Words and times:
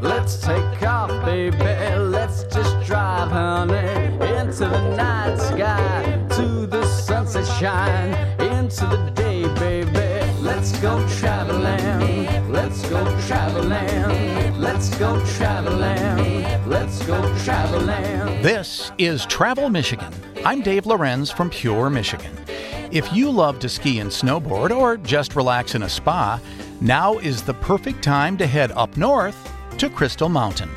Let's 0.00 0.38
take 0.40 0.82
off, 0.82 1.08
baby. 1.24 1.56
Let's 1.56 2.44
just 2.44 2.86
drive, 2.86 3.30
honey, 3.30 3.76
into 4.36 4.66
the 4.66 4.94
night 4.96 5.36
sky, 5.38 6.26
to 6.36 6.66
the 6.66 6.86
sunset 6.86 7.46
shine, 7.58 8.12
into 8.40 8.86
the 8.86 9.10
day, 9.14 9.42
baby. 9.54 10.32
Let's 10.40 10.78
go 10.80 11.06
traveling. 11.18 12.52
Let's 12.52 12.82
go 12.90 13.04
traveling. 13.26 14.60
Let's 14.60 14.96
go 14.98 15.24
traveling. 15.36 16.68
Let's 16.68 17.04
go 17.06 17.38
traveling. 17.38 18.42
This 18.42 18.92
is 18.98 19.24
Travel 19.26 19.70
Michigan. 19.70 20.12
I'm 20.44 20.60
Dave 20.60 20.86
Lorenz 20.86 21.30
from 21.30 21.48
Pure, 21.50 21.90
Michigan. 21.90 22.32
If 22.92 23.12
you 23.12 23.30
love 23.30 23.58
to 23.60 23.68
ski 23.68 23.98
and 24.00 24.10
snowboard 24.10 24.76
or 24.76 24.98
just 24.98 25.34
relax 25.36 25.74
in 25.74 25.82
a 25.82 25.88
spa, 25.88 26.38
now 26.80 27.18
is 27.18 27.42
the 27.42 27.54
perfect 27.54 28.04
time 28.04 28.36
to 28.36 28.46
head 28.46 28.72
up 28.72 28.96
north 28.96 29.55
to 29.78 29.90
Crystal 29.90 30.28
Mountain. 30.28 30.68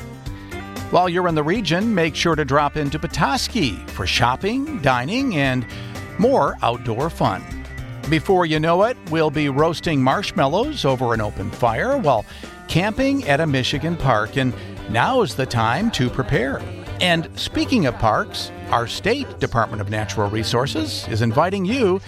While 0.90 1.08
you're 1.08 1.28
in 1.28 1.34
the 1.34 1.42
region, 1.42 1.94
make 1.94 2.14
sure 2.14 2.34
to 2.34 2.44
drop 2.44 2.76
into 2.76 2.98
Petoskey 2.98 3.76
for 3.88 4.06
shopping, 4.06 4.80
dining, 4.82 5.36
and 5.36 5.64
more 6.18 6.56
outdoor 6.62 7.10
fun. 7.10 7.42
Before 8.08 8.44
you 8.44 8.58
know 8.58 8.82
it, 8.82 8.96
we'll 9.10 9.30
be 9.30 9.48
roasting 9.48 10.02
marshmallows 10.02 10.84
over 10.84 11.14
an 11.14 11.20
open 11.20 11.50
fire 11.50 11.96
while 11.96 12.26
camping 12.66 13.26
at 13.28 13.40
a 13.40 13.46
Michigan 13.46 13.96
park, 13.96 14.36
and 14.36 14.52
now 14.90 15.22
is 15.22 15.36
the 15.36 15.46
time 15.46 15.90
to 15.92 16.10
prepare. 16.10 16.60
And 17.00 17.28
speaking 17.38 17.86
of 17.86 17.94
parks, 17.94 18.50
our 18.70 18.86
state 18.86 19.38
Department 19.38 19.80
of 19.80 19.90
Natural 19.90 20.28
Resources 20.28 21.08
is 21.08 21.22
inviting 21.22 21.64
you 21.64 22.00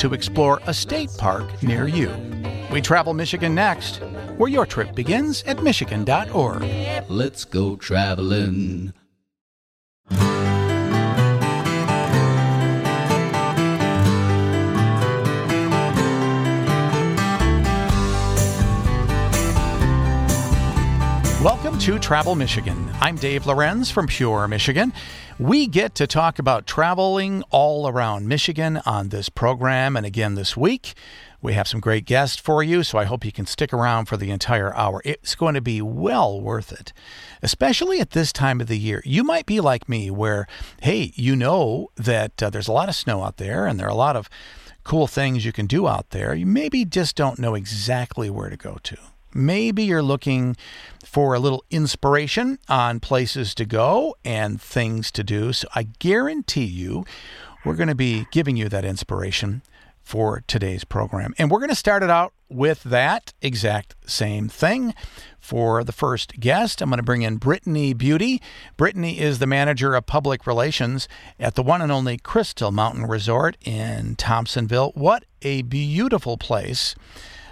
to 0.00 0.14
explore 0.14 0.60
a 0.66 0.74
state 0.74 1.10
park 1.18 1.62
near 1.62 1.86
you. 1.86 2.10
We 2.72 2.80
travel 2.80 3.14
Michigan 3.14 3.54
next, 3.54 4.00
where 4.38 4.48
your 4.48 4.66
trip 4.66 4.94
begins 4.94 5.42
at 5.44 5.62
Michigan.org. 5.62 6.64
Let's 7.08 7.44
go 7.44 7.76
traveling. 7.76 8.92
Welcome 21.42 21.78
to 21.78 21.98
Travel 21.98 22.34
Michigan. 22.34 22.90
I'm 23.00 23.16
Dave 23.16 23.46
Lorenz 23.46 23.90
from 23.90 24.06
Pure, 24.06 24.48
Michigan. 24.48 24.92
We 25.38 25.66
get 25.66 25.94
to 25.94 26.06
talk 26.06 26.38
about 26.38 26.66
traveling 26.66 27.44
all 27.48 27.88
around 27.88 28.28
Michigan 28.28 28.82
on 28.84 29.08
this 29.08 29.30
program 29.30 29.96
and 29.96 30.04
again 30.04 30.34
this 30.34 30.54
week. 30.54 30.92
We 31.40 31.54
have 31.54 31.66
some 31.66 31.80
great 31.80 32.04
guests 32.04 32.38
for 32.38 32.62
you, 32.62 32.82
so 32.82 32.98
I 32.98 33.04
hope 33.04 33.24
you 33.24 33.32
can 33.32 33.46
stick 33.46 33.72
around 33.72 34.04
for 34.04 34.18
the 34.18 34.30
entire 34.30 34.76
hour. 34.76 35.00
It's 35.02 35.34
going 35.34 35.54
to 35.54 35.62
be 35.62 35.80
well 35.80 36.38
worth 36.38 36.72
it, 36.72 36.92
especially 37.40 38.00
at 38.00 38.10
this 38.10 38.34
time 38.34 38.60
of 38.60 38.66
the 38.66 38.78
year. 38.78 39.00
You 39.06 39.24
might 39.24 39.46
be 39.46 39.60
like 39.60 39.88
me, 39.88 40.10
where, 40.10 40.46
hey, 40.82 41.10
you 41.14 41.34
know 41.34 41.88
that 41.96 42.42
uh, 42.42 42.50
there's 42.50 42.68
a 42.68 42.72
lot 42.72 42.90
of 42.90 42.94
snow 42.94 43.22
out 43.22 43.38
there 43.38 43.66
and 43.66 43.80
there 43.80 43.86
are 43.86 43.90
a 43.90 43.94
lot 43.94 44.14
of 44.14 44.28
cool 44.84 45.06
things 45.06 45.46
you 45.46 45.52
can 45.52 45.66
do 45.66 45.88
out 45.88 46.10
there. 46.10 46.34
You 46.34 46.44
maybe 46.44 46.84
just 46.84 47.16
don't 47.16 47.38
know 47.38 47.54
exactly 47.54 48.28
where 48.28 48.50
to 48.50 48.58
go 48.58 48.76
to. 48.82 48.98
Maybe 49.32 49.84
you're 49.84 50.02
looking 50.02 50.56
for 51.10 51.34
a 51.34 51.40
little 51.40 51.64
inspiration 51.72 52.56
on 52.68 53.00
places 53.00 53.52
to 53.52 53.64
go 53.64 54.14
and 54.24 54.62
things 54.62 55.10
to 55.10 55.24
do. 55.24 55.52
So 55.52 55.66
I 55.74 55.88
guarantee 55.98 56.66
you, 56.66 57.04
we're 57.64 57.74
going 57.74 57.88
to 57.88 57.96
be 57.96 58.28
giving 58.30 58.56
you 58.56 58.68
that 58.68 58.84
inspiration 58.84 59.62
for 60.04 60.44
today's 60.46 60.84
program. 60.84 61.34
And 61.36 61.50
we're 61.50 61.58
going 61.58 61.70
to 61.70 61.74
start 61.74 62.04
it 62.04 62.10
out 62.10 62.32
with 62.48 62.84
that 62.84 63.32
exact 63.42 63.96
same 64.06 64.48
thing. 64.48 64.94
For 65.40 65.82
the 65.82 65.90
first 65.90 66.38
guest, 66.38 66.80
I'm 66.80 66.90
going 66.90 66.98
to 66.98 67.02
bring 67.02 67.22
in 67.22 67.38
Brittany 67.38 67.92
Beauty. 67.92 68.40
Brittany 68.76 69.18
is 69.18 69.40
the 69.40 69.48
manager 69.48 69.96
of 69.96 70.06
public 70.06 70.46
relations 70.46 71.08
at 71.40 71.56
the 71.56 71.62
one 71.64 71.82
and 71.82 71.90
only 71.90 72.18
Crystal 72.18 72.70
Mountain 72.70 73.06
Resort 73.06 73.56
in 73.64 74.14
Thompsonville. 74.14 74.92
What 74.94 75.24
a 75.42 75.62
beautiful 75.62 76.36
place 76.36 76.94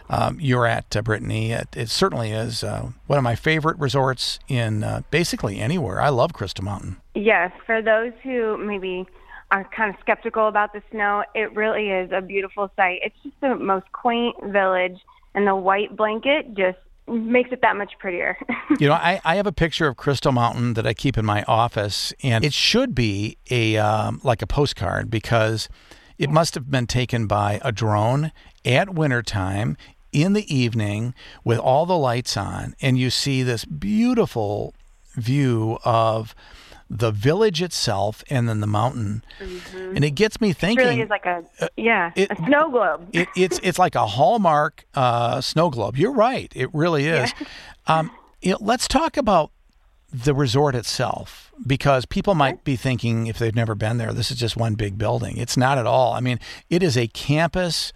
um, 0.08 0.38
you're 0.41 0.66
at, 0.66 0.96
uh, 0.96 1.02
Brittany. 1.02 1.52
It, 1.52 1.69
it, 1.76 1.88
certainly 1.91 2.30
is 2.30 2.64
uh, 2.64 2.91
one 3.06 3.19
of 3.19 3.22
my 3.22 3.34
favorite 3.34 3.78
resorts 3.78 4.38
in 4.48 4.82
uh, 4.82 5.02
basically 5.10 5.58
anywhere. 5.58 6.00
I 6.00 6.08
love 6.08 6.32
Crystal 6.32 6.64
Mountain. 6.64 6.96
Yes, 7.14 7.52
for 7.66 7.82
those 7.82 8.12
who 8.22 8.56
maybe 8.56 9.06
are 9.50 9.69
kind 9.76 9.94
of 9.94 10.00
skeptical 10.00 10.48
about 10.48 10.72
the 10.72 10.82
snow, 10.91 11.24
it 11.34 11.54
really 11.54 11.91
is 11.91 12.10
a 12.12 12.20
beautiful 12.20 12.70
sight. 12.76 13.00
It's 13.02 13.16
just 13.22 13.34
the 13.41 13.54
most 13.54 13.91
quaint 13.92 14.36
village, 14.44 14.98
and 15.34 15.46
the 15.46 15.56
white 15.56 15.96
blanket 15.96 16.54
just 16.54 16.78
makes 17.06 17.50
it 17.52 17.60
that 17.62 17.76
much 17.76 17.92
prettier. 17.98 18.36
you 18.78 18.88
know, 18.88 18.94
I, 18.94 19.20
I 19.25 19.36
have 19.36 19.46
a 19.46 19.52
picture 19.52 19.88
of 19.88 19.96
Crystal 19.96 20.32
Mountain 20.32 20.75
that 20.75 20.86
I 20.86 20.94
keep 20.94 21.16
in 21.16 21.25
my 21.25 21.42
office, 21.44 22.12
and 22.22 22.44
it 22.44 22.52
should 22.52 22.94
be 22.94 23.38
a 23.50 23.76
um, 23.76 24.20
like 24.22 24.42
a 24.42 24.46
postcard 24.46 25.10
because 25.10 25.69
it 26.19 26.30
must 26.30 26.54
have 26.54 26.70
been 26.70 26.86
taken 26.86 27.26
by 27.26 27.60
a 27.62 27.72
drone 27.72 28.32
at 28.64 28.92
wintertime 28.92 29.76
in 30.12 30.32
the 30.32 30.54
evening 30.54 31.14
with 31.44 31.58
all 31.58 31.86
the 31.86 31.96
lights 31.96 32.36
on, 32.36 32.74
and 32.80 32.98
you 32.98 33.10
see 33.10 33.42
this 33.42 33.64
beautiful 33.64 34.74
view 35.14 35.78
of 35.84 36.34
the 36.91 37.10
village 37.10 37.60
itself 37.60 38.24
and 38.30 38.48
then 38.48 38.60
the 38.60 38.66
mountain. 38.66 39.22
Mm-hmm. 39.41 39.96
And 39.96 40.04
it 40.04 40.12
gets 40.12 40.41
me 40.41 40.52
thinking. 40.52 40.84
It 40.84 40.88
really 40.88 41.02
is 41.02 41.10
like 41.10 41.26
a 41.26 41.44
uh, 41.60 41.69
yeah, 41.76 42.12
it, 42.16 42.30
a 42.30 42.36
snow 42.36 42.70
globe. 42.70 43.08
it, 43.12 43.28
it's 43.36 43.60
it's 43.62 43.78
like 43.78 43.94
a 43.94 44.06
hallmark 44.06 44.84
uh, 44.94 45.41
snow 45.41 45.70
globe. 45.70 45.96
You're 45.96 46.12
right. 46.12 46.50
It 46.54 46.72
really 46.72 47.06
is. 47.06 47.32
Yeah. 47.38 47.46
Um, 47.86 48.10
you 48.40 48.52
know, 48.52 48.58
let's 48.60 48.88
talk 48.88 49.16
about 49.16 49.50
the 50.12 50.34
resort 50.34 50.75
itself 50.75 51.52
because 51.66 52.06
people 52.06 52.34
might 52.34 52.64
be 52.64 52.76
thinking 52.76 53.26
if 53.26 53.38
they've 53.38 53.54
never 53.54 53.75
been 53.75 53.98
there, 53.98 54.12
this 54.12 54.30
is 54.30 54.38
just 54.38 54.56
one 54.56 54.75
big 54.75 54.96
building. 54.96 55.36
It's 55.36 55.56
not 55.56 55.76
at 55.76 55.86
all. 55.86 56.14
I 56.14 56.20
mean, 56.20 56.38
it 56.70 56.82
is 56.82 56.96
a 56.96 57.08
campus 57.08 57.92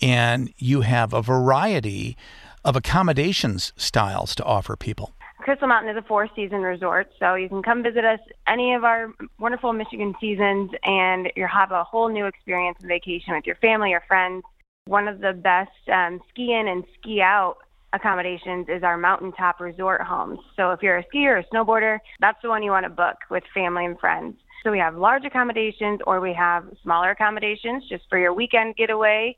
and 0.00 0.52
you 0.56 0.82
have 0.82 1.12
a 1.12 1.22
variety 1.22 2.16
of 2.64 2.76
accommodations 2.76 3.72
styles 3.76 4.34
to 4.34 4.44
offer 4.44 4.76
people. 4.76 5.14
Crystal 5.38 5.68
Mountain 5.68 5.90
is 5.90 5.96
a 5.96 6.06
four 6.06 6.28
season 6.36 6.60
resort, 6.60 7.08
so 7.18 7.34
you 7.34 7.48
can 7.48 7.62
come 7.62 7.82
visit 7.82 8.04
us 8.04 8.20
any 8.46 8.74
of 8.74 8.84
our 8.84 9.12
wonderful 9.38 9.72
Michigan 9.72 10.14
seasons 10.20 10.70
and 10.84 11.32
you'll 11.34 11.48
have 11.48 11.72
a 11.72 11.82
whole 11.82 12.08
new 12.08 12.26
experience 12.26 12.76
and 12.80 12.88
vacation 12.88 13.34
with 13.34 13.46
your 13.46 13.56
family 13.56 13.92
or 13.92 14.02
friends. 14.06 14.44
One 14.86 15.08
of 15.08 15.20
the 15.20 15.32
best 15.32 15.70
um, 15.92 16.20
ski 16.28 16.52
in 16.52 16.68
and 16.68 16.84
ski 16.98 17.22
out 17.22 17.56
accommodations 17.92 18.66
is 18.68 18.82
our 18.82 18.96
mountaintop 18.96 19.60
resort 19.60 20.02
homes. 20.02 20.38
So 20.56 20.72
if 20.72 20.82
you're 20.82 20.98
a 20.98 21.04
skier 21.04 21.36
or 21.36 21.38
a 21.38 21.44
snowboarder, 21.44 21.98
that's 22.20 22.40
the 22.42 22.48
one 22.48 22.62
you 22.62 22.70
want 22.70 22.84
to 22.84 22.90
book 22.90 23.16
with 23.30 23.42
family 23.54 23.84
and 23.84 23.98
friends. 23.98 24.36
So 24.62 24.70
we 24.70 24.78
have 24.78 24.96
large 24.96 25.24
accommodations 25.24 26.00
or 26.06 26.20
we 26.20 26.34
have 26.34 26.64
smaller 26.82 27.10
accommodations 27.10 27.88
just 27.88 28.04
for 28.10 28.18
your 28.18 28.34
weekend 28.34 28.76
getaway 28.76 29.36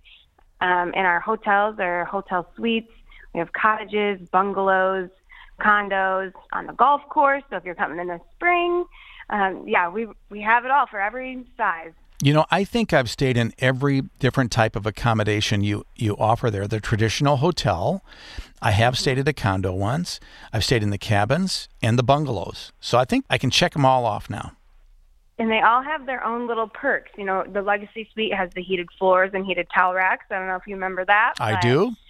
um, 0.63 0.93
in 0.95 1.05
our 1.05 1.21
hotels 1.21 1.77
or 1.79 2.05
hotel 2.07 2.49
suites. 2.57 2.91
We 3.35 3.41
have 3.41 3.53
cottages, 3.53 4.21
bungalows, 4.31 5.11
condos 5.61 6.33
on 6.53 6.67
the 6.67 6.73
golf 6.73 7.03
course. 7.09 7.43
So 7.51 7.57
if 7.57 7.65
you're 7.65 7.75
coming 7.75 7.99
in 7.99 8.07
the 8.07 8.21
spring, 8.35 8.85
um, 9.29 9.65
yeah, 9.67 9.89
we 9.89 10.07
we 10.31 10.41
have 10.41 10.65
it 10.65 10.71
all 10.71 10.87
for 10.87 11.01
every 11.01 11.45
size. 11.57 11.93
You 12.23 12.33
know, 12.33 12.47
I 12.53 12.63
think 12.63 12.93
I've 12.93 13.11
stayed 13.11 13.37
in 13.37 13.53
every 13.59 14.03
different 14.21 14.53
type 14.53 14.77
of 14.77 14.87
accommodation 14.87 15.65
you 15.65 15.85
you 15.97 16.17
offer 16.17 16.51
there. 16.51 16.69
The 16.69 16.81
traditional 16.81 17.39
hotel. 17.39 18.05
I 18.65 18.71
have 18.71 18.97
stayed 18.97 19.19
at 19.19 19.27
a 19.27 19.33
condo 19.33 19.73
once. 19.73 20.21
I've 20.53 20.63
stayed 20.63 20.85
in 20.85 20.91
the 20.91 20.99
cabins 20.99 21.69
and 21.83 21.99
the 21.99 22.05
bungalows. 22.05 22.71
So 22.81 22.97
I 22.97 23.05
think 23.05 23.25
I 23.29 23.37
can 23.37 23.51
check 23.51 23.73
them 23.73 23.85
all 23.85 24.07
off 24.07 24.31
now 24.31 24.53
and 25.39 25.51
they 25.51 25.61
all 25.61 25.83
have 25.83 26.07
their 26.07 26.23
own 26.25 26.47
little 26.47 26.69
perks. 26.69 27.11
You 27.17 27.25
know, 27.25 27.45
the 27.51 27.63
Legacy 27.63 28.09
Suite 28.13 28.35
has 28.35 28.51
the 28.55 28.63
heated 28.63 28.89
floors 28.99 29.31
and 29.35 29.47
heated 29.47 29.67
towel 29.75 29.95
racks. 29.95 30.27
I 30.31 30.39
don't 30.39 30.49
know 30.49 30.57
if 30.57 30.67
you 30.67 30.75
remember 30.75 31.05
that. 31.05 31.35
I 31.41 31.61
do. 31.61 31.93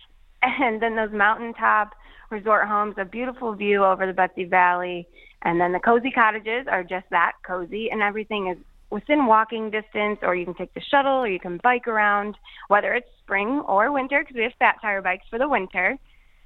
And 0.44 0.82
then 0.82 0.96
those 0.96 1.12
mountaintop 1.12 1.94
resort 2.28 2.66
homes, 2.66 2.96
a 2.98 3.04
beautiful 3.04 3.54
view 3.54 3.84
over 3.84 4.08
the 4.08 4.12
Betsie 4.12 4.44
Valley. 4.44 5.06
And 5.42 5.60
then 5.60 5.70
the 5.70 5.78
cozy 5.78 6.10
cottages 6.10 6.66
are 6.66 6.82
just 6.82 7.06
that 7.10 7.34
cozy, 7.46 7.92
and 7.92 8.02
everything 8.02 8.48
is 8.48 8.58
within 8.90 9.26
walking 9.26 9.70
distance, 9.70 10.18
or 10.20 10.34
you 10.34 10.44
can 10.44 10.54
take 10.54 10.74
the 10.74 10.80
shuttle, 10.80 11.22
or 11.22 11.28
you 11.28 11.38
can 11.38 11.60
bike 11.62 11.86
around, 11.86 12.36
whether 12.66 12.92
it's 12.92 13.06
spring 13.22 13.62
or 13.68 13.92
winter, 13.92 14.20
because 14.20 14.34
we 14.34 14.42
have 14.42 14.52
fat 14.58 14.78
tire 14.82 15.00
bikes 15.00 15.26
for 15.30 15.38
the 15.38 15.48
winter. 15.48 15.96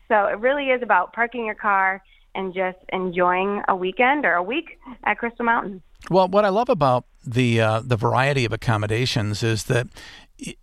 So 0.09 0.27
it 0.27 0.39
really 0.41 0.67
is 0.67 0.83
about 0.83 1.15
parking 1.15 1.47
your 1.47 1.55
car 1.55 2.03
and 2.35 2.53
just 2.53 2.79
enjoying 2.93 3.63
a 3.69 3.75
weekend 3.75 4.27
or 4.27 4.35
a 4.35 4.43
week 4.43 4.79
at 5.05 5.19
Crystal 5.19 5.45
Mountain. 5.45 5.83
Well, 6.11 6.29
what 6.29 6.45
I 6.45 6.49
love 6.49 6.69
about 6.69 7.05
the 7.25 7.61
uh, 7.61 7.81
the 7.85 7.97
variety 7.97 8.45
of 8.45 8.53
accommodations 8.53 9.43
is 9.43 9.65
that 9.65 9.87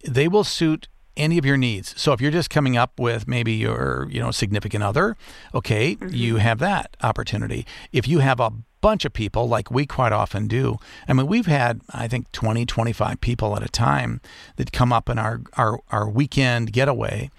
they 0.05 0.27
will 0.27 0.43
suit 0.43 0.87
any 1.15 1.37
of 1.37 1.45
your 1.45 1.57
needs. 1.57 1.93
So 1.99 2.13
if 2.13 2.21
you're 2.21 2.31
just 2.31 2.49
coming 2.49 2.75
up 2.75 2.99
with 2.99 3.27
maybe 3.27 3.53
your, 3.53 4.07
you 4.09 4.19
know, 4.19 4.31
significant 4.31 4.83
other, 4.83 5.15
okay, 5.53 5.95
mm-hmm. 5.95 6.15
you 6.15 6.37
have 6.37 6.59
that 6.59 6.97
opportunity. 7.03 7.67
If 7.91 8.07
you 8.07 8.19
have 8.19 8.39
a 8.39 8.51
bunch 8.83 9.05
of 9.05 9.13
people 9.13 9.47
like 9.47 9.71
we 9.71 9.85
quite 9.85 10.11
often 10.11 10.45
do. 10.45 10.77
I 11.07 11.13
mean, 11.13 11.25
we've 11.25 11.45
had 11.45 11.79
I 11.91 12.09
think 12.09 12.29
20, 12.33 12.65
25 12.65 13.21
people 13.21 13.55
at 13.55 13.63
a 13.63 13.69
time 13.69 14.19
that 14.57 14.73
come 14.73 14.91
up 14.91 15.09
in 15.09 15.17
our 15.17 15.41
our 15.53 15.79
our 15.89 16.09
weekend 16.09 16.73
getaway. 16.73 17.31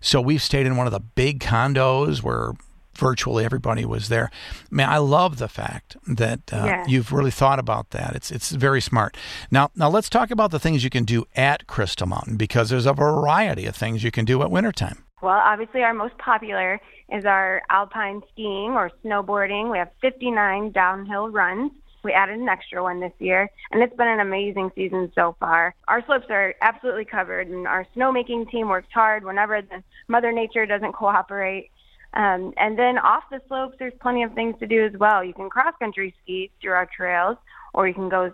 So 0.00 0.20
we've 0.20 0.40
stayed 0.42 0.66
in 0.66 0.76
one 0.76 0.86
of 0.86 0.92
the 0.92 1.00
big 1.00 1.40
condos 1.40 2.22
where 2.22 2.52
virtually 2.96 3.44
everybody 3.44 3.84
was 3.84 4.08
there. 4.08 4.30
Man, 4.70 4.88
I 4.88 4.98
love 4.98 5.38
the 5.38 5.48
fact 5.48 5.96
that 6.06 6.40
uh, 6.52 6.64
Yeah. 6.66 6.84
you've 6.86 7.12
really 7.12 7.30
thought 7.30 7.58
about 7.58 7.90
that. 7.90 8.14
It's 8.16 8.30
it's 8.30 8.50
very 8.50 8.80
smart. 8.80 9.16
Now 9.50 9.70
now 9.74 9.88
let's 9.88 10.08
talk 10.08 10.30
about 10.30 10.50
the 10.50 10.58
things 10.60 10.84
you 10.84 10.90
can 10.90 11.04
do 11.04 11.24
at 11.36 11.66
Crystal 11.66 12.06
Mountain 12.06 12.36
because 12.36 12.70
there's 12.70 12.86
a 12.86 12.92
variety 12.94 13.66
of 13.66 13.76
things 13.76 14.02
you 14.04 14.10
can 14.10 14.24
do 14.24 14.42
at 14.42 14.50
wintertime. 14.50 15.04
Well, 15.22 15.40
obviously, 15.42 15.82
our 15.82 15.94
most 15.94 16.18
popular 16.18 16.80
is 17.10 17.24
our 17.24 17.62
alpine 17.70 18.20
skiing 18.32 18.72
or 18.72 18.90
snowboarding. 19.04 19.70
We 19.70 19.78
have 19.78 19.88
59 20.02 20.72
downhill 20.72 21.28
runs. 21.30 21.72
We 22.02 22.12
added 22.12 22.38
an 22.38 22.48
extra 22.50 22.82
one 22.82 23.00
this 23.00 23.14
year, 23.18 23.48
and 23.70 23.82
it's 23.82 23.96
been 23.96 24.08
an 24.08 24.20
amazing 24.20 24.70
season 24.74 25.10
so 25.14 25.34
far. 25.40 25.74
Our 25.88 26.04
slopes 26.04 26.26
are 26.28 26.54
absolutely 26.60 27.06
covered, 27.06 27.48
and 27.48 27.66
our 27.66 27.86
snowmaking 27.96 28.50
team 28.50 28.68
works 28.68 28.88
hard 28.92 29.24
whenever 29.24 29.62
the 29.62 29.82
Mother 30.08 30.30
Nature 30.30 30.66
doesn't 30.66 30.92
cooperate. 30.92 31.70
Um, 32.14 32.52
and 32.56 32.78
then 32.78 32.98
off 32.98 33.24
the 33.30 33.40
slopes, 33.48 33.76
there's 33.78 33.92
plenty 34.00 34.22
of 34.22 34.32
things 34.34 34.54
to 34.60 34.66
do 34.66 34.84
as 34.84 34.92
well. 34.98 35.24
You 35.24 35.34
can 35.34 35.50
cross 35.50 35.74
country 35.78 36.14
ski 36.22 36.50
through 36.60 36.72
our 36.72 36.88
trails, 36.96 37.36
or 37.72 37.88
you 37.88 37.94
can 37.94 38.08
go 38.08 38.32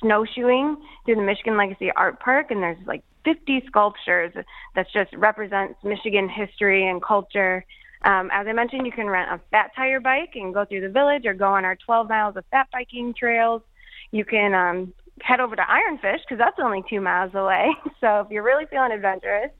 snowshoeing 0.00 0.76
through 1.04 1.16
the 1.16 1.22
Michigan 1.22 1.56
Legacy 1.56 1.90
Art 1.92 2.20
Park, 2.20 2.50
and 2.50 2.62
there's 2.62 2.78
like 2.86 3.02
50 3.24 3.64
sculptures 3.66 4.32
that 4.74 4.86
just 4.92 5.14
represents 5.14 5.74
Michigan 5.84 6.28
history 6.28 6.88
and 6.88 7.02
culture. 7.02 7.64
Um, 8.02 8.30
as 8.32 8.46
I 8.46 8.52
mentioned, 8.52 8.86
you 8.86 8.92
can 8.92 9.08
rent 9.08 9.30
a 9.30 9.40
fat 9.50 9.70
tire 9.76 10.00
bike 10.00 10.32
and 10.34 10.54
go 10.54 10.64
through 10.64 10.80
the 10.80 10.88
village, 10.88 11.26
or 11.26 11.34
go 11.34 11.46
on 11.46 11.64
our 11.64 11.76
12 11.76 12.08
miles 12.08 12.36
of 12.36 12.44
fat 12.50 12.68
biking 12.72 13.14
trails. 13.14 13.62
You 14.10 14.24
can 14.24 14.54
um, 14.54 14.92
head 15.20 15.40
over 15.40 15.54
to 15.54 15.62
Ironfish 15.62 16.20
because 16.22 16.38
that's 16.38 16.58
only 16.62 16.82
two 16.88 17.00
miles 17.00 17.34
away. 17.34 17.70
So 18.00 18.20
if 18.20 18.30
you're 18.30 18.42
really 18.42 18.64
feeling 18.64 18.92
adventurous. 18.92 19.50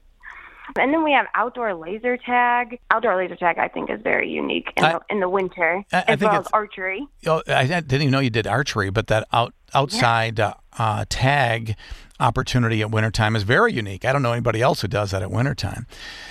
And 0.77 0.93
then 0.93 1.03
we 1.03 1.11
have 1.13 1.25
outdoor 1.35 1.73
laser 1.73 2.17
tag. 2.17 2.79
Outdoor 2.91 3.17
laser 3.17 3.35
tag, 3.35 3.57
I 3.57 3.67
think, 3.67 3.89
is 3.89 4.01
very 4.01 4.29
unique 4.29 4.71
in, 4.77 4.83
I- 4.85 4.93
the, 4.93 5.01
in 5.09 5.19
the 5.19 5.29
winter, 5.29 5.83
I- 5.91 5.97
I 5.97 5.99
as 6.07 6.19
think 6.19 6.31
well 6.31 6.41
as 6.41 6.47
archery. 6.53 7.07
Oh, 7.25 7.41
I 7.47 7.65
didn't 7.65 7.93
even 7.93 8.11
know 8.11 8.19
you 8.19 8.29
did 8.29 8.47
archery, 8.47 8.89
but 8.89 9.07
that 9.07 9.27
out 9.33 9.53
outside 9.73 10.39
uh, 10.39 10.53
uh, 10.77 11.05
tag 11.09 11.75
opportunity 12.19 12.81
at 12.81 12.91
wintertime 12.91 13.35
is 13.35 13.43
very 13.43 13.73
unique. 13.73 14.05
I 14.05 14.11
don't 14.13 14.21
know 14.21 14.33
anybody 14.33 14.61
else 14.61 14.81
who 14.81 14.87
does 14.87 15.11
that 15.11 15.21
at 15.21 15.31
wintertime. 15.31 15.87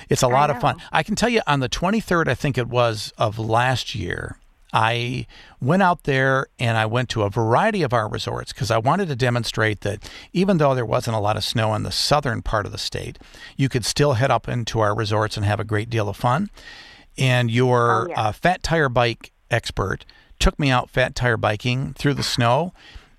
It's 0.08 0.22
a 0.22 0.28
lot 0.28 0.50
of 0.50 0.60
fun. 0.60 0.76
I 0.92 1.02
can 1.02 1.16
tell 1.16 1.28
you 1.30 1.40
on 1.46 1.60
the 1.60 1.68
23rd, 1.68 2.28
I 2.28 2.34
think 2.34 2.58
it 2.58 2.68
was, 2.68 3.12
of 3.18 3.38
last 3.38 3.94
year, 3.94 4.36
I 4.72 5.26
went 5.60 5.82
out 5.82 6.04
there 6.04 6.46
and 6.58 6.76
I 6.78 6.86
went 6.86 7.08
to 7.10 7.22
a 7.22 7.30
variety 7.30 7.82
of 7.82 7.92
our 7.92 8.08
resorts 8.08 8.52
because 8.52 8.70
I 8.70 8.78
wanted 8.78 9.08
to 9.08 9.16
demonstrate 9.16 9.80
that 9.80 10.08
even 10.32 10.58
though 10.58 10.74
there 10.74 10.86
wasn't 10.86 11.16
a 11.16 11.20
lot 11.20 11.36
of 11.36 11.44
snow 11.44 11.74
in 11.74 11.82
the 11.82 11.90
southern 11.92 12.40
part 12.42 12.66
of 12.66 12.72
the 12.72 12.78
state, 12.78 13.18
you 13.56 13.68
could 13.68 13.84
still 13.84 14.12
head 14.14 14.30
up 14.30 14.48
into 14.48 14.80
our 14.80 14.94
resorts 14.94 15.36
and 15.36 15.44
have 15.44 15.60
a 15.60 15.64
great 15.64 15.90
deal 15.90 16.08
of 16.08 16.16
fun. 16.16 16.50
And 17.18 17.50
your 17.50 18.06
Oh, 18.06 18.06
yeah. 18.10 18.20
uh, 18.20 18.32
fat 18.32 18.62
tire 18.62 18.88
bike 18.88 19.32
expert 19.50 20.04
took 20.38 20.58
me 20.58 20.70
out 20.70 20.88
fat 20.88 21.14
tire 21.14 21.36
biking 21.36 21.92
through 21.94 22.14
the 22.14 22.22
snow. 22.22 22.72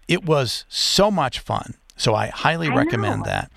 It 0.07 0.25
was 0.25 0.65
so 0.69 1.11
much 1.11 1.39
fun. 1.39 1.75
So 2.01 2.15
I 2.15 2.27
highly 2.27 2.67
I 2.69 2.75
recommend 2.75 3.19
know. 3.19 3.25
that. 3.25 3.51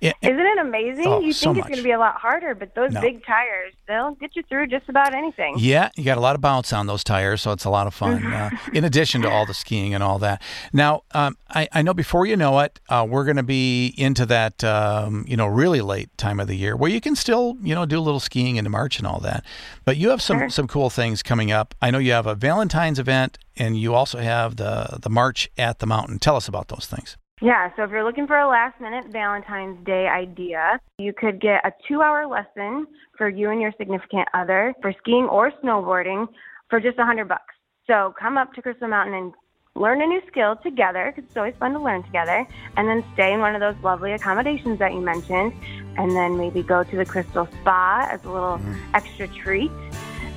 It- 0.00 0.16
Isn't 0.22 0.40
it 0.40 0.56
amazing? 0.58 1.06
Oh, 1.06 1.20
you 1.20 1.34
so 1.34 1.52
think 1.52 1.58
it's 1.58 1.66
going 1.68 1.76
to 1.76 1.84
be 1.84 1.90
a 1.90 1.98
lot 1.98 2.14
harder, 2.14 2.54
but 2.54 2.74
those 2.74 2.92
No. 2.92 3.02
big 3.02 3.22
tires, 3.26 3.74
they'll 3.86 4.12
get 4.12 4.34
you 4.34 4.42
through 4.48 4.68
just 4.68 4.88
about 4.88 5.12
anything. 5.12 5.56
Yeah, 5.58 5.90
you 5.94 6.04
got 6.04 6.16
a 6.16 6.22
lot 6.22 6.34
of 6.34 6.40
bounce 6.40 6.72
on 6.72 6.86
those 6.86 7.04
tires, 7.04 7.42
so 7.42 7.52
it's 7.52 7.66
a 7.66 7.70
lot 7.70 7.86
of 7.86 7.92
fun. 7.92 8.24
Uh, 8.40 8.48
in 8.72 8.84
addition 8.84 9.20
to 9.20 9.28
all 9.28 9.44
the 9.44 9.52
skiing 9.52 9.92
and 9.92 10.02
all 10.02 10.18
that. 10.20 10.40
Now, 10.72 11.02
um, 11.12 11.36
I, 11.50 11.68
I 11.72 11.82
know 11.82 11.92
before 11.92 12.24
you 12.24 12.36
know 12.36 12.58
it, 12.60 12.80
uh, 12.88 13.06
we're 13.06 13.24
going 13.24 13.36
to 13.36 13.42
be 13.42 13.92
into 13.98 14.24
that, 14.26 14.64
um, 14.64 15.26
you 15.28 15.36
know, 15.36 15.46
really 15.46 15.82
late 15.82 16.16
time 16.16 16.40
of 16.40 16.46
the 16.46 16.54
year 16.54 16.74
where 16.76 16.90
you 16.90 17.00
can 17.02 17.14
still, 17.16 17.56
you 17.60 17.74
know, 17.74 17.84
do 17.84 17.98
a 17.98 18.00
little 18.00 18.20
skiing 18.20 18.56
into 18.56 18.70
March 18.70 18.96
and 18.98 19.06
all 19.06 19.20
that. 19.20 19.44
But 19.84 19.98
you 19.98 20.08
have 20.08 20.22
some 20.22 20.38
Sure. 20.38 20.48
some 20.48 20.66
cool 20.68 20.88
things 20.88 21.22
coming 21.22 21.52
up. 21.52 21.74
I 21.82 21.90
know 21.90 21.98
you 21.98 22.12
have 22.12 22.26
a 22.26 22.34
Valentine's 22.34 22.98
event, 22.98 23.36
and 23.58 23.76
you 23.78 23.94
also 23.94 24.18
have 24.20 24.56
the 24.56 24.98
the 25.02 25.10
March 25.10 25.50
at 25.58 25.80
the 25.80 25.86
Mountain. 25.86 26.20
Tell 26.20 26.36
us 26.36 26.48
about 26.48 26.68
those 26.68 26.86
things. 26.86 27.18
Yeah, 27.42 27.70
so 27.74 27.84
if 27.84 27.90
you're 27.90 28.04
looking 28.04 28.26
for 28.26 28.38
a 28.38 28.46
last 28.46 28.78
minute 28.82 29.06
Valentine's 29.10 29.82
Day 29.86 30.06
idea, 30.06 30.78
you 30.98 31.14
could 31.14 31.40
get 31.40 31.64
a 31.64 31.72
two 31.88 32.02
hour 32.02 32.26
lesson 32.26 32.86
for 33.16 33.30
you 33.30 33.48
and 33.48 33.62
your 33.62 33.72
significant 33.78 34.28
other 34.34 34.74
for 34.82 34.92
skiing 34.98 35.24
or 35.24 35.50
snowboarding 35.64 36.28
for 36.68 36.80
just 36.80 36.98
a 36.98 37.04
hundred 37.04 37.28
bucks. 37.28 37.54
So 37.86 38.14
come 38.20 38.36
up 38.36 38.52
to 38.54 38.62
Crystal 38.62 38.88
Mountain 38.88 39.14
and 39.14 39.32
learn 39.74 40.02
a 40.02 40.06
new 40.06 40.20
skill 40.26 40.56
together 40.56 41.14
because 41.14 41.26
it's 41.28 41.36
always 41.36 41.54
fun 41.58 41.72
to 41.72 41.78
learn 41.78 42.02
together, 42.02 42.46
and 42.76 42.86
then 42.86 43.02
stay 43.14 43.32
in 43.32 43.40
one 43.40 43.54
of 43.54 43.60
those 43.60 43.82
lovely 43.82 44.12
accommodations 44.12 44.78
that 44.78 44.92
you 44.92 45.00
mentioned, 45.00 45.54
and 45.96 46.10
then 46.10 46.36
maybe 46.36 46.62
go 46.62 46.84
to 46.84 46.96
the 46.96 47.06
Crystal 47.06 47.48
Spa 47.62 48.06
as 48.10 48.22
a 48.24 48.30
little 48.30 48.58
mm-hmm. 48.58 48.94
extra 48.94 49.26
treat. 49.28 49.70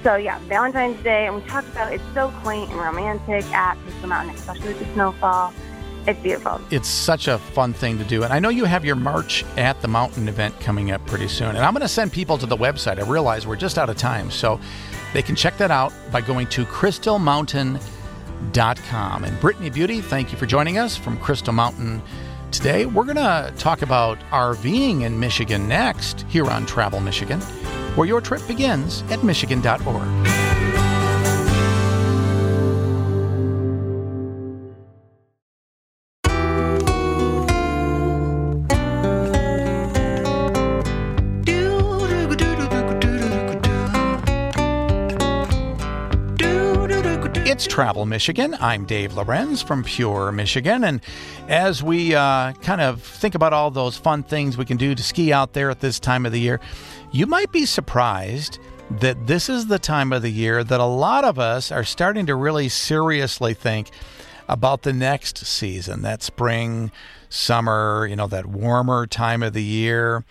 So 0.03 0.15
yeah, 0.15 0.39
Valentine's 0.47 1.03
Day, 1.03 1.27
and 1.27 1.35
we 1.35 1.41
talked 1.49 1.67
about 1.67 1.91
it's 1.91 2.03
so 2.13 2.31
quaint 2.43 2.71
and 2.71 2.79
romantic 2.79 3.43
at 3.51 3.75
Crystal 3.79 4.07
Mountain, 4.07 4.35
especially 4.35 4.69
with 4.69 4.79
the 4.79 4.93
snowfall. 4.93 5.53
It's 6.05 6.19
beautiful. 6.19 6.59
it's 6.69 6.89
such 6.89 7.27
a 7.27 7.37
fun 7.37 7.73
thing 7.73 7.97
to 7.97 8.03
do. 8.03 8.23
And 8.23 8.33
I 8.33 8.39
know 8.39 8.49
you 8.49 8.65
have 8.65 8.83
your 8.83 8.95
March 8.95 9.45
at 9.57 9.81
the 9.81 9.87
Mountain 9.87 10.27
event 10.27 10.59
coming 10.59 10.91
up 10.91 11.05
pretty 11.05 11.27
soon. 11.27 11.55
And 11.55 11.59
I'm 11.59 11.73
going 11.73 11.81
to 11.81 11.87
send 11.87 12.11
people 12.11 12.37
to 12.37 12.45
the 12.45 12.57
website. 12.57 12.99
I 12.99 13.09
realize 13.09 13.47
we're 13.47 13.55
just 13.55 13.77
out 13.77 13.89
of 13.89 13.97
time. 13.97 14.29
So 14.29 14.59
they 15.13 15.21
can 15.21 15.35
check 15.35 15.57
that 15.57 15.71
out 15.71 15.93
by 16.11 16.21
going 16.21 16.47
to 16.47 16.65
crystalmountain.com. 16.65 19.23
And 19.23 19.39
Brittany 19.39 19.69
Beauty, 19.69 20.01
thank 20.01 20.31
you 20.31 20.37
for 20.37 20.45
joining 20.45 20.77
us 20.77 20.97
from 20.97 21.17
Crystal 21.19 21.53
Mountain 21.53 22.01
today. 22.51 22.85
We're 22.85 23.05
going 23.05 23.15
to 23.15 23.53
talk 23.57 23.81
about 23.81 24.19
RVing 24.31 25.03
in 25.03 25.19
Michigan 25.19 25.67
next 25.67 26.25
here 26.27 26.49
on 26.49 26.65
Travel 26.65 26.99
Michigan, 26.99 27.39
where 27.95 28.07
your 28.07 28.21
trip 28.21 28.45
begins 28.47 29.03
at 29.09 29.23
michigan.org. 29.23 30.42
Travel 47.73 48.05
Michigan. 48.05 48.55
I'm 48.59 48.85
Dave 48.85 49.15
Lorenz 49.15 49.63
from 49.63 49.83
Pure 49.83 50.33
Michigan. 50.33 50.83
And 50.83 51.01
as 51.47 51.81
we 51.81 52.13
uh, 52.13 52.53
kind 52.61 52.81
of 52.81 53.01
think 53.01 53.33
about 53.33 53.51
all 53.51 53.71
those 53.71 53.97
fun 53.97 54.21
things 54.21 54.59
we 54.59 54.65
can 54.65 54.77
do 54.77 54.93
to 54.93 55.01
ski 55.01 55.33
out 55.33 55.53
there 55.53 55.71
at 55.71 55.79
this 55.79 55.99
time 55.99 56.27
of 56.27 56.31
the 56.31 56.39
year, 56.39 56.59
you 57.11 57.25
might 57.25 57.51
be 57.51 57.65
surprised 57.65 58.59
that 58.91 59.25
this 59.25 59.49
is 59.49 59.65
the 59.65 59.79
time 59.79 60.13
of 60.13 60.21
the 60.21 60.29
year 60.29 60.63
that 60.63 60.79
a 60.79 60.85
lot 60.85 61.23
of 61.25 61.39
us 61.39 61.71
are 61.71 61.83
starting 61.83 62.27
to 62.27 62.35
really 62.35 62.69
seriously 62.69 63.55
think 63.55 63.89
about 64.47 64.83
the 64.83 64.93
next 64.93 65.39
season, 65.39 66.03
that 66.03 66.21
spring, 66.21 66.91
summer, 67.27 68.05
you 68.07 68.15
know, 68.15 68.27
that 68.27 68.45
warmer 68.45 69.07
time 69.07 69.41
of 69.41 69.53
the 69.53 69.63
year. 69.63 70.23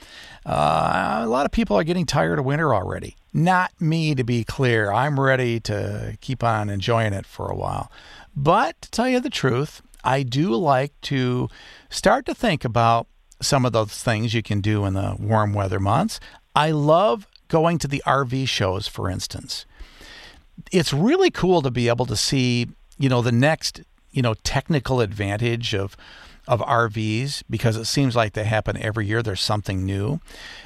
Uh, 0.47 1.23
a 1.25 1.27
lot 1.27 1.45
of 1.45 1.51
people 1.51 1.77
are 1.77 1.83
getting 1.83 2.07
tired 2.07 2.39
of 2.39 2.45
winter 2.45 2.73
already. 2.73 3.17
Not 3.33 3.73
me, 3.81 4.15
to 4.15 4.25
be 4.25 4.45
clear. 4.45 4.93
I'm 4.93 5.19
ready 5.19 5.59
to 5.61 6.19
keep 6.21 6.45
on 6.45 6.69
enjoying 6.69 7.13
it 7.13 7.27
for 7.27 7.47
a 7.47 7.57
while. 7.57 7.91
But 8.37 8.81
to 8.83 8.91
tell 8.91 9.09
you 9.09 9.21
the 9.21 9.31
truth, 9.31 9.83
I 10.05 10.23
do 10.23 10.55
like 10.55 10.93
to 11.03 11.49
start 11.89 12.27
to 12.27 12.35
think 12.35 12.65
about 12.65 13.07
some 13.41 13.65
of 13.65 13.73
those 13.73 14.03
things 14.03 14.35
you 14.35 14.43
can 14.43 14.61
do 14.61 14.85
in 14.85 14.95
the 14.95 15.17
warm 15.19 15.53
weather 15.53 15.81
months. 15.81 16.21
I 16.55 16.71
love 16.71 17.27
going 17.49 17.79
to 17.79 17.89
the 17.89 18.03
RV 18.07 18.49
shows, 18.49 18.87
for 18.87 19.09
instance 19.09 19.67
it's 20.71 20.93
really 20.93 21.31
cool 21.31 21.63
to 21.63 21.71
be 21.71 21.89
able 21.89 22.07
to 22.07 22.17
see, 22.17 22.69
you 22.99 23.09
know, 23.09 23.23
the 23.23 23.33
next, 23.33 23.81
you 24.11 24.23
know, 24.23 24.35
technical 24.45 25.01
advantage 25.01 25.75
of 25.75 25.97
of 26.49 26.61
RVs 26.61 27.43
because 27.49 27.77
it 27.77 27.85
seems 27.85 28.17
like 28.17 28.33
they 28.33 28.45
happen 28.45 28.77
every 28.77 29.07
year. 29.07 29.23
There's 29.23 29.41
something 29.41 29.85
new. 29.85 30.21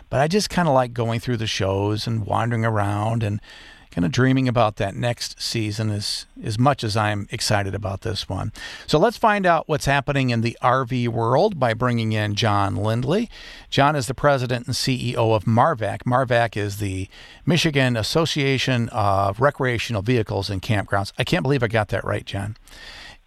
But 0.08 0.20
I 0.20 0.28
just 0.28 0.50
kind 0.50 0.68
of 0.68 0.74
like 0.74 0.92
going 0.92 1.20
through 1.20 1.36
the 1.38 1.46
shows 1.46 2.06
and 2.06 2.24
wandering 2.26 2.64
around 2.64 3.22
and 3.22 3.40
kind 3.96 4.04
of 4.04 4.12
dreaming 4.12 4.46
about 4.46 4.76
that 4.76 4.94
next 4.94 5.40
season 5.40 5.90
as 5.90 6.26
as 6.44 6.58
much 6.58 6.84
as 6.84 6.98
I'm 6.98 7.26
excited 7.30 7.74
about 7.74 8.02
this 8.02 8.28
one. 8.28 8.52
So 8.86 8.98
let's 8.98 9.16
find 9.16 9.46
out 9.46 9.70
what's 9.70 9.86
happening 9.86 10.28
in 10.28 10.42
the 10.42 10.54
RV 10.62 11.08
world 11.08 11.58
by 11.58 11.72
bringing 11.72 12.12
in 12.12 12.34
John 12.34 12.76
Lindley. 12.76 13.30
John 13.70 13.96
is 13.96 14.06
the 14.06 14.12
president 14.12 14.66
and 14.66 14.74
CEO 14.74 15.34
of 15.34 15.44
Marvac. 15.44 16.00
Marvac 16.02 16.58
is 16.58 16.76
the 16.76 17.08
Michigan 17.46 17.96
Association 17.96 18.90
of 18.90 19.40
Recreational 19.40 20.02
Vehicles 20.02 20.50
and 20.50 20.60
Campgrounds. 20.60 21.12
I 21.18 21.24
can't 21.24 21.42
believe 21.42 21.62
I 21.62 21.68
got 21.68 21.88
that 21.88 22.04
right, 22.04 22.26
John. 22.26 22.58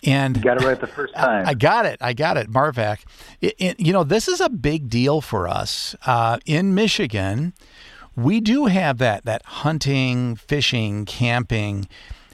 And 0.03 0.37
You 0.37 0.43
got 0.43 0.61
it 0.61 0.65
right 0.65 0.79
the 0.79 0.87
first 0.87 1.13
time. 1.13 1.45
I 1.47 1.53
got 1.53 1.85
it. 1.85 1.97
I 2.01 2.13
got 2.13 2.37
it. 2.37 2.49
Marvac. 2.51 2.99
It, 3.41 3.55
it- 3.59 3.79
you 3.79 3.91
know, 3.91 4.03
this 4.03 4.27
is 4.27 4.39
a 4.39 4.49
big 4.49 4.89
deal 4.89 5.21
for 5.21 5.47
us 5.47 5.95
uh, 6.05 6.37
in 6.45 6.73
Michigan. 6.73 7.53
We 8.15 8.39
do 8.41 8.65
have 8.65 8.97
that 8.99 9.25
that 9.25 9.43
hunting, 9.45 10.35
fishing, 10.35 11.05
camping 11.05 11.87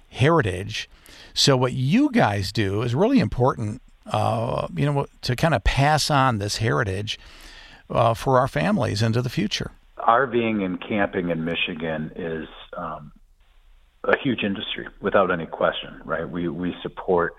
heritage. 0.09 0.89
So 1.33 1.57
what 1.57 1.73
you 1.73 2.09
guys 2.11 2.51
do 2.51 2.81
is 2.81 2.95
really 2.95 3.19
important. 3.19 3.81
Uh, 4.07 4.67
you 4.75 4.85
know, 4.85 5.07
to 5.23 5.35
kind 5.35 5.55
of 5.55 5.63
pass 5.63 6.11
on 6.11 6.37
this 6.37 6.57
heritage 6.57 7.19
uh, 7.89 8.13
for 8.13 8.37
our 8.39 8.47
families 8.47 9.01
into 9.01 9.19
the 9.21 9.29
future. 9.31 9.71
RVing 9.97 10.63
and 10.63 10.79
camping 10.79 11.29
in 11.31 11.43
Michigan 11.43 12.11
is 12.15 12.47
um, 12.77 13.11
a 14.03 14.15
huge 14.19 14.43
industry 14.43 14.87
without 15.01 15.31
any 15.31 15.47
question, 15.47 16.01
right? 16.05 16.29
We 16.29 16.47
we 16.47 16.75
support 16.83 17.35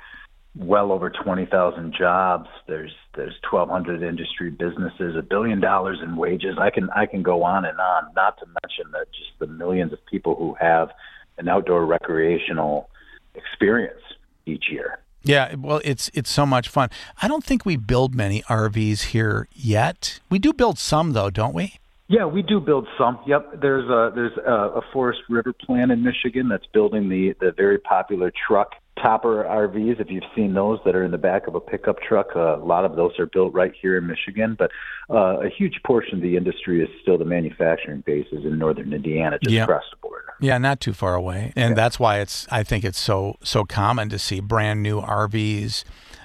well 0.59 0.93
over 0.93 1.11
20,000 1.11 1.95
jobs. 1.97 2.49
There's 2.67 2.95
there's 3.15 3.35
1,200 3.51 4.03
industry 4.03 4.51
businesses, 4.51 5.17
a 5.17 5.23
billion 5.23 5.61
dollars 5.61 5.99
in 6.03 6.17
wages. 6.17 6.57
I 6.59 6.71
can 6.71 6.91
I 6.91 7.07
can 7.07 7.23
go 7.23 7.45
on 7.45 7.65
and 7.65 7.79
on. 7.79 8.13
Not 8.15 8.39
to 8.39 8.47
mention 8.63 8.91
that 8.93 9.07
just 9.13 9.39
the 9.39 9.47
millions 9.47 9.93
of 9.93 10.05
people 10.07 10.35
who 10.35 10.55
have 10.61 10.91
an 11.39 11.49
outdoor 11.49 11.85
recreational 11.87 12.89
experience 13.35 14.01
each 14.47 14.65
year. 14.71 14.99
Yeah, 15.23 15.57
well, 15.57 15.81
it's 15.85 16.11
it's 16.15 16.31
so 16.31 16.47
much 16.47 16.69
fun. 16.69 16.89
I 17.21 17.29
don't 17.29 17.43
think 17.43 17.67
we 17.67 17.77
build 17.77 18.15
many 18.15 18.43
RVs 18.43 19.07
here 19.07 19.49
yet. 19.53 20.21
We 20.31 20.39
do 20.39 20.53
build 20.53 20.79
some, 20.79 21.13
though, 21.13 21.31
don't 21.31 21.55
we? 21.55 21.79
Yeah, 22.09 22.25
we 22.27 22.43
do 22.43 22.61
build 22.61 22.87
some. 22.97 23.19
Yep, 23.27 23.61
there's 23.61 23.89
a 23.89 24.13
there's 24.15 24.37
a, 24.47 24.79
a 24.79 24.81
Forest 24.93 25.21
River 25.29 25.53
plant 25.53 25.91
in 25.91 26.05
Michigan 26.05 26.49
that's 26.49 26.67
building 26.73 27.09
the 27.09 27.35
the 27.41 27.53
very 27.57 27.79
popular 27.79 28.33
truck 28.47 28.71
topper 29.03 29.45
RVs. 29.45 30.01
If 30.01 30.09
you've 30.11 30.25
seen 30.35 30.55
those 30.55 30.79
that 30.85 30.95
are 30.95 31.05
in 31.05 31.11
the 31.11 31.19
back 31.19 31.49
of 31.49 31.57
a 31.57 31.61
pickup 31.61 31.97
truck, 32.01 32.29
uh, 32.37 32.59
a 32.59 32.65
lot 32.65 32.85
of 32.85 32.95
those 32.95 33.19
are 33.19 33.27
built 33.27 33.53
right 33.55 33.73
here 33.83 33.99
in 33.99 34.07
Michigan. 34.07 34.57
But 34.57 34.71
uh, 35.11 35.41
a 35.41 35.49
huge 35.49 35.81
portion 35.85 36.15
of 36.17 36.23
the 36.23 36.37
industry 36.37 36.81
is 36.81 36.89
still 37.03 37.19
the 37.19 37.25
manufacturing 37.25 38.05
bases 38.07 38.45
in 38.45 38.57
northern 38.57 38.93
Indiana, 38.93 39.39
just 39.43 39.53
yep. 39.53 39.65
across 39.65 39.85
the 39.91 39.97
border. 39.97 40.25
Yeah, 40.41 40.59
not 40.59 40.81
too 40.81 40.93
far 40.93 41.17
away, 41.17 41.53
and 41.57 41.71
yeah. 41.71 41.75
that's 41.75 41.99
why 41.99 42.21
it's. 42.21 42.47
I 42.53 42.63
think 42.63 42.85
it's 42.85 43.01
so 43.01 43.37
so 43.43 43.65
common 43.65 44.11
to 44.11 44.19
see 44.19 44.39
brand 44.39 44.81
new 44.81 45.01
RVs 45.01 45.83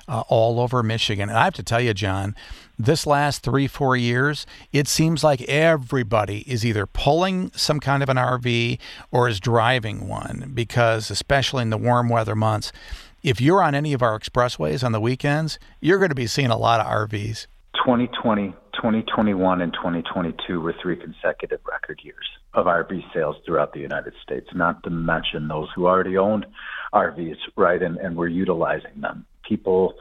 uh, 0.08 0.24
all 0.28 0.60
over 0.60 0.84
Michigan. 0.84 1.30
And 1.30 1.38
I 1.38 1.46
have 1.46 1.54
to 1.56 1.64
tell 1.64 1.82
you, 1.82 1.94
John, 1.94 2.36
this 2.78 3.06
last 3.06 3.44
three, 3.44 3.68
four 3.68 3.96
years, 3.96 4.46
it 4.72 4.88
seems 4.88 5.24
like 5.24 5.42
everybody 5.44 6.40
is 6.52 6.66
either 6.66 6.86
pulling 6.86 7.52
some 7.56 7.80
kind 7.80 8.02
of 8.04 8.10
an 8.10 8.18
RV 8.18 8.80
or 9.12 9.28
is 9.28 9.40
driving 9.40 10.08
one 10.08 10.52
because, 10.54 11.12
especially 11.12 11.62
in 11.62 11.70
the 11.70 11.78
warm 11.78 12.10
weather 12.10 12.36
months, 12.36 12.72
if 13.24 13.40
you're 13.40 13.62
on 13.62 13.76
any 13.76 13.94
of 13.94 14.02
our 14.02 14.18
expressways 14.18 14.84
on 14.84 14.92
the 14.92 15.02
weekends, 15.02 15.60
you're 15.80 16.00
going 16.00 16.10
to 16.10 16.16
be 16.16 16.28
seeing 16.28 16.50
a 16.50 16.58
lot 16.58 16.80
of 16.80 16.88
RVs. 16.88 17.48
2020, 17.76 18.52
2021, 18.74 19.62
and 19.62 19.74
2022 19.74 20.60
were 20.60 20.74
three 20.82 20.96
consecutive 20.96 21.60
record 21.70 22.00
years 22.04 22.28
of 22.54 22.66
RV 22.66 23.02
sales 23.14 23.36
throughout 23.46 23.74
the 23.74 23.80
United 23.80 24.14
States, 24.22 24.48
not 24.54 24.84
to 24.84 24.90
mention 24.90 25.48
those 25.48 25.70
who 25.76 25.88
already 25.88 26.18
owned 26.18 26.46
RVs, 26.94 27.38
right, 27.56 27.82
and, 27.82 27.98
and 27.98 28.16
were 28.16 28.28
utilizing 28.28 29.00
them. 29.00 29.26
People 29.48 29.96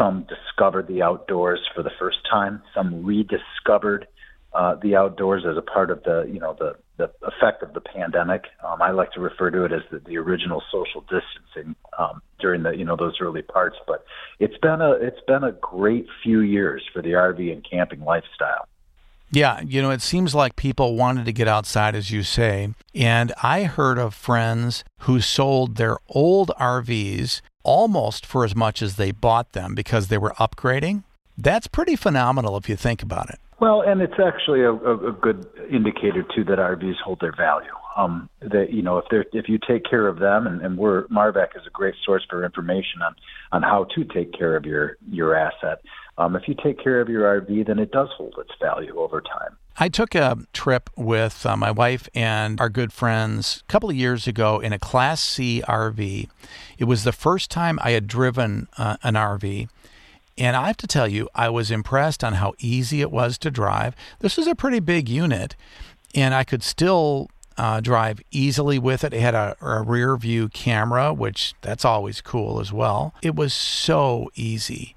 some 0.00 0.26
discovered 0.26 0.88
the 0.88 1.02
outdoors 1.02 1.60
for 1.74 1.82
the 1.82 1.90
first 1.98 2.18
time. 2.30 2.62
Some 2.74 3.04
rediscovered 3.04 4.06
uh, 4.52 4.76
the 4.82 4.96
outdoors 4.96 5.44
as 5.48 5.56
a 5.56 5.62
part 5.62 5.90
of 5.90 6.02
the, 6.04 6.28
you 6.32 6.40
know, 6.40 6.56
the, 6.58 6.74
the 6.96 7.10
effect 7.22 7.62
of 7.62 7.74
the 7.74 7.80
pandemic. 7.80 8.44
Um, 8.66 8.80
I 8.80 8.90
like 8.90 9.12
to 9.12 9.20
refer 9.20 9.50
to 9.50 9.64
it 9.64 9.72
as 9.72 9.82
the, 9.92 10.00
the 10.00 10.16
original 10.16 10.62
social 10.72 11.02
distancing 11.02 11.76
um, 11.98 12.22
during 12.40 12.62
the, 12.62 12.70
you 12.70 12.84
know, 12.84 12.96
those 12.96 13.18
early 13.20 13.42
parts. 13.42 13.76
But 13.86 14.04
it's 14.38 14.56
been 14.58 14.80
a, 14.80 14.92
it's 14.92 15.20
been 15.26 15.44
a 15.44 15.52
great 15.52 16.06
few 16.22 16.40
years 16.40 16.82
for 16.92 17.02
the 17.02 17.10
RV 17.10 17.52
and 17.52 17.64
camping 17.68 18.00
lifestyle. 18.00 18.66
Yeah, 19.32 19.60
you 19.60 19.80
know, 19.80 19.92
it 19.92 20.02
seems 20.02 20.34
like 20.34 20.56
people 20.56 20.96
wanted 20.96 21.24
to 21.26 21.32
get 21.32 21.46
outside, 21.46 21.94
as 21.94 22.10
you 22.10 22.24
say. 22.24 22.74
And 22.96 23.32
I 23.40 23.64
heard 23.64 23.96
of 23.96 24.12
friends 24.12 24.82
who 25.00 25.20
sold 25.20 25.76
their 25.76 25.98
old 26.08 26.50
RVs 26.58 27.40
almost 27.62 28.26
for 28.26 28.44
as 28.44 28.54
much 28.54 28.82
as 28.82 28.96
they 28.96 29.10
bought 29.10 29.52
them 29.52 29.74
because 29.74 30.08
they 30.08 30.18
were 30.18 30.30
upgrading. 30.38 31.04
That's 31.36 31.66
pretty 31.66 31.96
phenomenal 31.96 32.56
if 32.56 32.68
you 32.68 32.76
think 32.76 33.02
about 33.02 33.30
it. 33.30 33.38
Well, 33.60 33.82
and 33.82 34.00
it's 34.00 34.18
actually 34.18 34.62
a, 34.62 34.72
a, 34.72 35.12
good 35.12 35.46
indicator 35.70 36.24
too 36.34 36.44
that 36.44 36.58
RVs 36.58 36.96
hold 37.04 37.20
their 37.20 37.34
value. 37.36 37.68
Um, 37.94 38.30
that 38.40 38.72
you 38.72 38.80
know, 38.80 38.96
if 38.96 39.04
they 39.10 39.38
if 39.38 39.48
you 39.48 39.58
take 39.68 39.84
care 39.84 40.06
of 40.08 40.18
them, 40.18 40.46
and, 40.46 40.62
and 40.62 40.78
we're 40.78 41.06
Marvac 41.08 41.54
is 41.56 41.66
a 41.66 41.70
great 41.70 41.94
source 42.04 42.24
for 42.30 42.42
information 42.42 43.02
on 43.02 43.14
on 43.52 43.62
how 43.62 43.86
to 43.94 44.04
take 44.04 44.32
care 44.32 44.56
of 44.56 44.64
your 44.64 44.96
your 45.10 45.36
asset. 45.36 45.82
Um, 46.16 46.36
if 46.36 46.42
you 46.48 46.54
take 46.62 46.82
care 46.82 47.02
of 47.02 47.10
your 47.10 47.40
RV, 47.40 47.66
then 47.66 47.78
it 47.78 47.90
does 47.90 48.08
hold 48.16 48.34
its 48.38 48.52
value 48.60 48.98
over 48.98 49.20
time. 49.20 49.56
I 49.76 49.88
took 49.88 50.14
a 50.14 50.38
trip 50.52 50.90
with 50.96 51.46
uh, 51.46 51.56
my 51.56 51.70
wife 51.70 52.08
and 52.14 52.60
our 52.60 52.68
good 52.68 52.92
friends 52.92 53.62
a 53.66 53.72
couple 53.72 53.90
of 53.90 53.96
years 53.96 54.26
ago 54.26 54.58
in 54.58 54.72
a 54.72 54.78
Class 54.78 55.22
C 55.22 55.62
RV. 55.66 56.28
It 56.78 56.84
was 56.84 57.04
the 57.04 57.12
first 57.12 57.50
time 57.50 57.78
I 57.82 57.92
had 57.92 58.06
driven 58.06 58.68
uh, 58.76 58.96
an 59.02 59.14
RV. 59.14 59.68
And 60.36 60.56
I 60.56 60.68
have 60.68 60.76
to 60.78 60.86
tell 60.86 61.06
you, 61.06 61.28
I 61.34 61.50
was 61.50 61.70
impressed 61.70 62.24
on 62.24 62.34
how 62.34 62.54
easy 62.58 63.00
it 63.02 63.10
was 63.10 63.36
to 63.38 63.50
drive. 63.50 63.94
This 64.20 64.36
was 64.36 64.46
a 64.46 64.54
pretty 64.54 64.80
big 64.80 65.08
unit, 65.08 65.54
and 66.14 66.34
I 66.34 66.44
could 66.44 66.62
still 66.62 67.28
uh, 67.58 67.80
drive 67.80 68.22
easily 68.30 68.78
with 68.78 69.04
it. 69.04 69.12
It 69.12 69.20
had 69.20 69.34
a, 69.34 69.54
a, 69.60 69.82
rear 69.82 70.16
view 70.16 70.48
camera, 70.48 71.12
which 71.12 71.52
that's 71.60 71.84
always 71.84 72.22
cool 72.22 72.58
as 72.58 72.72
well. 72.72 73.12
It 73.20 73.36
was 73.36 73.52
so 73.52 74.30
easy. 74.34 74.96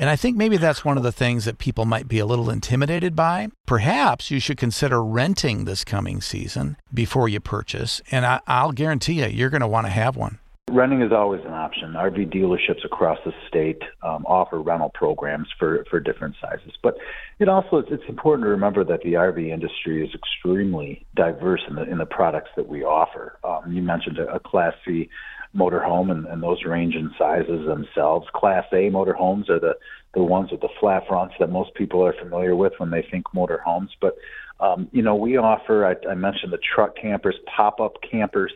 And 0.00 0.08
I 0.08 0.16
think 0.16 0.34
maybe 0.34 0.56
that's 0.56 0.82
one 0.82 0.96
of 0.96 1.02
the 1.02 1.12
things 1.12 1.44
that 1.44 1.58
people 1.58 1.84
might 1.84 2.08
be 2.08 2.18
a 2.20 2.24
little 2.24 2.48
intimidated 2.48 3.14
by. 3.14 3.48
Perhaps 3.66 4.30
you 4.30 4.40
should 4.40 4.56
consider 4.56 5.04
renting 5.04 5.66
this 5.66 5.84
coming 5.84 6.22
season 6.22 6.78
before 6.92 7.28
you 7.28 7.38
purchase. 7.38 8.00
And 8.10 8.24
I, 8.24 8.64
will 8.64 8.72
guarantee 8.72 9.20
you, 9.20 9.26
you're 9.26 9.50
going 9.50 9.60
to 9.60 9.68
want 9.68 9.86
to 9.88 9.90
have 9.90 10.16
one. 10.16 10.38
Renting 10.70 11.02
is 11.02 11.12
always 11.12 11.42
an 11.44 11.52
option. 11.52 11.92
RV 11.92 12.32
dealerships 12.32 12.82
across 12.82 13.18
the 13.26 13.32
state 13.46 13.82
um, 14.02 14.24
offer 14.24 14.62
rental 14.62 14.90
programs 14.94 15.48
for, 15.58 15.84
for 15.90 16.00
different 16.00 16.34
sizes. 16.40 16.72
But 16.82 16.96
it 17.38 17.50
also 17.50 17.78
it's 17.86 18.08
important 18.08 18.46
to 18.46 18.50
remember 18.50 18.84
that 18.84 19.02
the 19.02 19.14
RV 19.14 19.52
industry 19.52 20.02
is 20.02 20.14
extremely 20.14 21.04
diverse 21.14 21.60
in 21.68 21.74
the 21.74 21.82
in 21.82 21.98
the 21.98 22.06
products 22.06 22.50
that 22.56 22.68
we 22.68 22.84
offer. 22.84 23.38
Um, 23.44 23.72
you 23.72 23.82
mentioned 23.82 24.18
a, 24.18 24.32
a 24.32 24.40
Class 24.40 24.72
C 24.86 25.10
motorhome, 25.56 26.10
and, 26.10 26.26
and 26.26 26.42
those 26.42 26.64
range 26.64 26.94
in 26.94 27.10
sizes 27.18 27.66
themselves. 27.66 28.26
Class 28.34 28.64
A 28.72 28.90
motorhomes 28.90 29.48
are 29.48 29.60
the 29.60 29.74
the 30.14 30.22
ones 30.22 30.50
with 30.50 30.60
the 30.60 30.68
flat 30.80 31.04
fronts 31.06 31.34
that 31.38 31.50
most 31.50 31.72
people 31.74 32.04
are 32.04 32.14
familiar 32.20 32.56
with 32.56 32.72
when 32.78 32.90
they 32.90 33.06
think 33.10 33.26
motorhomes. 33.34 33.90
But 34.00 34.16
um, 34.58 34.88
you 34.92 35.02
know, 35.02 35.14
we 35.14 35.36
offer. 35.36 35.86
I, 35.86 35.94
I 36.10 36.14
mentioned 36.14 36.52
the 36.52 36.58
truck 36.74 36.96
campers, 36.96 37.36
pop 37.56 37.80
up 37.80 37.94
campers, 38.08 38.52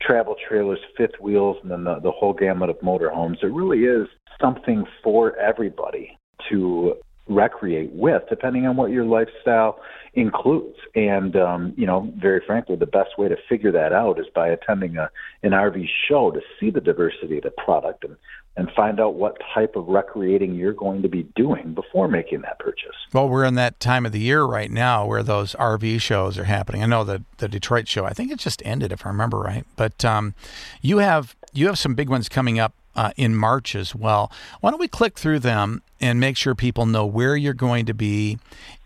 travel 0.00 0.36
trailers, 0.48 0.80
fifth 0.96 1.18
wheels, 1.20 1.56
and 1.62 1.70
then 1.70 1.84
the, 1.84 2.00
the 2.00 2.10
whole 2.10 2.32
gamut 2.32 2.70
of 2.70 2.78
motorhomes. 2.80 3.42
It 3.42 3.46
really 3.46 3.84
is 3.84 4.08
something 4.40 4.84
for 5.02 5.36
everybody 5.38 6.18
to 6.50 6.94
recreate 7.28 7.92
with, 7.92 8.22
depending 8.28 8.66
on 8.66 8.76
what 8.76 8.90
your 8.90 9.04
lifestyle 9.04 9.80
includes. 10.14 10.76
And 10.94 11.36
um, 11.36 11.74
you 11.76 11.86
know, 11.86 12.12
very 12.16 12.40
frankly, 12.46 12.76
the 12.76 12.86
best 12.86 13.18
way 13.18 13.28
to 13.28 13.36
figure 13.48 13.72
that 13.72 13.92
out 13.92 14.18
is 14.18 14.26
by 14.34 14.48
attending 14.48 14.96
a 14.96 15.10
an 15.42 15.50
RV 15.50 15.86
show 16.08 16.30
to 16.30 16.40
see 16.58 16.70
the 16.70 16.80
diversity 16.80 17.38
of 17.38 17.44
the 17.44 17.50
product 17.50 18.04
and 18.04 18.16
and 18.58 18.70
find 18.74 18.98
out 18.98 19.14
what 19.14 19.36
type 19.54 19.76
of 19.76 19.86
recreating 19.86 20.54
you're 20.54 20.72
going 20.72 21.02
to 21.02 21.08
be 21.08 21.24
doing 21.36 21.74
before 21.74 22.08
making 22.08 22.40
that 22.40 22.58
purchase. 22.58 22.96
Well, 23.12 23.28
we're 23.28 23.44
in 23.44 23.54
that 23.56 23.78
time 23.80 24.06
of 24.06 24.12
the 24.12 24.18
year 24.18 24.44
right 24.44 24.70
now 24.70 25.04
where 25.04 25.22
those 25.22 25.54
RV 25.56 26.00
shows 26.00 26.38
are 26.38 26.44
happening. 26.44 26.82
I 26.82 26.86
know 26.86 27.04
the 27.04 27.22
the 27.36 27.48
Detroit 27.48 27.86
show. 27.88 28.04
I 28.04 28.12
think 28.12 28.32
it 28.32 28.38
just 28.38 28.62
ended, 28.64 28.92
if 28.92 29.04
I 29.04 29.10
remember 29.10 29.38
right. 29.38 29.66
But 29.76 30.04
um, 30.04 30.34
you 30.80 30.98
have 30.98 31.36
you 31.52 31.66
have 31.66 31.78
some 31.78 31.94
big 31.94 32.08
ones 32.08 32.28
coming 32.28 32.58
up 32.58 32.74
uh, 32.96 33.12
in 33.16 33.36
March 33.36 33.76
as 33.76 33.94
well. 33.94 34.32
Why 34.60 34.70
don't 34.70 34.80
we 34.80 34.88
click 34.88 35.18
through 35.18 35.40
them 35.40 35.82
and 36.00 36.18
make 36.18 36.36
sure 36.36 36.54
people 36.54 36.86
know 36.86 37.06
where 37.06 37.36
you're 37.36 37.54
going 37.54 37.86
to 37.86 37.94
be 37.94 38.38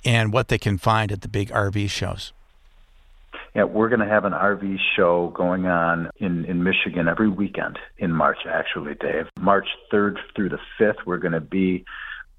and 0.04 0.32
what 0.32 0.48
they 0.48 0.58
can 0.58 0.76
find 0.76 1.10
at 1.12 1.22
the 1.22 1.28
big 1.28 1.50
RV 1.50 1.88
shows? 1.88 2.32
Yeah, 3.54 3.64
we're 3.64 3.88
going 3.88 4.00
to 4.00 4.06
have 4.06 4.24
an 4.24 4.32
RV 4.32 4.76
show 4.96 5.32
going 5.34 5.66
on 5.66 6.10
in, 6.18 6.44
in 6.44 6.62
Michigan 6.62 7.08
every 7.08 7.28
weekend 7.28 7.78
in 7.98 8.12
March, 8.12 8.38
actually, 8.48 8.94
Dave. 8.94 9.26
March 9.38 9.66
3rd 9.92 10.18
through 10.36 10.50
the 10.50 10.60
5th, 10.78 11.04
we're 11.04 11.18
going 11.18 11.32
to 11.32 11.40
be 11.40 11.84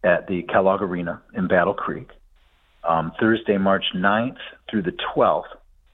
at 0.04 0.28
the 0.28 0.44
Kellogg 0.44 0.82
Arena 0.82 1.22
in 1.34 1.48
Battle 1.48 1.74
Creek. 1.74 2.10
Um, 2.84 3.12
Thursday, 3.20 3.58
March 3.58 3.86
9th 3.94 4.38
through 4.70 4.84
the 4.84 4.96
12th, 5.16 5.44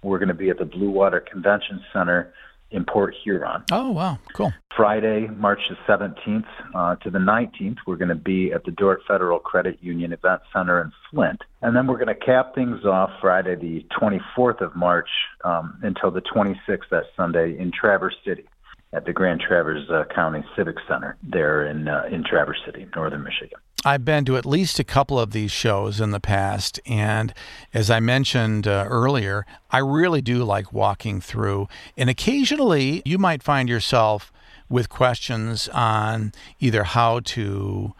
we're 0.03 0.19
going 0.19 0.29
to 0.29 0.35
be 0.35 0.49
at 0.49 0.59
the 0.59 0.65
Blue 0.65 0.91
Water 0.91 1.19
Convention 1.19 1.83
Center 1.91 2.31
in 2.71 2.85
Port 2.85 3.15
Huron. 3.23 3.63
Oh, 3.71 3.91
wow. 3.91 4.19
Cool. 4.33 4.53
Friday, 4.75 5.27
March 5.27 5.59
the 5.69 5.75
17th 5.91 6.45
uh, 6.75 6.95
to 6.97 7.09
the 7.09 7.19
19th, 7.19 7.77
we're 7.87 7.95
going 7.95 8.09
to 8.09 8.15
be 8.15 8.51
at 8.51 8.63
the 8.63 8.71
Dort 8.71 9.01
Federal 9.07 9.39
Credit 9.39 9.77
Union 9.81 10.13
Event 10.13 10.41
Center 10.53 10.81
in 10.81 10.91
Flint. 11.09 11.41
And 11.61 11.75
then 11.75 11.87
we're 11.87 11.97
going 11.97 12.07
to 12.07 12.15
cap 12.15 12.53
things 12.53 12.85
off 12.85 13.09
Friday, 13.19 13.55
the 13.55 13.85
24th 13.99 14.61
of 14.61 14.75
March 14.75 15.09
um, 15.43 15.79
until 15.81 16.11
the 16.11 16.21
26th, 16.21 16.89
that 16.91 17.05
Sunday, 17.15 17.57
in 17.57 17.71
Traverse 17.71 18.15
City 18.25 18.45
at 18.93 19.05
the 19.05 19.13
Grand 19.13 19.41
Traverse 19.41 19.89
uh, 19.89 20.03
County 20.13 20.43
Civic 20.55 20.77
Center 20.87 21.17
there 21.21 21.65
in, 21.65 21.87
uh, 21.87 22.03
in 22.11 22.23
Traverse 22.23 22.59
City, 22.65 22.87
northern 22.95 23.23
Michigan. 23.23 23.59
I've 23.85 24.03
been 24.03 24.25
to 24.25 24.37
at 24.37 24.45
least 24.45 24.79
a 24.79 24.83
couple 24.83 25.19
of 25.19 25.31
these 25.31 25.51
shows 25.51 26.01
in 26.01 26.11
the 26.11 26.19
past. 26.19 26.79
And 26.85 27.33
as 27.73 27.91
I 27.91 27.99
mentioned 27.99 28.67
uh, 28.67 28.85
earlier, 28.89 29.45
I 29.69 29.79
really 29.79 30.21
do 30.21 30.43
like 30.43 30.73
walking 30.73 31.21
through. 31.21 31.67
And 31.95 32.09
occasionally 32.09 33.01
you 33.05 33.17
might 33.17 33.43
find 33.43 33.69
yourself 33.69 34.31
with 34.69 34.89
questions 34.89 35.69
on 35.69 36.33
either 36.59 36.83
how 36.83 37.19
to 37.21 37.93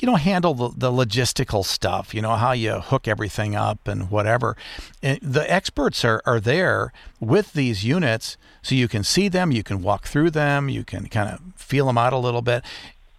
you 0.00 0.06
know, 0.06 0.16
handle 0.16 0.54
the, 0.54 0.70
the 0.76 0.90
logistical 0.90 1.64
stuff, 1.64 2.14
you 2.14 2.20
know, 2.20 2.34
how 2.36 2.52
you 2.52 2.80
hook 2.80 3.06
everything 3.06 3.54
up 3.54 3.86
and 3.86 4.10
whatever. 4.10 4.56
And 5.02 5.18
the 5.22 5.50
experts 5.50 6.04
are, 6.04 6.20
are 6.26 6.40
there 6.40 6.92
with 7.20 7.52
these 7.52 7.84
units 7.84 8.36
so 8.62 8.74
you 8.74 8.88
can 8.88 9.04
see 9.04 9.28
them, 9.28 9.52
you 9.52 9.62
can 9.62 9.82
walk 9.82 10.06
through 10.06 10.30
them, 10.30 10.68
you 10.68 10.84
can 10.84 11.06
kind 11.06 11.30
of 11.30 11.40
feel 11.54 11.86
them 11.86 11.98
out 11.98 12.12
a 12.12 12.18
little 12.18 12.42
bit, 12.42 12.64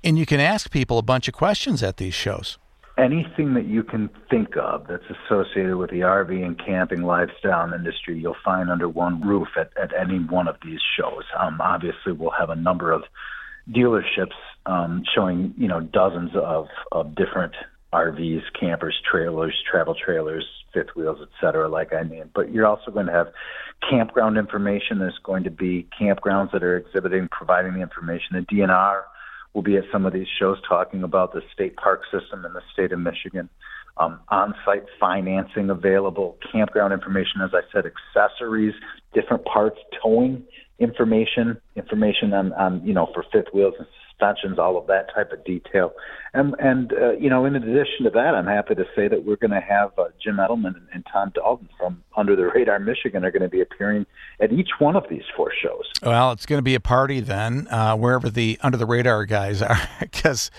and 0.04 0.18
you 0.18 0.26
can 0.26 0.40
ask 0.40 0.70
people 0.70 0.98
a 0.98 1.04
bunch 1.04 1.28
of 1.28 1.34
questions 1.34 1.82
at 1.82 1.98
these 1.98 2.14
shows. 2.14 2.58
Anything 2.98 3.56
that 3.56 3.66
you 3.66 3.84
can 3.84 4.10
think 4.30 4.56
of 4.56 4.88
that's 4.88 5.04
associated 5.10 5.76
with 5.76 5.90
the 5.90 6.00
RV 6.00 6.46
and 6.46 6.58
camping 6.58 7.04
lifestyle 7.04 7.74
industry, 7.74 8.18
you'll 8.18 8.38
find 8.44 8.70
under 8.70 8.88
one 8.88 9.20
roof 9.22 9.50
at, 9.58 9.70
at 9.78 9.92
any 9.94 10.20
one 10.20 10.48
of 10.48 10.56
these 10.64 10.80
shows. 10.98 11.24
Um, 11.38 11.60
obviously, 11.60 12.14
we'll 12.14 12.32
have 12.32 12.50
a 12.50 12.56
number 12.56 12.92
of 12.92 13.04
dealerships 13.70 14.36
um, 14.66 15.04
showing 15.14 15.54
you 15.58 15.68
know 15.68 15.80
dozens 15.80 16.32
of 16.36 16.68
of 16.92 17.16
different 17.16 17.54
RVs, 17.94 18.42
campers, 18.60 18.96
trailers, 19.10 19.56
travel 19.70 19.96
trailers, 19.96 20.46
fifth 20.74 20.96
wheels, 20.96 21.20
et 21.22 21.30
cetera, 21.40 21.70
like 21.70 21.94
I 21.94 22.04
mean. 22.04 22.30
But 22.34 22.52
you're 22.52 22.68
also 22.68 22.92
going 22.92 23.06
to 23.06 23.14
have 23.14 23.28
campground 23.90 24.38
information. 24.38 25.00
There's 25.00 25.20
going 25.24 25.44
to 25.46 25.50
be 25.50 25.88
campgrounds 26.00 26.52
that 26.52 26.64
are 26.64 26.78
exhibiting, 26.78 27.30
providing 27.32 27.74
the 27.74 27.82
information. 27.82 28.34
The 28.34 28.56
DNR 28.56 29.04
will 29.54 29.62
be 29.62 29.78
at 29.78 29.86
some 29.92 30.06
of 30.06 30.12
these 30.12 30.28
shows 30.38 30.58
talking 30.68 31.04
about 31.04 31.34
the 31.34 31.42
state 31.54 31.78
park 31.78 32.02
system 32.12 32.46
in 32.46 32.54
the 32.54 32.62
state 32.74 32.92
of 32.92 33.00
Michigan. 33.00 33.50
Um, 33.98 34.20
on-site 34.28 34.84
financing 35.00 35.70
available, 35.70 36.38
campground 36.52 36.92
information, 36.92 37.40
as 37.42 37.52
I 37.54 37.62
said, 37.72 37.86
accessories, 37.86 38.74
different 39.14 39.46
parts, 39.46 39.78
towing 40.04 40.44
information, 40.80 41.60
information 41.76 42.34
on, 42.34 42.54
on 42.54 42.86
you 42.86 42.94
know 42.94 43.10
for 43.14 43.24
fifth 43.32 43.54
wheels 43.54 43.76
and 43.78 43.88
suspensions, 44.10 44.60
all 44.60 44.78
of 44.78 44.88
that 44.88 45.14
type 45.14 45.32
of 45.32 45.44
detail. 45.46 45.94
And 46.34 46.56
and 46.60 46.94
uh, 46.94 47.12
you 47.14 47.30
know, 47.30 47.46
in 47.46 47.56
addition 47.56 48.04
to 48.04 48.10
that, 48.12 48.36
I'm 48.36 48.48
happy 48.48 48.76
to 48.76 48.86
say 48.96 49.08
that 49.08 49.26
we're 49.26 49.38
going 49.38 49.52
to 49.52 49.62
have 49.62 49.92
uh, 49.98 50.06
Jim 50.22 50.38
Edelman 50.38 50.76
and, 50.76 50.88
and 50.94 51.06
Tom 51.12 51.32
Daldin 51.32 51.70
from 51.78 52.04
Under 52.18 52.36
the 52.36 52.48
Radar 52.48 52.80
Michigan 52.80 53.24
are 53.24 53.32
going 53.32 53.44
to 53.44 53.50
be 53.50 53.62
appearing 53.62 54.06
at 54.40 54.52
each 54.52 54.70
one 54.80 54.96
of 54.96 55.06
these 55.10 55.24
four 55.36 55.52
shows. 55.62 55.86
Well, 56.04 56.32
it's 56.32 56.46
going 56.46 56.60
to 56.60 56.64
be 56.64 56.76
a 56.76 56.80
party 56.80 57.20
then, 57.20 57.68
uh, 57.70 57.96
wherever 57.96 58.30
the 58.30 58.60
Under 58.62 58.78
the 58.78 58.86
Radar 58.86 59.26
guys 59.26 59.62
are, 59.62 59.90
because 60.00 60.52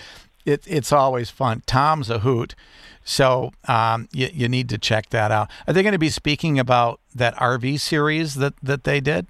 it, 0.45 0.63
it's 0.65 0.91
always 0.91 1.29
fun. 1.29 1.61
Tom's 1.65 2.09
a 2.09 2.19
hoot. 2.19 2.55
So 3.03 3.51
um, 3.69 4.09
you, 4.11 4.29
you 4.33 4.49
need 4.49 4.67
to 4.69 4.77
check 4.77 5.09
that 5.11 5.31
out. 5.31 5.49
Are 5.65 5.73
they 5.73 5.81
going 5.81 5.93
to 5.93 5.99
be 5.99 6.09
speaking 6.09 6.59
about 6.59 6.99
that 7.15 7.35
RV 7.35 7.79
series 7.79 8.35
that, 8.35 8.55
that 8.61 8.83
they 8.83 8.99
did? 8.99 9.27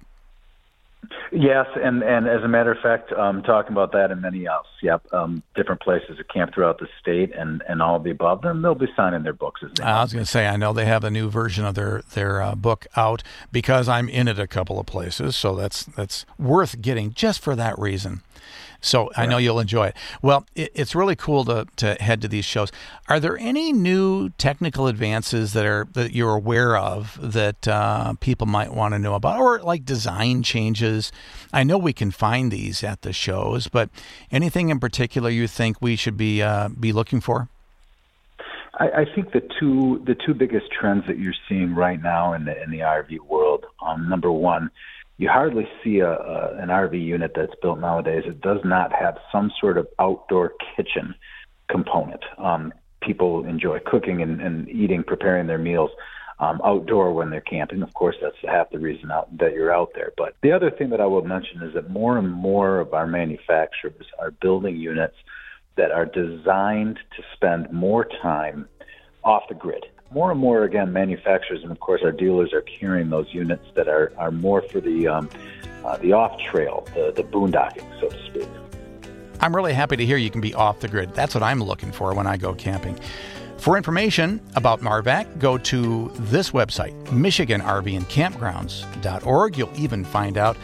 Yes, 1.30 1.66
and 1.76 2.02
and 2.02 2.26
as 2.26 2.42
a 2.42 2.48
matter 2.48 2.72
of 2.72 2.78
fact, 2.78 3.12
um, 3.12 3.42
talking 3.42 3.72
about 3.72 3.92
that 3.92 4.10
and 4.10 4.20
many 4.20 4.46
else. 4.46 4.66
Yep, 4.82 5.12
um, 5.12 5.42
different 5.54 5.80
places 5.80 6.18
at 6.18 6.28
camp 6.28 6.54
throughout 6.54 6.78
the 6.78 6.88
state, 7.00 7.32
and 7.34 7.62
and 7.68 7.82
all 7.82 7.96
of 7.96 8.02
the 8.02 8.10
above. 8.10 8.42
Then 8.42 8.62
they'll 8.62 8.74
be 8.74 8.88
signing 8.96 9.22
their 9.22 9.32
books. 9.32 9.60
As 9.62 9.70
I 9.80 10.02
was 10.02 10.12
going 10.12 10.24
to 10.24 10.30
say, 10.30 10.46
I 10.46 10.56
know 10.56 10.72
they 10.72 10.86
have 10.86 11.04
a 11.04 11.10
new 11.10 11.30
version 11.30 11.64
of 11.64 11.74
their 11.74 12.02
their 12.14 12.42
uh, 12.42 12.54
book 12.54 12.86
out 12.96 13.22
because 13.52 13.88
I'm 13.88 14.08
in 14.08 14.26
it 14.26 14.38
a 14.38 14.46
couple 14.46 14.80
of 14.80 14.86
places, 14.86 15.36
so 15.36 15.54
that's 15.54 15.84
that's 15.84 16.26
worth 16.38 16.80
getting 16.80 17.12
just 17.12 17.40
for 17.40 17.54
that 17.54 17.78
reason. 17.78 18.22
So 18.80 19.10
I 19.16 19.26
know 19.26 19.38
you'll 19.38 19.58
enjoy 19.58 19.88
it. 19.88 19.96
Well, 20.22 20.46
it, 20.54 20.70
it's 20.74 20.94
really 20.94 21.16
cool 21.16 21.44
to, 21.46 21.66
to 21.76 21.94
head 21.94 22.22
to 22.22 22.28
these 22.28 22.44
shows. 22.44 22.70
Are 23.08 23.18
there 23.18 23.36
any 23.38 23.72
new 23.72 24.30
technical 24.30 24.86
advances 24.86 25.52
that 25.54 25.66
are 25.66 25.88
that 25.92 26.12
you're 26.12 26.34
aware 26.34 26.76
of 26.76 27.18
that 27.20 27.66
uh, 27.66 28.14
people 28.20 28.46
might 28.46 28.72
want 28.72 28.94
to 28.94 28.98
know 28.98 29.14
about, 29.14 29.40
or 29.40 29.60
like 29.60 29.84
design 29.84 30.42
changes? 30.42 31.10
I 31.52 31.64
know 31.64 31.76
we 31.76 31.92
can 31.92 32.10
find 32.10 32.52
these 32.52 32.84
at 32.84 33.02
the 33.02 33.12
shows, 33.12 33.66
but 33.66 33.90
anything 34.30 34.68
in 34.68 34.78
particular 34.78 35.28
you 35.28 35.48
think 35.48 35.82
we 35.82 35.96
should 35.96 36.16
be 36.16 36.40
uh, 36.40 36.68
be 36.68 36.92
looking 36.92 37.20
for? 37.20 37.48
I, 38.78 38.88
I 38.88 39.04
think 39.12 39.32
the 39.32 39.42
two 39.58 40.02
the 40.06 40.14
two 40.14 40.34
biggest 40.34 40.66
trends 40.70 41.04
that 41.08 41.18
you're 41.18 41.34
seeing 41.48 41.74
right 41.74 42.00
now 42.00 42.32
in 42.32 42.44
the 42.44 42.62
in 42.62 42.70
the 42.70 42.80
RV 42.80 43.18
world. 43.28 43.66
Um, 43.84 44.08
number 44.08 44.30
one 44.30 44.70
you 45.18 45.28
hardly 45.28 45.68
see 45.82 45.98
a, 45.98 46.12
a 46.12 46.56
an 46.58 46.68
RV 46.68 47.00
unit 47.04 47.32
that's 47.34 47.54
built 47.60 47.80
nowadays 47.80 48.22
that 48.26 48.40
does 48.40 48.60
not 48.64 48.92
have 48.92 49.18
some 49.30 49.52
sort 49.60 49.76
of 49.76 49.88
outdoor 49.98 50.54
kitchen 50.76 51.14
component. 51.68 52.24
Um, 52.38 52.72
people 53.02 53.44
enjoy 53.44 53.80
cooking 53.84 54.22
and, 54.22 54.40
and 54.40 54.68
eating, 54.68 55.02
preparing 55.02 55.46
their 55.46 55.58
meals 55.58 55.90
um, 56.38 56.60
outdoor 56.64 57.12
when 57.12 57.30
they're 57.30 57.40
camping. 57.40 57.82
Of 57.82 57.92
course, 57.94 58.16
that's 58.22 58.36
half 58.44 58.70
the 58.70 58.78
reason 58.78 59.10
out, 59.10 59.36
that 59.38 59.54
you're 59.54 59.74
out 59.74 59.90
there. 59.94 60.12
But 60.16 60.36
the 60.42 60.52
other 60.52 60.70
thing 60.70 60.90
that 60.90 61.00
I 61.00 61.06
will 61.06 61.24
mention 61.24 61.62
is 61.62 61.74
that 61.74 61.90
more 61.90 62.16
and 62.16 62.30
more 62.30 62.78
of 62.78 62.94
our 62.94 63.06
manufacturers 63.06 64.06
are 64.20 64.30
building 64.30 64.76
units 64.76 65.16
that 65.76 65.90
are 65.90 66.06
designed 66.06 66.98
to 67.16 67.22
spend 67.34 67.72
more 67.72 68.06
time 68.22 68.68
off 69.24 69.42
the 69.48 69.54
grid 69.54 69.84
more 70.10 70.30
and 70.30 70.40
more 70.40 70.64
again 70.64 70.92
manufacturers 70.92 71.62
and 71.62 71.70
of 71.70 71.80
course 71.80 72.02
our 72.02 72.12
dealers 72.12 72.52
are 72.52 72.62
carrying 72.62 73.10
those 73.10 73.26
units 73.32 73.64
that 73.74 73.88
are, 73.88 74.12
are 74.16 74.30
more 74.30 74.62
for 74.62 74.80
the 74.80 75.06
um, 75.06 75.28
uh, 75.84 75.96
the 75.98 76.12
off 76.12 76.40
trail 76.40 76.86
the, 76.94 77.12
the 77.14 77.22
boondocking 77.22 77.84
so 78.00 78.08
to 78.08 78.26
speak. 78.26 78.48
I'm 79.40 79.54
really 79.54 79.72
happy 79.72 79.96
to 79.96 80.04
hear 80.04 80.16
you 80.16 80.30
can 80.30 80.40
be 80.40 80.52
off 80.54 80.80
the 80.80 80.88
grid. 80.88 81.14
That's 81.14 81.34
what 81.34 81.42
i'm 81.42 81.62
looking 81.62 81.92
for 81.92 82.14
when 82.14 82.26
i 82.26 82.36
go 82.36 82.54
camping. 82.54 82.98
For 83.58 83.76
information 83.76 84.40
about 84.54 84.80
marvac 84.80 85.38
go 85.38 85.58
to 85.58 86.10
this 86.14 86.50
website 86.50 86.94
michiganrvandcampgrounds.org 87.06 89.58
you'll 89.58 89.78
even 89.78 90.04
find 90.04 90.38
out 90.38 90.56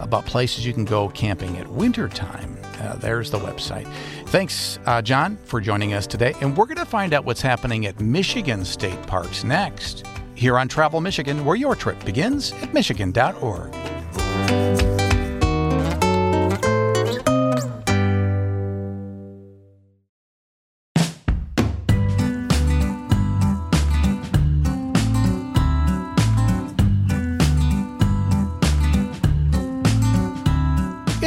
about 0.00 0.26
places 0.26 0.66
you 0.66 0.72
can 0.72 0.84
go 0.84 1.08
camping 1.08 1.56
at 1.56 1.68
wintertime 1.68 2.58
uh, 2.80 2.96
there's 2.96 3.30
the 3.30 3.38
website. 3.38 3.86
Thanks, 4.26 4.78
uh, 4.86 5.02
John, 5.02 5.36
for 5.44 5.60
joining 5.60 5.94
us 5.94 6.06
today. 6.06 6.34
And 6.40 6.56
we're 6.56 6.66
going 6.66 6.78
to 6.78 6.84
find 6.84 7.14
out 7.14 7.24
what's 7.24 7.42
happening 7.42 7.86
at 7.86 8.00
Michigan 8.00 8.64
State 8.64 9.00
Parks 9.06 9.44
next, 9.44 10.06
here 10.34 10.58
on 10.58 10.68
Travel 10.68 11.00
Michigan, 11.00 11.44
where 11.44 11.56
your 11.56 11.76
trip 11.76 12.02
begins 12.04 12.52
at 12.52 12.74
Michigan.org. 12.74 13.72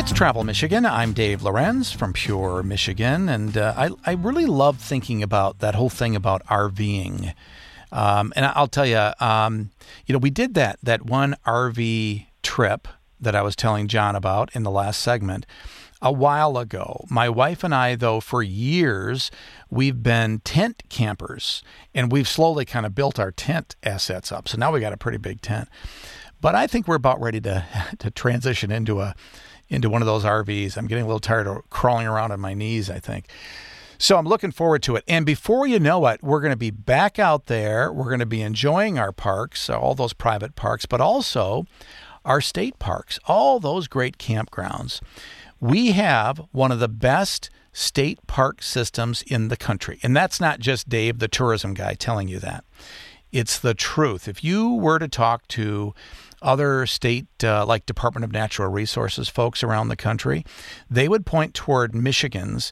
Travel 0.06 0.44
Michigan. 0.44 0.86
I'm 0.86 1.14
Dave 1.14 1.44
Lorenz 1.44 1.92
from 1.92 2.14
Pure 2.14 2.64
Michigan, 2.64 3.30
and 3.30 3.58
uh, 3.58 3.74
I, 3.76 3.90
I 4.06 4.14
really 4.14 4.46
love 4.46 4.80
thinking 4.80 5.22
about 5.22 5.60
that 5.60 5.76
whole 5.76 5.90
thing 5.90 6.16
about 6.16 6.46
RVing. 6.48 7.34
Um, 7.92 8.34
and 8.36 8.46
I'll 8.46 8.68
tell 8.68 8.86
you, 8.86 9.12
um, 9.20 9.72
you 10.06 10.14
know, 10.14 10.20
we 10.20 10.30
did 10.30 10.54
that 10.54 10.80
that 10.82 11.06
one 11.06 11.36
RV 11.46 12.26
trip 12.42 12.88
that 13.20 13.36
I 13.36 13.42
was 13.42 13.56
telling 13.56 13.88
John 13.88 14.16
about 14.16 14.56
in 14.56 14.64
the 14.64 14.72
last 14.72 15.02
segment 15.02 15.46
a 16.02 16.12
while 16.12 16.58
ago. 16.58 17.06
My 17.10 17.30
wife 17.30 17.64
and 17.64 17.74
I, 17.74 17.96
though, 17.96 18.20
for 18.20 18.42
years, 18.42 19.30
we've 19.70 20.02
been 20.02 20.40
tent 20.40 20.84
campers, 20.90 21.64
and 21.94 22.12
we've 22.12 22.28
slowly 22.28 22.66
kind 22.66 22.86
of 22.86 22.96
built 22.96 23.20
our 23.20 23.32
tent 23.32 23.76
assets 23.84 24.32
up. 24.32 24.48
So 24.48 24.58
now 24.58 24.72
we 24.72 24.80
got 24.80 24.94
a 24.94 24.98
pretty 24.98 25.18
big 25.18 25.42
tent. 25.42 25.70
But 26.40 26.56
I 26.56 26.68
think 26.68 26.88
we're 26.88 26.96
about 26.96 27.22
ready 27.22 27.42
to 27.42 27.66
to 28.00 28.12
transition 28.12 28.72
into 28.72 29.02
a 29.02 29.16
into 29.70 29.90
one 29.90 30.02
of 30.02 30.06
those 30.06 30.24
RVs. 30.24 30.78
I'm 30.78 30.88
getting 30.88 31.04
a 31.04 31.08
little 31.08 31.20
tired 31.20 31.48
of 31.48 31.70
crawling 31.70 32.08
around 32.08 32.32
on 32.32 32.40
my 32.40 32.54
knees, 32.54 32.90
I 32.90 33.00
think. 33.00 33.30
So 33.98 34.18
I'm 34.18 34.28
looking 34.28 34.52
forward 34.52 34.84
to 34.84 34.96
it. 34.96 35.04
And 35.08 35.26
before 35.26 35.66
you 35.66 35.80
know 35.80 36.06
it, 36.08 36.22
we're 36.22 36.42
going 36.42 36.52
to 36.52 36.58
be 36.58 36.72
back 36.72 37.18
out 37.18 37.48
there. 37.48 37.92
We're 37.92 38.06
going 38.06 38.20
to 38.20 38.26
be 38.28 38.42
enjoying 38.42 39.00
our 39.00 39.12
parks, 39.12 39.70
all 39.70 39.96
those 39.96 40.14
private 40.14 40.56
parks, 40.56 40.86
but 40.86 41.02
also 41.02 41.66
our 42.24 42.42
state 42.42 42.78
parks, 42.78 43.20
all 43.26 43.60
those 43.60 43.88
great 43.88 44.18
campgrounds. 44.18 45.02
We 45.60 45.94
have 45.94 46.42
one 46.52 46.72
of 46.72 46.80
the 46.80 46.88
best 46.88 47.50
state 47.74 48.20
park 48.28 48.62
systems 48.62 49.24
in 49.24 49.48
the 49.48 49.58
country. 49.58 50.00
And 50.04 50.16
that's 50.16 50.40
not 50.40 50.60
just 50.60 50.90
Dave, 50.90 51.20
the 51.20 51.28
tourism 51.28 51.74
guy, 51.74 51.94
telling 51.96 52.28
you 52.28 52.40
that. 52.40 52.64
It's 53.32 53.60
the 53.60 53.74
truth. 53.74 54.28
If 54.28 54.44
you 54.44 54.74
were 54.74 55.00
to 55.00 55.08
talk 55.08 55.48
to 55.50 55.94
other 56.42 56.86
state, 56.86 57.28
uh, 57.44 57.66
like 57.66 57.86
Department 57.86 58.24
of 58.24 58.32
Natural 58.32 58.70
Resources 58.70 59.30
folks 59.30 59.64
around 59.64 59.90
the 59.90 59.96
country, 59.96 60.46
they 60.90 61.08
would 61.08 61.26
point 61.26 61.54
toward 61.54 61.96
Michigan's 61.96 62.72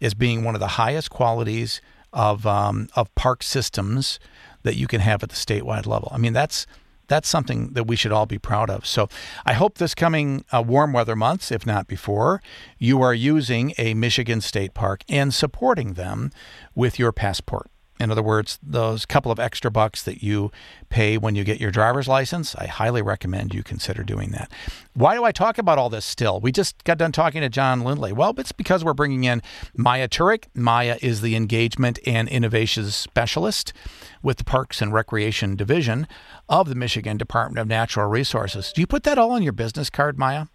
as 0.00 0.14
being 0.14 0.44
one 0.44 0.54
of 0.54 0.60
the 0.60 0.68
highest 0.68 1.10
qualities 1.10 1.80
of 2.12 2.46
um, 2.46 2.88
of 2.94 3.14
park 3.14 3.42
systems 3.42 4.18
that 4.62 4.76
you 4.76 4.86
can 4.86 5.00
have 5.00 5.22
at 5.22 5.28
the 5.28 5.34
statewide 5.34 5.86
level. 5.86 6.08
I 6.12 6.18
mean, 6.18 6.32
that's 6.32 6.66
that's 7.06 7.28
something 7.28 7.72
that 7.74 7.86
we 7.86 7.96
should 7.96 8.12
all 8.12 8.26
be 8.26 8.38
proud 8.38 8.70
of. 8.70 8.86
So 8.86 9.08
I 9.44 9.52
hope 9.52 9.78
this 9.78 9.94
coming 9.94 10.44
uh, 10.52 10.62
warm 10.66 10.92
weather 10.92 11.16
months, 11.16 11.52
if 11.52 11.66
not 11.66 11.86
before, 11.86 12.40
you 12.78 13.02
are 13.02 13.14
using 13.14 13.74
a 13.78 13.94
Michigan 13.94 14.40
state 14.40 14.74
park 14.74 15.02
and 15.08 15.34
supporting 15.34 15.94
them 15.94 16.30
with 16.74 16.98
your 16.98 17.12
passport. 17.12 17.70
In 18.00 18.10
other 18.10 18.22
words, 18.22 18.58
those 18.60 19.06
couple 19.06 19.30
of 19.30 19.38
extra 19.38 19.70
bucks 19.70 20.02
that 20.02 20.22
you 20.22 20.50
pay 20.88 21.16
when 21.16 21.36
you 21.36 21.44
get 21.44 21.60
your 21.60 21.70
driver's 21.70 22.08
license, 22.08 22.56
I 22.56 22.66
highly 22.66 23.02
recommend 23.02 23.54
you 23.54 23.62
consider 23.62 24.02
doing 24.02 24.30
that. 24.30 24.50
Why 24.94 25.14
do 25.14 25.24
I 25.24 25.30
talk 25.30 25.58
about 25.58 25.78
all 25.78 25.90
this 25.90 26.04
still? 26.04 26.40
We 26.40 26.50
just 26.50 26.82
got 26.82 26.98
done 26.98 27.12
talking 27.12 27.40
to 27.40 27.48
John 27.48 27.82
Lindley. 27.82 28.12
Well, 28.12 28.34
it's 28.36 28.52
because 28.52 28.84
we're 28.84 28.94
bringing 28.94 29.24
in 29.24 29.42
Maia 29.76 30.08
Turek. 30.08 30.46
Maia 30.54 30.98
is 31.02 31.20
the 31.20 31.36
engagement 31.36 32.00
and 32.04 32.28
innovations 32.28 32.96
specialist 32.96 33.72
with 34.22 34.38
the 34.38 34.44
Parks 34.44 34.82
and 34.82 34.92
Recreation 34.92 35.54
Division 35.54 36.08
of 36.48 36.68
the 36.68 36.74
Michigan 36.74 37.16
Department 37.16 37.60
of 37.60 37.68
Natural 37.68 38.08
Resources. 38.08 38.72
Do 38.72 38.80
you 38.80 38.86
put 38.88 39.04
that 39.04 39.18
all 39.18 39.30
on 39.30 39.42
your 39.42 39.52
business 39.52 39.88
card, 39.88 40.18
Maia? 40.18 40.46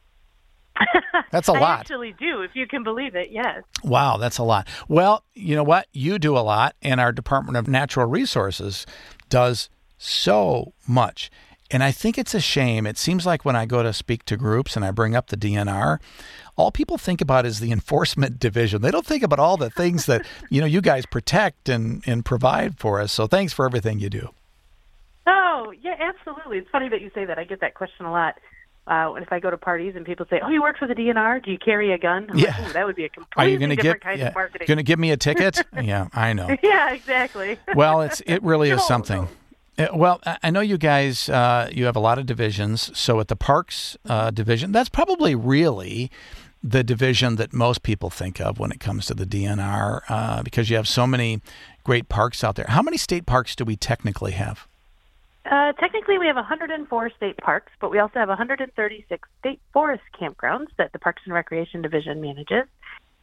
That's 1.31 1.47
a 1.47 1.53
I 1.53 1.59
lot. 1.59 1.79
actually 1.81 2.13
do, 2.19 2.41
if 2.41 2.51
you 2.55 2.67
can 2.67 2.83
believe 2.83 3.15
it. 3.15 3.29
Yes. 3.31 3.63
Wow, 3.83 4.17
that's 4.17 4.37
a 4.39 4.43
lot. 4.43 4.67
Well, 4.87 5.23
you 5.33 5.55
know 5.55 5.63
what? 5.63 5.87
You 5.93 6.17
do 6.17 6.35
a 6.35 6.39
lot, 6.39 6.75
and 6.81 6.99
our 6.99 7.11
Department 7.11 7.55
of 7.57 7.67
Natural 7.67 8.07
Resources 8.07 8.87
does 9.29 9.69
so 9.97 10.73
much. 10.87 11.29
And 11.71 11.83
I 11.83 11.91
think 11.91 12.17
it's 12.17 12.33
a 12.33 12.39
shame. 12.39 12.87
It 12.87 12.97
seems 12.97 13.25
like 13.27 13.45
when 13.45 13.55
I 13.55 13.65
go 13.67 13.83
to 13.83 13.93
speak 13.93 14.25
to 14.25 14.37
groups 14.37 14.75
and 14.75 14.83
I 14.83 14.89
bring 14.91 15.15
up 15.15 15.27
the 15.27 15.37
DNR, 15.37 15.99
all 16.55 16.71
people 16.71 16.97
think 16.97 17.21
about 17.21 17.45
is 17.45 17.59
the 17.59 17.71
enforcement 17.71 18.39
division. 18.39 18.81
They 18.81 18.91
don't 18.91 19.05
think 19.05 19.21
about 19.21 19.39
all 19.39 19.55
the 19.57 19.69
things 19.69 20.07
that, 20.07 20.25
you 20.49 20.61
know, 20.61 20.67
you 20.67 20.81
guys 20.81 21.05
protect 21.05 21.69
and, 21.69 22.01
and 22.07 22.25
provide 22.25 22.79
for 22.79 22.99
us. 22.99 23.11
So 23.11 23.27
thanks 23.27 23.53
for 23.53 23.65
everything 23.65 23.99
you 23.99 24.09
do. 24.09 24.29
Oh, 25.27 25.71
yeah, 25.79 25.95
absolutely. 25.99 26.57
It's 26.57 26.69
funny 26.71 26.89
that 26.89 27.01
you 27.01 27.11
say 27.13 27.25
that. 27.25 27.37
I 27.37 27.43
get 27.43 27.61
that 27.61 27.75
question 27.75 28.07
a 28.07 28.11
lot. 28.11 28.35
Uh, 28.87 29.13
if 29.21 29.31
I 29.31 29.39
go 29.39 29.51
to 29.51 29.57
parties 29.57 29.93
and 29.95 30.03
people 30.05 30.25
say, 30.29 30.39
"Oh, 30.43 30.49
you 30.49 30.61
work 30.63 30.77
for 30.79 30.87
the 30.87 30.95
DNR? 30.95 31.43
Do 31.43 31.51
you 31.51 31.59
carry 31.59 31.91
a 31.93 31.97
gun?" 31.97 32.27
I'm 32.31 32.37
Yeah. 32.39 32.59
like, 32.59 32.73
that 32.73 32.85
would 32.87 32.95
be 32.95 33.05
a 33.05 33.09
Are 33.37 33.47
you 33.47 33.57
going 33.59 33.69
to 33.69 33.75
different 33.75 34.01
get 34.01 34.07
kind 34.07 34.19
yeah, 34.19 34.27
of 34.29 34.33
marketing. 34.35 34.65
going 34.67 34.77
to 34.77 34.83
give 34.83 34.97
me 34.97 35.11
a 35.11 35.17
ticket? 35.27 35.61
yeah, 35.81 36.07
I 36.13 36.33
know. 36.33 36.47
yeah, 36.63 36.91
exactly. 36.91 37.59
Well, 37.75 38.01
it's 38.01 38.21
it 38.25 38.41
really 38.43 38.69
is 38.71 38.77
No, 38.79 38.83
something. 38.85 39.27
Uh, 39.77 39.87
Well, 39.93 40.19
I 40.25 40.37
I 40.43 40.49
know 40.49 40.61
you 40.61 40.77
guys. 40.77 41.29
Uh, 41.29 41.69
you 41.71 41.85
have 41.85 41.95
a 41.95 41.99
lot 41.99 42.17
of 42.17 42.25
divisions. 42.25 42.89
So 42.97 43.19
at 43.19 43.27
the 43.27 43.35
Parks 43.35 43.95
uh, 44.07 44.31
division, 44.31 44.71
that's 44.71 44.89
probably 44.89 45.35
really 45.35 46.09
the 46.63 46.83
division 46.83 47.35
that 47.37 47.53
most 47.53 47.83
people 47.83 48.09
think 48.09 48.41
of 48.41 48.59
when 48.59 48.71
it 48.71 48.79
comes 48.81 49.05
to 49.05 49.13
the 49.13 49.25
DNR, 49.25 50.01
uh, 50.09 50.41
because 50.43 50.69
you 50.69 50.75
have 50.75 50.87
so 50.87 51.05
many 51.07 51.41
great 51.85 52.09
parks 52.09 52.43
out 52.43 52.55
there. 52.55 52.65
How 52.69 52.81
many 52.81 52.97
state 52.97 53.25
parks 53.25 53.55
do 53.55 53.63
we 53.63 53.77
technically 53.77 54.31
have? 54.33 54.67
Uh, 55.49 55.73
technically, 55.73 56.19
we 56.19 56.27
have 56.27 56.35
104 56.35 57.09
state 57.17 57.37
parks, 57.37 57.71
but 57.81 57.89
we 57.89 57.97
also 57.97 58.19
have 58.19 58.29
136 58.29 59.29
state 59.39 59.59
forest 59.73 60.03
campgrounds 60.19 60.67
that 60.77 60.93
the 60.93 60.99
Parks 60.99 61.23
and 61.25 61.33
Recreation 61.33 61.81
Division 61.81 62.21
manages. 62.21 62.65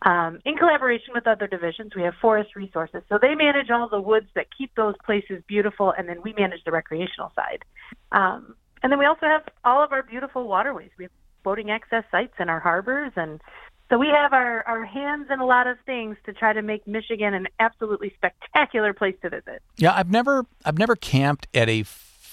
Um, 0.03 0.41
in 0.45 0.57
collaboration 0.57 1.15
with 1.15 1.27
other 1.27 1.47
divisions, 1.47 1.95
we 1.95 2.03
have 2.03 2.15
forest 2.21 2.57
resources. 2.57 3.03
So 3.09 3.19
they 3.21 3.35
manage 3.35 3.71
all 3.71 3.89
the 3.89 4.01
woods 4.01 4.27
that 4.35 4.47
keep 4.57 4.75
those 4.75 4.95
places 5.05 5.43
beautiful, 5.47 5.95
and 5.97 6.09
then 6.09 6.21
we 6.23 6.33
manage 6.33 6.65
the 6.65 6.73
recreational 6.73 7.33
side. 7.37 7.65
Um, 8.11 8.57
and 8.83 8.91
then 8.91 8.99
we 8.99 9.07
also 9.07 9.27
have 9.27 9.43
all 9.65 9.83
of 9.83 9.93
our 9.93 10.03
beautiful 10.03 10.49
waterways. 10.49 10.91
We 10.99 11.05
have 11.05 11.13
boating 11.45 11.71
access 11.71 12.05
sites 12.11 12.35
in 12.41 12.49
our 12.49 12.61
harbors, 12.61 13.13
and 13.15 13.41
so 13.89 13.99
we 13.99 14.09
have 14.09 14.33
our, 14.33 14.63
our 14.65 14.85
hands 14.85 15.29
in 15.31 15.39
a 15.39 15.47
lot 15.47 15.69
of 15.69 15.79
things 15.87 16.17
to 16.27 16.33
try 16.33 16.53
to 16.53 16.61
make 16.61 16.87
Michigan 16.89 17.35
an 17.35 17.47
absolutely 17.61 18.13
spectacular 18.17 18.93
place 18.93 19.15
to 19.23 19.31
visit. 19.31 19.63
Yeah, 19.77 19.95
I've 19.95 20.11
never 20.11 20.45
I've 20.65 20.79
never 20.79 20.97
camped 20.97 21.47
at 21.55 21.69
a 21.69 21.85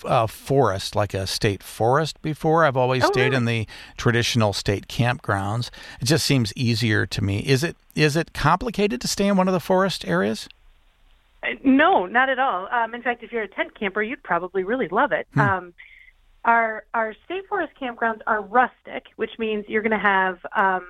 uh, 0.06 0.28
forest 0.28 0.96
like 0.96 1.14
a 1.14 1.26
state 1.28 1.64
forest 1.64 2.22
before. 2.22 2.66
I've 2.66 2.78
always 2.78 3.04
Oh, 3.04 3.08
stayed 3.12 3.26
really? 3.34 3.36
in 3.38 3.46
the 3.46 3.68
traditional 3.98 4.54
state 4.54 4.88
campgrounds. 4.88 5.70
It 6.02 6.06
just 6.06 6.26
seems 6.26 6.52
easier 6.56 7.06
to 7.06 7.24
me. 7.24 7.40
Is 7.40 7.64
it 7.64 7.76
is 7.96 8.16
it 8.16 8.34
complicated 8.34 9.00
to 9.02 9.08
stay 9.08 9.28
in 9.28 9.38
one 9.38 9.48
of 9.48 9.54
the 9.54 9.60
forest 9.60 10.06
areas? 10.08 10.48
Uh, 11.44 11.50
No, 11.64 12.06
not 12.06 12.30
at 12.30 12.40
all. 12.40 12.68
Um, 12.72 12.94
in 12.96 13.02
fact, 13.02 13.24
if 13.24 13.32
you're 13.32 13.44
a 13.44 13.48
tent 13.48 13.78
camper, 13.80 14.02
you'd 14.02 14.24
probably 14.24 14.64
really 14.64 14.88
love 14.88 15.12
it. 15.12 15.28
Um, 15.38 15.74
our 16.46 16.84
our 16.94 17.14
state 17.26 17.48
forest 17.48 17.74
campgrounds 17.82 18.20
are 18.28 18.42
rustic, 18.42 19.06
which 19.16 19.32
means 19.40 19.66
you're 19.68 19.82
going 19.82 19.92
to 19.92 19.98
have 19.98 20.40
um, 20.56 20.86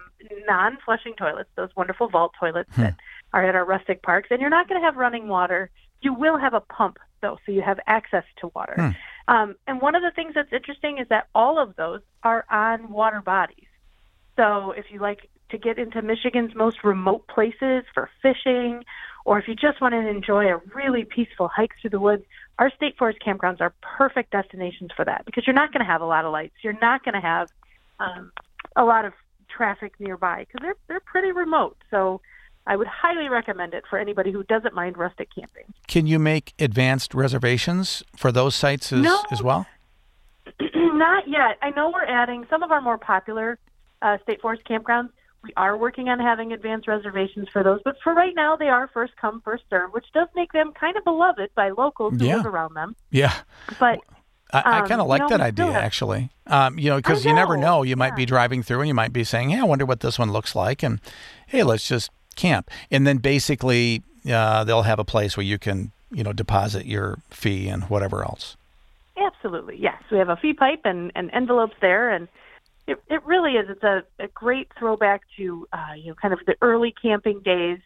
non-flushing 0.47 1.13
toilets, 1.15 1.49
those 1.56 1.69
wonderful 1.76 2.10
vault 2.10 2.32
toilets 2.39 2.69
that 2.78 2.95
are 3.34 3.45
at 3.45 3.54
our 3.56 3.65
rustic 3.65 4.02
parks, 4.02 4.30
and 4.32 4.41
you're 4.41 4.49
not 4.49 4.67
going 4.67 4.80
to 4.82 4.86
have 4.86 4.95
running 4.95 5.28
water. 5.28 5.69
You 6.02 6.13
will 6.13 6.38
have 6.38 6.54
a 6.54 6.60
pump 6.62 6.97
though, 7.23 7.39
so 7.45 7.51
you 7.51 7.63
have 7.63 7.79
access 7.88 8.25
to 8.41 8.51
water. 8.53 8.75
Um, 9.27 9.55
and 9.65 9.81
one 9.81 9.95
of 9.95 10.03
the 10.03 10.12
things 10.12 10.33
that's 10.36 10.53
interesting 10.53 10.99
is 10.99 11.07
that 11.09 11.27
all 11.33 11.57
of 11.57 11.75
those 11.75 12.01
are 12.21 12.45
on 12.51 12.91
water 12.91 13.21
bodies. 13.21 13.65
So 14.36 14.71
if 14.71 14.86
you 14.91 14.99
like 14.99 15.29
to 15.49 15.57
get 15.57 15.79
into 15.79 16.01
Michigan's 16.01 16.53
most 16.55 16.83
remote 16.83 17.27
places 17.27 17.83
for 17.93 18.09
fishing, 18.21 18.83
or 19.25 19.39
if 19.39 19.47
you 19.47 19.55
just 19.55 19.79
want 19.79 19.93
to 19.93 20.07
enjoy 20.07 20.53
a 20.53 20.59
really 20.75 21.05
peaceful 21.05 21.47
hike 21.47 21.71
through 21.79 21.91
the 21.91 21.99
woods, 21.99 22.23
our 22.59 22.69
state 22.75 22.97
forest 22.97 23.19
campgrounds 23.25 23.62
are 23.62 23.73
perfect 23.97 24.31
destinations 24.31 24.91
for 24.95 25.05
that 25.05 25.25
because 25.25 25.47
you're 25.47 25.53
not 25.55 25.71
going 25.71 25.86
to 25.86 25.91
have 25.91 26.01
a 26.01 26.05
lot 26.05 26.25
of 26.25 26.31
lights. 26.31 26.55
You're 26.62 26.79
not 26.79 27.03
going 27.05 27.15
to 27.15 27.21
have 27.21 27.47
um, 27.99 28.31
a 28.75 28.83
lot 28.83 29.05
of 29.05 29.13
traffic 29.55 29.93
nearby 29.99 30.45
because 30.45 30.62
they're 30.62 30.75
they're 30.88 30.99
pretty 30.99 31.31
remote. 31.31 31.77
So 31.91 32.21
I 32.65 32.76
would 32.78 32.88
highly 32.88 33.28
recommend 33.30 33.73
it 33.73 33.84
for 33.89 33.99
anybody 33.99 34.32
who 34.32 34.43
doesn't 34.43 34.73
mind 34.73 34.97
rustic 34.97 35.30
camping. 35.36 35.65
Can 35.88 36.08
you 36.08 36.17
make 36.19 36.54
advanced 36.60 37.13
reservations 37.13 38.04
for 38.15 38.32
those 38.32 38.56
sites 38.56 38.93
as, 38.93 39.02
No. 39.02 39.21
as 39.32 39.43
well? 39.43 39.65
Not 40.76 41.28
yet. 41.28 41.58
I 41.62 41.71
know 41.71 41.89
we're 41.93 42.06
adding 42.06 42.45
some 42.49 42.63
of 42.63 42.71
our 42.71 42.82
more 42.82 42.97
popular 42.97 43.58
uh, 44.02 44.17
state 44.23 44.41
forest 44.41 44.63
campgrounds. 44.69 45.10
We 45.43 45.52
are 45.58 45.76
working 45.76 46.08
on 46.08 46.19
having 46.19 46.54
advanced 46.54 46.88
reservations 46.88 47.49
for 47.52 47.63
those, 47.63 47.82
but 47.84 47.97
for 48.02 48.13
right 48.13 48.34
now, 48.34 48.56
they 48.56 48.69
are 48.69 48.88
first 48.93 49.13
come, 49.17 49.41
first 49.41 49.63
serve, 49.69 49.91
which 49.91 50.06
does 50.13 50.30
make 50.36 50.54
them 50.54 50.71
kind 50.71 50.95
of 50.95 51.04
beloved 51.04 51.49
by 51.56 51.69
locals 51.71 52.13
who 52.17 52.26
Yeah. 52.26 52.38
live 52.38 52.45
around 52.45 52.76
them. 52.76 52.95
Yeah. 53.12 53.34
But 53.80 53.99
I, 54.54 54.62
I 54.62 54.80
Um, 54.80 54.88
kind 54.88 55.02
of 55.02 55.08
like 55.08 55.21
no, 55.21 55.28
that 55.30 55.41
idea 55.41 55.65
have- 55.65 55.84
actually. 55.84 56.30
Um, 56.47 56.80
you 56.80 56.89
know, 56.89 56.97
because 56.97 57.26
you 57.26 57.34
never 57.34 57.58
know, 57.58 57.78
know. 57.80 57.84
You 57.84 57.95
might 57.97 58.15
be 58.15 58.26
driving 58.26 58.63
through 58.63 58.80
and 58.82 58.88
you 58.88 58.93
might 58.93 59.12
be 59.12 59.23
saying, 59.26 59.49
"Hey, 59.49 59.60
I 59.60 59.63
wonder 59.63 59.86
what 59.86 59.99
this 60.02 60.17
one 60.19 60.32
looks 60.32 60.56
like," 60.56 60.82
and 60.84 61.02
hey, 61.47 61.63
let's 61.63 61.88
just 61.88 62.10
camp. 62.36 62.69
And 62.91 63.06
then 63.06 63.17
basically, 63.17 64.04
uh, 64.30 64.63
they'll 64.63 64.84
have 64.84 65.00
a 65.00 65.06
place 65.06 65.38
where 65.38 65.46
you 65.46 65.58
can, 65.58 65.91
you 66.12 66.24
know, 66.24 66.34
deposit 66.34 66.86
your 66.86 67.19
fee 67.30 67.67
and 67.67 67.84
whatever 67.84 68.24
else. 68.24 68.56
Absolutely, 69.17 69.78
yes. 69.78 70.02
We 70.12 70.17
have 70.17 70.30
a 70.30 70.36
fee 70.36 70.54
pipe 70.54 70.82
and, 70.86 71.12
and 71.15 71.30
envelopes 71.34 71.76
there, 71.82 72.10
and 72.10 72.28
it, 72.88 73.02
it 73.10 73.24
really 73.26 73.54
is. 73.54 73.69
It's 73.69 73.84
a, 73.84 74.04
a 74.19 74.28
great 74.28 74.69
throwback 74.78 75.22
to 75.38 75.67
uh, 75.72 75.93
you 75.96 76.08
know 76.08 76.15
kind 76.15 76.34
of 76.34 76.39
the 76.46 76.56
early 76.62 76.93
camping 77.00 77.39
days 77.41 77.80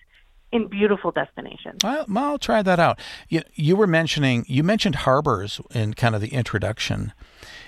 in 0.52 0.68
beautiful 0.68 1.12
destinations. 1.12 1.84
Well, 1.84 2.06
I'll 2.16 2.40
try 2.40 2.62
that 2.62 2.80
out. 2.80 3.00
You, 3.28 3.42
you 3.54 3.76
were 3.76 3.88
mentioning 3.88 4.46
you 4.48 4.64
mentioned 4.64 4.96
harbors 4.96 5.60
in 5.74 5.94
kind 5.94 6.16
of 6.16 6.22
the 6.22 6.30
introduction, 6.30 7.14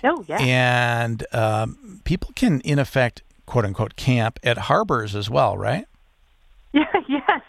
Oh 0.03 0.23
yeah, 0.27 0.39
and 0.39 1.25
um, 1.33 2.01
people 2.05 2.31
can 2.35 2.61
in 2.61 2.79
effect, 2.79 3.21
quote 3.45 3.65
unquote, 3.65 3.95
camp 3.95 4.39
at 4.43 4.57
harbors 4.57 5.15
as 5.15 5.29
well, 5.29 5.57
right? 5.57 5.85
yeah, 6.73 6.85
yes. 7.07 7.41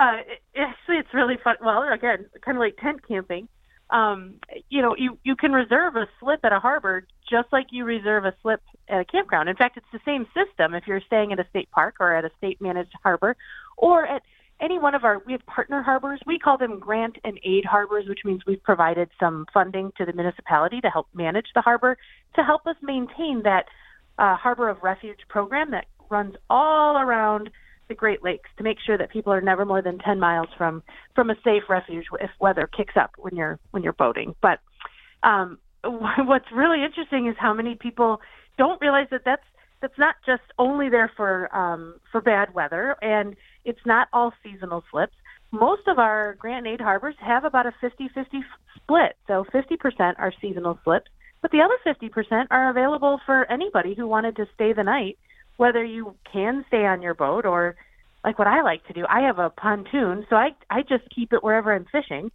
Uh, 0.00 0.16
it, 0.26 0.42
actually, 0.56 0.96
it's 0.96 1.14
really 1.14 1.36
fun. 1.42 1.56
Well, 1.64 1.82
again, 1.92 2.26
kind 2.44 2.56
of 2.56 2.60
like 2.60 2.76
tent 2.76 3.06
camping. 3.06 3.48
Um, 3.90 4.36
you 4.70 4.82
know, 4.82 4.96
you 4.96 5.18
you 5.24 5.36
can 5.36 5.52
reserve 5.52 5.94
a 5.94 6.06
slip 6.18 6.40
at 6.44 6.52
a 6.52 6.58
harbor 6.58 7.06
just 7.28 7.48
like 7.52 7.66
you 7.70 7.84
reserve 7.84 8.24
a 8.24 8.34
slip 8.42 8.60
at 8.88 9.00
a 9.00 9.04
campground. 9.04 9.48
In 9.48 9.56
fact, 9.56 9.76
it's 9.76 9.86
the 9.92 10.00
same 10.04 10.26
system 10.34 10.74
if 10.74 10.84
you're 10.86 11.02
staying 11.06 11.32
at 11.32 11.38
a 11.38 11.46
state 11.50 11.70
park 11.70 11.96
or 12.00 12.14
at 12.14 12.24
a 12.24 12.30
state 12.38 12.60
managed 12.60 12.92
harbor 13.02 13.36
or 13.76 14.06
at 14.06 14.22
any 14.60 14.78
one 14.78 14.94
of 14.94 15.04
our 15.04 15.22
we 15.26 15.32
have 15.32 15.44
partner 15.46 15.82
harbors. 15.82 16.20
We 16.26 16.38
call 16.38 16.58
them 16.58 16.78
grant 16.78 17.18
and 17.24 17.38
aid 17.44 17.64
harbors, 17.64 18.06
which 18.08 18.20
means 18.24 18.42
we've 18.46 18.62
provided 18.62 19.10
some 19.20 19.46
funding 19.52 19.92
to 19.98 20.04
the 20.04 20.12
municipality 20.12 20.80
to 20.80 20.88
help 20.88 21.06
manage 21.14 21.48
the 21.54 21.60
harbor 21.60 21.96
to 22.36 22.42
help 22.42 22.66
us 22.66 22.76
maintain 22.82 23.42
that 23.44 23.66
uh, 24.18 24.36
harbor 24.36 24.68
of 24.68 24.82
refuge 24.82 25.20
program 25.28 25.70
that 25.72 25.86
runs 26.10 26.34
all 26.48 26.96
around 26.96 27.50
the 27.94 27.98
Great 27.98 28.24
Lakes 28.24 28.50
to 28.56 28.64
make 28.64 28.78
sure 28.84 28.98
that 28.98 29.10
people 29.10 29.32
are 29.32 29.40
never 29.40 29.64
more 29.64 29.80
than 29.80 29.98
10 29.98 30.18
miles 30.18 30.48
from 30.58 30.82
from 31.14 31.30
a 31.30 31.36
safe 31.44 31.62
refuge 31.68 32.06
if 32.20 32.30
weather 32.40 32.68
kicks 32.76 32.96
up 32.96 33.12
when 33.16 33.36
you're 33.36 33.60
when 33.70 33.84
you're 33.84 33.92
boating. 33.92 34.34
But 34.42 34.58
um, 35.22 35.58
what's 35.84 36.50
really 36.52 36.82
interesting 36.82 37.28
is 37.28 37.36
how 37.38 37.54
many 37.54 37.76
people 37.76 38.20
don't 38.58 38.80
realize 38.80 39.06
that 39.12 39.22
that's 39.24 39.44
that's 39.80 39.98
not 39.98 40.16
just 40.26 40.42
only 40.58 40.88
there 40.88 41.10
for 41.16 41.54
um, 41.54 42.00
for 42.10 42.20
bad 42.20 42.52
weather, 42.52 42.96
and 43.00 43.36
it's 43.64 43.86
not 43.86 44.08
all 44.12 44.32
seasonal 44.42 44.82
slips. 44.90 45.14
Most 45.52 45.86
of 45.86 46.00
our 46.00 46.34
grant 46.34 46.66
aid 46.66 46.80
harbors 46.80 47.14
have 47.20 47.44
about 47.44 47.66
a 47.66 47.72
50-50 47.80 48.40
split, 48.74 49.16
so 49.28 49.44
50% 49.54 50.14
are 50.18 50.32
seasonal 50.40 50.80
slips, 50.82 51.08
but 51.42 51.52
the 51.52 51.60
other 51.60 51.76
50% 51.86 52.48
are 52.50 52.70
available 52.70 53.20
for 53.24 53.48
anybody 53.48 53.94
who 53.94 54.08
wanted 54.08 54.34
to 54.34 54.48
stay 54.52 54.72
the 54.72 54.82
night, 54.82 55.16
whether 55.56 55.84
you 55.84 56.14
can 56.30 56.64
stay 56.68 56.84
on 56.84 57.02
your 57.02 57.14
boat 57.14 57.44
or 57.44 57.76
like 58.24 58.38
what 58.38 58.48
I 58.48 58.62
like 58.62 58.86
to 58.86 58.92
do. 58.92 59.04
I 59.08 59.20
have 59.20 59.38
a 59.38 59.50
pontoon, 59.50 60.26
so 60.30 60.36
I 60.36 60.50
I 60.70 60.82
just 60.82 61.04
keep 61.14 61.32
it 61.32 61.42
wherever 61.42 61.74
I'm 61.74 61.86
fishing, 61.90 62.30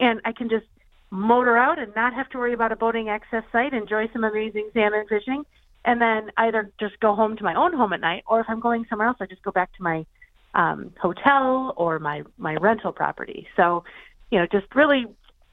and 0.00 0.20
I 0.24 0.32
can 0.32 0.48
just 0.48 0.66
motor 1.10 1.56
out 1.56 1.78
and 1.78 1.94
not 1.94 2.14
have 2.14 2.28
to 2.30 2.38
worry 2.38 2.54
about 2.54 2.72
a 2.72 2.76
boating 2.76 3.08
access 3.08 3.44
site, 3.52 3.72
enjoy 3.72 4.08
some 4.12 4.24
amazing 4.24 4.70
salmon 4.72 5.06
fishing, 5.08 5.44
and 5.84 6.00
then 6.00 6.30
either 6.38 6.70
just 6.80 6.98
go 7.00 7.14
home 7.14 7.36
to 7.36 7.44
my 7.44 7.54
own 7.54 7.72
home 7.72 7.92
at 7.92 8.00
night, 8.00 8.24
or 8.26 8.40
if 8.40 8.46
I'm 8.48 8.60
going 8.60 8.86
somewhere 8.88 9.08
else, 9.08 9.18
I 9.20 9.26
just 9.26 9.42
go 9.42 9.52
back 9.52 9.72
to 9.76 9.82
my 9.82 10.06
um, 10.54 10.92
hotel 11.00 11.74
or 11.76 11.98
my 11.98 12.22
my 12.38 12.54
rental 12.56 12.92
property. 12.92 13.46
So 13.56 13.84
you 14.30 14.38
know, 14.38 14.46
just 14.50 14.74
really 14.74 15.06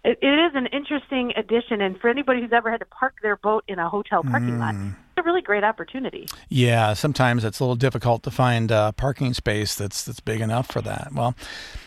it, 0.03 0.17
it 0.21 0.27
is 0.27 0.51
an 0.55 0.67
interesting 0.67 1.33
addition. 1.35 1.81
And 1.81 1.99
for 1.99 2.09
anybody 2.09 2.41
who's 2.41 2.51
ever 2.53 2.71
had 2.71 2.79
to 2.79 2.85
park 2.85 3.15
their 3.21 3.35
boat 3.37 3.63
in 3.67 3.79
a 3.79 3.89
hotel 3.89 4.23
parking 4.23 4.57
lot, 4.59 4.73
Mm. 4.75 4.89
it's 4.93 5.17
a 5.19 5.23
really 5.23 5.41
great 5.41 5.63
opportunity. 5.63 6.27
Yeah, 6.49 6.93
sometimes 6.93 7.43
it's 7.43 7.59
a 7.59 7.63
little 7.63 7.75
difficult 7.75 8.23
to 8.23 8.31
find 8.31 8.71
a 8.71 8.93
parking 8.97 9.33
space 9.33 9.75
that's 9.75 10.03
that's 10.03 10.19
big 10.19 10.41
enough 10.41 10.67
for 10.71 10.81
that. 10.81 11.09
Well, 11.13 11.35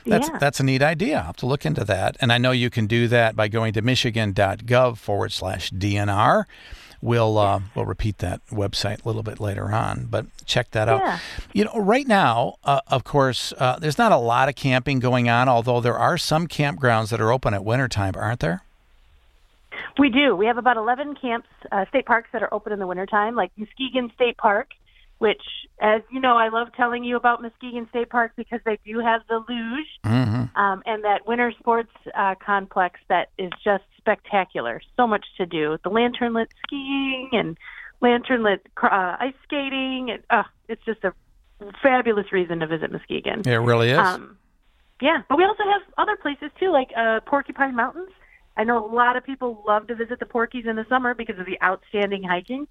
that's 0.07 0.29
Yeah. 0.29 0.39
that's 0.39 0.61
a 0.61 0.65
neat 0.65 0.83
idea. 0.83 1.19
I'll 1.19 1.25
have 1.25 1.37
to 1.39 1.47
look 1.47 1.67
into 1.67 1.85
that. 1.85 2.17
And 2.21 2.33
I 2.33 2.39
know 2.39 2.51
you 2.53 2.71
can 2.71 2.87
do 2.87 3.09
that 3.09 3.35
by 3.37 3.49
going 3.49 3.73
to 3.75 3.83
michigan.gov 3.83 4.99
forward 4.99 5.33
slash 5.33 5.71
DNR. 5.71 6.45
We'll 7.05 7.37
uh, 7.37 7.61
we'll 7.75 7.85
repeat 7.85 8.17
that 8.19 8.41
website 8.47 9.05
a 9.05 9.07
little 9.07 9.23
bit 9.23 9.39
later 9.39 9.71
on, 9.73 10.09
but 10.11 10.25
check 10.47 10.71
that 10.71 10.89
out. 10.89 11.03
Yeah. 11.05 11.19
You 11.53 11.65
know, 11.67 11.75
right 11.75 12.09
now, 12.09 12.55
uh, 12.65 12.81
of 12.89 13.05
course, 13.05 13.53
uh, 13.59 13.79
there's 13.79 13.99
not 13.99 14.11
a 14.11 14.17
lot 14.17 14.49
of 14.49 14.55
camping 14.55 15.01
going 15.01 15.29
on, 15.29 15.47
although 15.47 15.83
there 15.83 15.99
are 15.99 16.17
some 16.17 16.49
campgrounds 16.49 17.11
that 17.11 17.21
are 17.21 17.31
open 17.31 17.53
at 17.53 17.63
wintertime, 17.63 18.15
aren't 18.17 18.41
there? 18.41 18.63
We 19.99 20.09
do. 20.09 20.35
We 20.35 20.47
have 20.47 20.57
about 20.57 20.79
11 20.79 21.17
camps, 21.17 21.49
uh, 21.71 21.85
state 21.91 22.07
parks 22.07 22.31
that 22.33 22.43
are 22.43 22.53
open 22.55 22.73
in 22.73 22.79
the 22.79 22.87
wintertime, 22.87 23.35
like 23.35 23.53
Muskegon 23.59 24.11
State 24.15 24.39
Park, 24.39 24.71
which, 25.19 25.43
as 25.81 26.01
you 26.11 26.21
know, 26.21 26.39
I 26.39 26.49
love 26.49 26.69
telling 26.75 27.05
you 27.05 27.17
about 27.17 27.43
Muskegon 27.43 27.87
State 27.91 28.09
Park 28.09 28.33
because 28.35 28.61
they 28.65 28.79
do 28.87 29.01
have 29.01 29.21
the 29.29 29.45
luge 29.47 29.87
Mm-hmm. 30.07 30.59
um, 30.59 30.83
and 30.87 31.05
that 31.05 31.27
winter 31.27 31.53
sports 31.59 31.93
uh, 32.17 32.35
complex 32.45 32.99
that 33.09 33.29
is 33.39 33.53
just 33.63 33.85
spectacular. 34.05 34.83
So 34.97 35.07
much 35.07 35.25
to 35.39 35.47
do. 35.47 35.79
The 35.83 35.89
lantern 35.89 36.35
lit 36.35 36.49
skiing 36.67 37.31
and 37.33 37.57
lantern 38.01 38.43
lit 38.43 38.67
uh, 38.83 39.17
ice 39.19 39.35
skating. 39.45 40.11
And, 40.11 40.23
uh, 40.29 40.45
it's 40.69 40.85
just 40.85 41.03
a 41.05 41.13
fabulous 41.83 42.33
reason 42.33 42.61
to 42.61 42.67
visit 42.67 42.93
Muskegon. 42.93 43.43
It 43.47 43.57
really 43.57 43.91
is. 43.91 43.99
Um, 43.99 44.37
yeah, 45.01 45.23
but 45.29 45.39
we 45.39 45.45
also 45.45 45.63
have 45.65 45.83
other 45.99 46.17
places 46.17 46.51
too, 46.61 46.71
like 46.71 46.91
uh, 46.97 47.21
Porcupine 47.21 47.75
Mountains. 47.75 48.11
I 48.57 48.65
know 48.65 48.85
a 48.85 48.93
lot 48.95 49.17
of 49.17 49.25
people 49.25 49.65
love 49.67 49.89
to 49.89 49.95
visit 49.95 50.21
the 50.21 50.27
Porkies 50.27 50.67
in 50.67 50.77
the 50.77 50.87
summer 50.89 51.15
because 51.15 51.39
of 51.39 51.47
the 51.47 51.61
outstanding 51.63 52.23
hiking, 52.23 52.69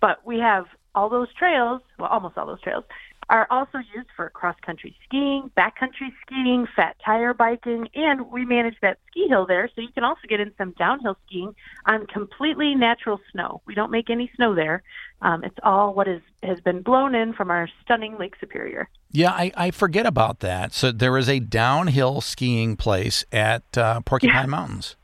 but 0.00 0.24
we 0.24 0.38
have 0.38 0.66
all 0.94 1.08
those 1.08 1.32
trails, 1.34 1.82
well, 1.98 2.08
almost 2.08 2.38
all 2.38 2.46
those 2.46 2.60
trails, 2.62 2.84
are 3.30 3.46
also 3.50 3.78
used 3.94 4.08
for 4.16 4.30
cross 4.30 4.56
country 4.64 4.96
skiing, 5.04 5.50
backcountry 5.56 6.10
skiing, 6.22 6.66
fat 6.74 6.96
tire 7.04 7.34
biking, 7.34 7.88
and 7.94 8.30
we 8.30 8.44
manage 8.44 8.76
that 8.80 8.98
ski 9.10 9.26
hill 9.28 9.46
there, 9.46 9.68
so 9.74 9.80
you 9.80 9.92
can 9.92 10.04
also 10.04 10.22
get 10.28 10.40
in 10.40 10.52
some 10.56 10.72
downhill 10.78 11.16
skiing 11.26 11.54
on 11.86 12.06
completely 12.06 12.74
natural 12.74 13.20
snow. 13.32 13.60
We 13.66 13.74
don't 13.74 13.90
make 13.90 14.08
any 14.10 14.30
snow 14.36 14.54
there. 14.54 14.82
Um, 15.20 15.44
it's 15.44 15.58
all 15.62 15.94
what 15.94 16.08
is 16.08 16.22
has 16.42 16.60
been 16.60 16.82
blown 16.82 17.14
in 17.14 17.32
from 17.34 17.50
our 17.50 17.68
stunning 17.82 18.16
Lake 18.18 18.34
Superior. 18.40 18.88
Yeah, 19.10 19.32
I, 19.32 19.52
I 19.56 19.70
forget 19.72 20.06
about 20.06 20.40
that. 20.40 20.72
So 20.72 20.92
there 20.92 21.16
is 21.18 21.28
a 21.28 21.40
downhill 21.40 22.20
skiing 22.20 22.76
place 22.76 23.24
at 23.32 23.76
uh, 23.76 24.00
Porcupine 24.02 24.36
Yeah. 24.36 24.46
Mountains. 24.46 24.96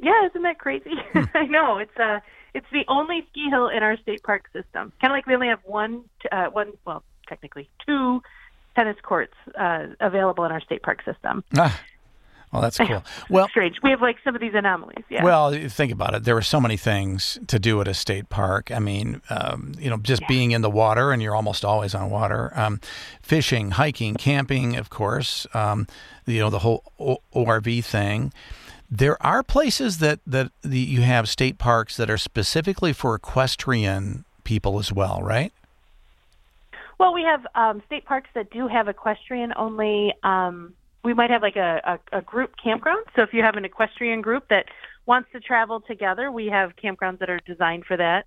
Yeah, 0.00 0.26
isn't 0.26 0.42
that 0.42 0.58
crazy? 0.58 0.92
I 1.34 1.44
know 1.46 1.78
it's 1.78 1.96
uh 1.98 2.20
it's 2.54 2.66
the 2.72 2.84
only 2.88 3.26
ski 3.30 3.50
hill 3.50 3.68
in 3.68 3.82
our 3.82 3.96
state 3.98 4.22
park 4.22 4.44
system. 4.52 4.92
Kind 5.00 5.12
of 5.12 5.16
like 5.16 5.26
we 5.26 5.34
only 5.34 5.48
have 5.48 5.60
one 5.64 6.04
uh, 6.30 6.46
one 6.46 6.72
well 6.84 7.02
technically 7.28 7.68
two 7.86 8.22
tennis 8.74 8.96
courts 9.02 9.34
uh, 9.58 9.86
available 10.00 10.44
in 10.44 10.52
our 10.52 10.60
state 10.60 10.82
park 10.82 11.02
system. 11.04 11.44
Ah, 11.56 11.80
well, 12.52 12.62
that's 12.62 12.78
cool. 12.78 13.04
Well, 13.30 13.48
Strange. 13.48 13.76
We 13.82 13.90
have 13.90 14.00
like 14.00 14.16
some 14.24 14.34
of 14.34 14.40
these 14.40 14.54
anomalies. 14.54 15.04
Yeah. 15.10 15.22
well, 15.22 15.52
think 15.68 15.92
about 15.92 16.14
it. 16.14 16.24
There 16.24 16.36
are 16.36 16.42
so 16.42 16.60
many 16.60 16.76
things 16.76 17.38
to 17.46 17.58
do 17.58 17.80
at 17.80 17.88
a 17.88 17.94
state 17.94 18.30
park. 18.30 18.70
I 18.70 18.78
mean, 18.78 19.20
um, 19.28 19.74
you 19.78 19.90
know, 19.90 19.98
just 19.98 20.26
being 20.28 20.52
in 20.52 20.62
the 20.62 20.70
water, 20.70 21.12
and 21.12 21.22
you're 21.22 21.34
almost 21.36 21.64
always 21.64 21.94
on 21.94 22.10
water. 22.10 22.52
Um, 22.54 22.80
fishing, 23.20 23.72
hiking, 23.72 24.14
camping, 24.14 24.76
of 24.76 24.88
course. 24.88 25.46
Um, 25.52 25.86
you 26.26 26.40
know, 26.40 26.48
the 26.50 26.60
whole 26.60 26.84
o- 26.98 27.18
ORV 27.34 27.84
thing. 27.84 28.32
There 28.90 29.22
are 29.24 29.42
places 29.42 29.98
that 29.98 30.20
that 30.26 30.50
the, 30.62 30.78
you 30.78 31.02
have 31.02 31.28
state 31.28 31.58
parks 31.58 31.98
that 31.98 32.08
are 32.08 32.16
specifically 32.16 32.94
for 32.94 33.14
equestrian 33.14 34.24
people 34.44 34.78
as 34.78 34.90
well, 34.90 35.20
right? 35.22 35.52
Well, 36.98 37.14
we 37.14 37.22
have 37.22 37.46
um, 37.54 37.82
state 37.86 38.04
parks 38.04 38.28
that 38.34 38.50
do 38.50 38.66
have 38.66 38.88
equestrian 38.88 39.52
only. 39.56 40.12
Um, 40.22 40.74
we 41.04 41.14
might 41.14 41.30
have 41.30 41.42
like 41.42 41.56
a, 41.56 41.98
a, 42.12 42.18
a 42.18 42.22
group 42.22 42.54
campground. 42.62 43.06
So 43.14 43.22
if 43.22 43.32
you 43.32 43.42
have 43.42 43.54
an 43.54 43.64
equestrian 43.64 44.20
group 44.20 44.48
that 44.50 44.66
wants 45.06 45.30
to 45.32 45.40
travel 45.40 45.80
together, 45.80 46.32
we 46.32 46.46
have 46.46 46.72
campgrounds 46.76 47.20
that 47.20 47.30
are 47.30 47.38
designed 47.46 47.84
for 47.86 47.96
that. 47.96 48.26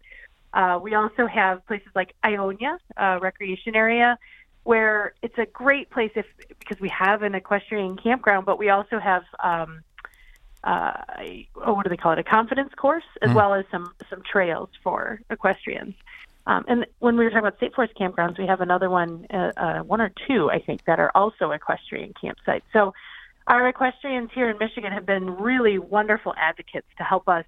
Uh, 0.54 0.80
we 0.82 0.96
also 0.96 1.28
have 1.28 1.66
places 1.68 1.90
like 1.96 2.14
Ionia 2.26 2.78
uh, 2.98 3.20
Recreation 3.22 3.76
Area, 3.76 4.18
where 4.64 5.14
it's 5.22 5.38
a 5.38 5.46
great 5.46 5.90
place 5.90 6.12
if 6.16 6.26
because 6.60 6.80
we 6.80 6.90
have 6.90 7.24
an 7.24 7.36
equestrian 7.36 7.98
campground, 7.98 8.46
but 8.46 8.58
we 8.58 8.70
also 8.70 9.00
have 9.00 9.24
um, 9.44 9.82
uh, 10.64 10.94
a- 11.20 11.48
oh, 11.66 11.74
what 11.74 11.84
do 11.84 11.90
they 11.90 11.98
call 11.98 12.14
it? 12.14 12.20
A 12.20 12.24
confidence 12.24 12.74
course, 12.76 13.04
as 13.22 13.34
well 13.34 13.54
as 13.54 13.66
some 13.72 13.94
some 14.10 14.22
trails 14.30 14.70
for 14.84 15.22
equestrians. 15.30 15.96
Um, 16.48 16.66
and 16.68 16.86
when 17.00 17.18
we 17.18 17.24
were 17.24 17.30
talking 17.30 17.46
about 17.46 17.58
state 17.58 17.74
forest 17.76 17.94
campgrounds, 18.00 18.40
we 18.40 18.48
have 18.48 18.62
another 18.62 18.90
one, 18.90 19.28
uh, 19.32 19.52
uh, 19.56 19.80
one 19.80 20.02
or 20.02 20.12
two, 20.28 20.50
I 20.50 20.60
think, 20.60 20.86
that 20.86 21.00
are 21.00 21.12
also 21.14 21.52
equestrian 21.52 22.14
campsites. 22.22 22.64
So 22.74 22.94
our 23.48 23.68
equestrians 23.68 24.30
here 24.34 24.50
in 24.50 24.58
Michigan 24.58 24.92
have 24.92 25.06
been 25.06 25.30
really 25.30 25.78
wonderful 25.78 26.34
advocates 26.38 26.88
to 26.98 27.04
help 27.04 27.28
us 27.28 27.46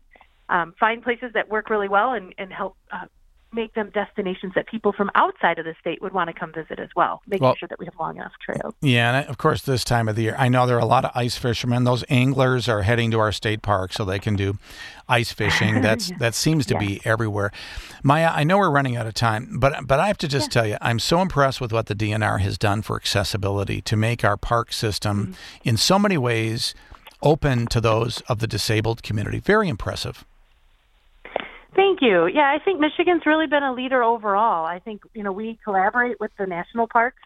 um, 0.49 0.73
find 0.79 1.01
places 1.03 1.31
that 1.33 1.49
work 1.49 1.69
really 1.69 1.89
well 1.89 2.13
and, 2.13 2.33
and 2.37 2.51
help 2.51 2.77
uh, 2.91 3.05
make 3.53 3.73
them 3.73 3.91
destinations 3.93 4.53
that 4.55 4.67
people 4.67 4.91
from 4.91 5.11
outside 5.15 5.59
of 5.59 5.65
the 5.65 5.75
state 5.79 6.01
would 6.01 6.13
want 6.13 6.29
to 6.29 6.33
come 6.33 6.51
visit 6.51 6.79
as 6.79 6.89
well, 6.95 7.21
making 7.27 7.45
Well- 7.45 7.55
sure 7.55 7.67
that 7.67 7.79
we 7.79 7.85
have 7.85 7.95
long 7.99 8.17
enough 8.17 8.33
trails. 8.43 8.73
Yeah, 8.81 9.13
and 9.13 9.29
of 9.29 9.37
course, 9.37 9.61
this 9.61 9.83
time 9.83 10.07
of 10.07 10.15
the 10.15 10.23
year, 10.23 10.35
I 10.37 10.49
know 10.49 10.65
there 10.65 10.77
are 10.77 10.79
a 10.79 10.85
lot 10.85 11.05
of 11.05 11.11
ice 11.15 11.37
fishermen. 11.37 11.83
Those 11.83 12.03
anglers 12.09 12.67
are 12.67 12.81
heading 12.81 13.11
to 13.11 13.19
our 13.19 13.31
state 13.31 13.61
park 13.61 13.93
so 13.93 14.05
they 14.05 14.19
can 14.19 14.35
do 14.35 14.57
ice 15.07 15.31
fishing. 15.41 15.81
That's 15.81 16.11
that 16.19 16.35
seems 16.35 16.65
to 16.67 16.77
be 16.77 17.01
everywhere. 17.05 17.51
Maia, 18.03 18.31
I 18.33 18.43
know 18.43 18.57
we're 18.57 18.71
running 18.71 18.95
out 18.95 19.07
of 19.07 19.13
time, 19.13 19.57
but 19.59 19.87
but 19.87 19.99
I 19.99 20.07
have 20.07 20.17
to 20.19 20.27
just 20.27 20.51
tell 20.51 20.67
you, 20.67 20.77
I'm 20.81 20.99
so 20.99 21.21
impressed 21.21 21.61
with 21.61 21.71
what 21.71 21.87
the 21.87 21.95
DNR 21.95 22.39
has 22.39 22.57
done 22.57 22.81
for 22.81 22.95
accessibility 22.95 23.81
to 23.81 23.95
make 23.95 24.23
our 24.23 24.37
park 24.37 24.73
system 24.73 25.23
mm-hmm. 25.23 25.69
in 25.69 25.77
so 25.77 25.99
many 25.99 26.17
ways 26.17 26.75
open 27.21 27.67
to 27.67 27.79
those 27.81 28.21
of 28.21 28.39
the 28.39 28.47
disabled 28.47 29.01
community. 29.01 29.39
Very 29.39 29.69
impressive. 29.69 30.25
Thank 31.75 31.99
you. 32.01 32.27
Yeah, 32.27 32.53
I 32.53 32.63
think 32.63 32.79
Michigan's 32.79 33.25
really 33.25 33.47
been 33.47 33.63
a 33.63 33.73
leader 33.73 34.03
overall. 34.03 34.65
I 34.65 34.79
think 34.79 35.01
you 35.13 35.23
know 35.23 35.31
we 35.31 35.59
collaborate 35.63 36.19
with 36.19 36.31
the 36.37 36.45
national 36.45 36.87
parks. 36.87 37.21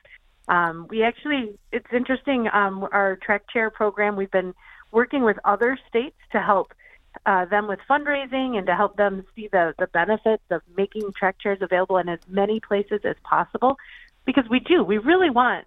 Um, 0.48 0.88
we 0.90 1.04
actually, 1.04 1.58
it's 1.74 1.88
interesting. 1.94 2.48
Um, 2.54 2.88
our 2.92 3.18
track 3.18 3.44
chair 3.52 3.70
program, 3.70 4.16
we've 4.16 4.32
been 4.32 4.54
working 4.92 5.24
with 5.24 5.38
other 5.44 5.78
states 5.90 6.16
to 6.32 6.40
help 6.40 6.74
uh, 7.26 7.46
them 7.46 7.68
with 7.68 7.80
fundraising 7.90 8.58
and 8.58 8.66
to 8.68 8.76
help 8.76 8.96
them 8.96 9.26
see 9.36 9.50
the 9.52 9.74
the 9.78 9.88
benefits 9.88 10.44
of 10.50 10.62
making 10.78 11.12
track 11.18 11.36
chairs 11.42 11.60
available 11.62 11.98
in 11.98 12.08
as 12.08 12.20
many 12.30 12.62
places 12.62 13.02
as 13.04 13.16
possible. 13.24 13.76
Because 14.26 14.46
we 14.50 14.60
do, 14.60 14.84
we 14.84 14.98
really 14.98 15.30
want. 15.30 15.66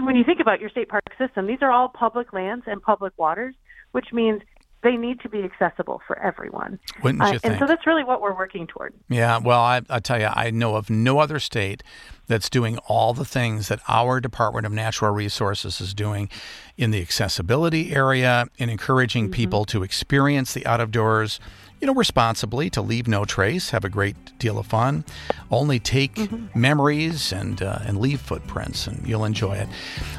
When 0.00 0.16
you 0.16 0.24
think 0.24 0.40
about 0.40 0.60
your 0.60 0.70
state 0.70 0.88
park 0.88 1.04
system, 1.18 1.46
these 1.46 1.62
are 1.62 1.70
all 1.70 1.88
public 1.88 2.32
lands 2.32 2.64
and 2.66 2.82
public 2.82 3.12
waters, 3.16 3.54
which 3.92 4.12
means 4.12 4.42
they 4.82 4.96
need 4.96 5.20
to 5.20 5.28
be 5.28 5.42
accessible 5.42 6.00
for 6.06 6.18
everyone. 6.18 6.78
Wouldn't 7.02 7.22
Uh, 7.22 7.32
you 7.32 7.40
and 7.42 7.58
so 7.58 7.66
that's 7.66 7.86
really 7.86 8.04
what 8.04 8.20
we're 8.20 8.36
working 8.36 8.66
toward. 8.66 8.94
Yeah, 9.08 9.38
well, 9.38 9.60
I, 9.60 9.82
I 9.88 10.00
tell 10.00 10.20
you, 10.20 10.28
I 10.32 10.50
know 10.50 10.76
of 10.76 10.90
no 10.90 11.18
other 11.18 11.38
state 11.38 11.82
that's 12.26 12.50
doing 12.50 12.78
all 12.86 13.14
the 13.14 13.24
things 13.24 13.68
that 13.68 13.80
our 13.88 14.20
Department 14.20 14.66
of 14.66 14.72
Natural 14.72 15.12
Resources 15.12 15.80
is 15.80 15.94
doing 15.94 16.28
in 16.76 16.90
the 16.90 17.00
accessibility 17.00 17.94
area, 17.94 18.46
in 18.58 18.68
encouraging 18.68 19.30
people 19.30 19.64
to 19.66 19.82
experience 19.82 20.52
the 20.52 20.66
out 20.66 20.80
of 20.80 20.90
doors, 20.90 21.40
you 21.80 21.86
know, 21.86 21.94
responsibly, 21.94 22.70
to 22.70 22.82
leave 22.82 23.06
no 23.06 23.24
trace, 23.24 23.70
have 23.70 23.84
a 23.84 23.88
great 23.88 24.16
deal 24.38 24.58
of 24.58 24.66
fun, 24.66 25.04
only 25.50 25.78
take 25.78 26.30
memories 26.54 27.32
and 27.32 27.62
uh, 27.62 27.78
and 27.84 27.98
leave 27.98 28.20
footprints, 28.20 28.86
and 28.86 29.06
you'll 29.06 29.24
enjoy 29.24 29.54
it. 29.54 29.68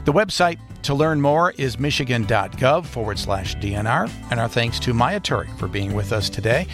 The 0.06 0.14
website 0.14 0.60
to 0.84 0.94
learn 0.94 1.22
more 1.22 1.52
is 1.58 1.80
michigan.gov 1.80 2.86
forward 2.86 3.20
slash 3.20 3.56
DNR, 3.58 4.10
and 4.32 4.40
our 4.40 4.48
thanks 4.48 4.80
to 4.82 4.94
Maia 4.94 5.20
Turek 5.20 5.58
for 5.58 5.68
being 5.68 5.94
with 5.94 6.14
us 6.14 6.30
today. 6.30 6.68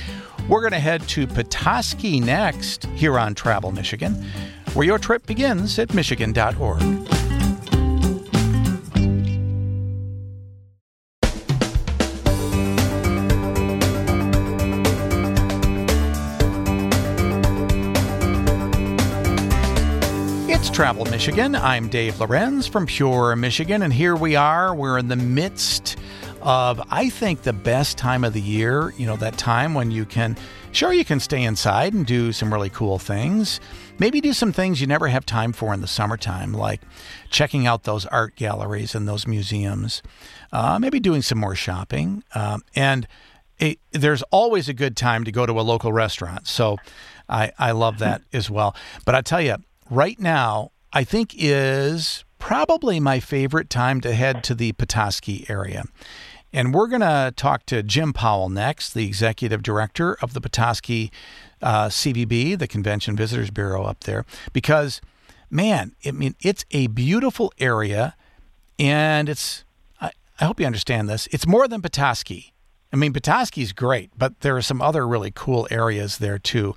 We're 0.50 0.62
going 0.62 0.74
to 0.74 0.80
head 0.80 1.08
to 1.10 1.26
Petoskey 1.26 2.20
next 2.20 2.86
here 2.88 3.18
on 3.18 3.34
Travel 3.34 3.72
Michigan, 3.72 4.14
where 4.74 4.86
your 4.86 5.00
trip 5.00 5.26
begins 5.26 5.80
at 5.80 5.94
michigan.org. 5.94 7.23
Travel 20.74 21.06
Michigan. 21.06 21.54
I'm 21.54 21.88
Dave 21.88 22.20
Lorenz 22.20 22.66
from 22.66 22.88
Pure, 22.88 23.36
Michigan, 23.36 23.84
and 23.84 23.94
here 23.94 24.16
we 24.16 24.36
are. 24.36 24.74
We're 24.74 24.98
in 24.98 25.08
the 25.08 25.16
midst 25.16 25.98
of, 26.42 26.82
I 26.90 27.10
think, 27.10 27.44
the 27.44 27.54
best 27.54 27.96
time 27.96 28.24
of 28.24 28.34
the 28.34 28.42
year. 28.42 28.92
You 28.98 29.06
know, 29.06 29.16
that 29.18 29.38
time 29.38 29.76
when 29.76 29.92
you 29.92 30.04
can, 30.04 30.36
sure, 30.72 30.92
you 30.92 31.06
can 31.06 31.20
stay 31.20 31.44
inside 31.44 31.94
and 31.94 32.08
do 32.08 32.32
some 32.32 32.52
really 32.52 32.72
cool 32.72 32.98
things. 32.98 33.60
Maybe 34.00 34.20
do 34.20 34.34
some 34.34 34.52
things 34.52 34.82
you 34.82 34.88
never 34.88 35.10
have 35.10 35.28
time 35.28 35.54
for 35.54 35.76
in 35.76 35.82
the 35.82 35.88
summertime, 35.88 36.54
like 36.54 36.82
checking 37.30 37.68
out 37.68 37.84
those 37.84 38.08
art 38.08 38.36
galleries 38.36 38.96
and 38.96 39.08
those 39.08 39.28
museums. 39.28 40.02
Uh, 40.52 40.80
maybe 40.80 41.00
doing 41.00 41.22
some 41.22 41.38
more 41.38 41.56
shopping. 41.56 42.24
Um, 42.34 42.64
and 42.76 43.08
it, 43.60 43.78
there's 43.92 44.24
always 44.24 44.68
a 44.68 44.74
good 44.74 44.98
time 44.98 45.24
to 45.26 45.32
go 45.32 45.46
to 45.46 45.54
a 45.54 45.62
local 45.62 45.94
restaurant. 45.94 46.48
So 46.48 46.78
I, 47.30 47.52
I 47.60 47.74
love 47.74 48.00
that 48.00 48.24
as 48.34 48.50
well. 48.50 48.76
But 49.06 49.14
I 49.14 49.22
tell 49.22 49.40
you, 49.40 49.58
right 49.94 50.20
now, 50.20 50.72
I 50.92 51.04
think 51.04 51.34
is 51.38 52.26
probably 52.40 53.00
my 53.00 53.20
favorite 53.20 53.70
time 53.70 54.02
to 54.02 54.14
head 54.14 54.44
to 54.46 54.56
the 54.56 54.74
Petoskey 54.74 55.46
area. 55.50 55.84
And 56.52 56.74
we're 56.74 56.88
going 56.88 57.02
to 57.02 57.34
talk 57.36 57.66
to 57.68 57.82
Jim 57.82 58.14
Powell 58.14 58.50
next, 58.50 58.94
the 58.94 59.06
executive 59.06 59.64
director 59.64 60.16
of 60.22 60.34
the 60.34 60.42
Petoskey 60.42 61.12
uh, 61.62 61.88
CVB, 61.88 62.60
the 62.60 62.68
Convention 62.68 63.16
Visitors 63.16 63.50
Bureau 63.50 63.84
up 63.84 64.02
there, 64.02 64.26
because 64.52 65.02
man, 65.50 65.96
I 66.06 66.12
mean, 66.12 66.36
it's 66.42 66.66
a 66.72 66.88
beautiful 66.88 67.54
area, 67.60 68.16
and 68.78 69.30
it's. 69.30 69.64
I, 70.02 70.12
I 70.40 70.46
hope 70.46 70.60
you 70.60 70.66
understand 70.66 71.08
this. 71.10 71.28
It's 71.32 71.48
more 71.48 71.68
than 71.68 71.82
Petoskey. 71.82 72.53
I 72.94 72.96
mean, 72.96 73.12
Petoskey's 73.12 73.74
great, 73.74 74.12
but 74.16 74.42
there 74.42 74.56
are 74.56 74.62
some 74.62 74.80
other 74.80 75.08
really 75.08 75.32
cool 75.32 75.68
areas 75.72 76.20
there 76.20 76.38
too 76.38 76.76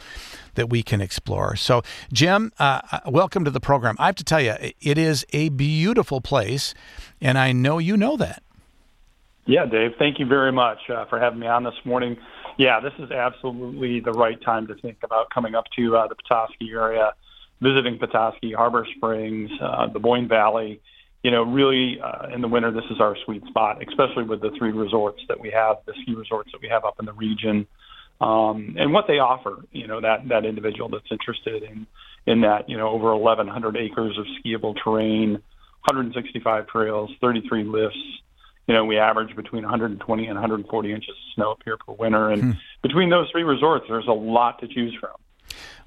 that 0.54 0.70
we 0.70 0.82
can 0.82 1.02
explore. 1.02 1.56
So, 1.56 1.82
Jim, 2.10 2.52
uh, 2.58 2.80
uh, 2.90 3.00
welcome 3.06 3.44
to 3.44 3.50
the 3.50 3.60
program. 3.60 3.96
I 3.98 4.06
have 4.06 4.14
to 4.16 4.24
tell 4.24 4.40
you, 4.40 4.54
it 4.80 4.96
is 4.96 5.26
a 5.34 5.50
beautiful 5.50 6.22
place, 6.22 6.72
and 7.20 7.36
I 7.36 7.52
know 7.52 7.76
you 7.76 7.98
know 7.98 8.16
that. 8.16 8.42
Yeah, 9.44 9.66
Dave, 9.66 9.92
thank 9.98 10.18
you 10.18 10.24
very 10.24 10.52
much 10.52 10.78
uh, 10.88 11.04
for 11.04 11.20
having 11.20 11.38
me 11.38 11.48
on 11.48 11.64
this 11.64 11.74
morning. 11.84 12.16
Yeah, 12.56 12.80
this 12.80 12.94
is 12.98 13.10
absolutely 13.10 14.00
the 14.00 14.12
right 14.12 14.40
time 14.40 14.66
to 14.68 14.74
think 14.74 14.96
about 15.04 15.28
coming 15.28 15.54
up 15.54 15.66
to 15.76 15.96
uh, 15.98 16.08
the 16.08 16.14
Petoskey 16.14 16.70
area, 16.72 17.12
visiting 17.60 17.98
Petoskey, 17.98 18.54
Harbor 18.54 18.86
Springs, 18.96 19.50
uh, 19.60 19.88
the 19.88 20.00
Boyne 20.00 20.28
Valley. 20.28 20.80
You 21.26 21.32
know, 21.32 21.42
really 21.42 21.98
uh, 22.00 22.28
in 22.32 22.40
the 22.40 22.46
winter, 22.46 22.70
this 22.70 22.84
is 22.88 23.00
our 23.00 23.16
sweet 23.24 23.44
spot, 23.48 23.82
especially 23.82 24.22
with 24.22 24.40
the 24.40 24.50
three 24.56 24.70
resorts 24.70 25.20
that 25.26 25.40
we 25.40 25.50
have, 25.50 25.78
the 25.84 25.92
ski 26.02 26.14
resorts 26.14 26.52
that 26.52 26.60
we 26.62 26.68
have 26.68 26.84
up 26.84 27.00
in 27.00 27.04
the 27.04 27.12
region 27.14 27.66
um, 28.20 28.76
and 28.78 28.92
what 28.92 29.06
they 29.08 29.18
offer. 29.18 29.56
You 29.72 29.88
know 29.88 30.00
that 30.00 30.28
that 30.28 30.44
individual 30.44 30.88
that's 30.88 31.10
interested 31.10 31.64
in 31.64 31.88
in 32.26 32.42
that 32.42 32.68
you 32.68 32.76
know 32.76 32.90
over 32.90 33.16
1,100 33.16 33.76
acres 33.76 34.16
of 34.16 34.24
skiable 34.38 34.76
terrain, 34.84 35.32
165 35.32 36.68
trails, 36.68 37.10
33 37.20 37.64
lifts. 37.64 37.98
You 38.68 38.74
know, 38.74 38.84
we 38.84 38.96
average 38.98 39.34
between 39.34 39.62
120 39.62 40.26
and 40.26 40.34
140 40.34 40.92
inches 40.92 41.08
of 41.10 41.34
snow 41.34 41.50
up 41.50 41.58
here 41.64 41.76
per 41.76 41.92
winter, 41.92 42.30
and 42.30 42.42
hmm. 42.42 42.50
between 42.82 43.10
those 43.10 43.28
three 43.32 43.42
resorts, 43.42 43.86
there's 43.88 44.06
a 44.06 44.12
lot 44.12 44.60
to 44.60 44.68
choose 44.68 44.96
from. 45.00 45.16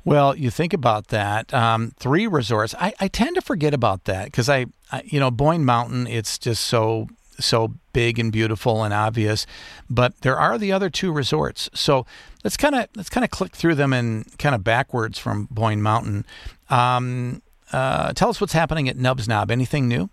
Well, 0.10 0.36
you 0.36 0.50
think 0.50 0.74
about 0.74 1.10
that. 1.10 1.54
Um, 1.54 1.92
three 2.00 2.26
resorts. 2.26 2.74
I, 2.80 2.94
I 3.00 3.08
tend 3.08 3.36
to 3.36 3.42
forget 3.42 3.76
about 3.76 4.06
that 4.06 4.26
because 4.26 4.50
I, 4.50 4.66
I, 4.92 5.04
you 5.06 5.20
know, 5.20 5.30
Boyne 5.30 5.64
Mountain. 5.64 6.08
It's 6.08 6.40
just 6.40 6.64
so 6.64 7.08
so 7.38 7.76
big 7.94 8.18
and 8.18 8.32
beautiful 8.32 8.84
and 8.84 8.92
obvious, 8.92 9.46
but 9.88 10.20
there 10.22 10.38
are 10.38 10.58
the 10.58 10.72
other 10.72 10.90
two 10.90 11.12
resorts. 11.12 11.70
So 11.76 12.08
let's 12.44 12.58
kind 12.58 12.74
of 12.74 12.88
let's 12.96 13.10
kind 13.10 13.24
of 13.24 13.30
click 13.30 13.56
through 13.56 13.76
them 13.76 13.94
and 13.94 14.26
kind 14.40 14.56
of 14.56 14.64
backwards 14.64 15.20
from 15.20 15.48
Boyne 15.52 15.82
Mountain. 15.82 16.26
Um, 16.72 17.44
uh, 17.72 18.12
tell 18.14 18.30
us 18.30 18.42
what's 18.42 18.54
happening 18.54 18.90
at 18.90 18.98
Nubs 18.98 19.28
Knob. 19.28 19.52
Anything 19.52 19.88
new? 19.88 20.10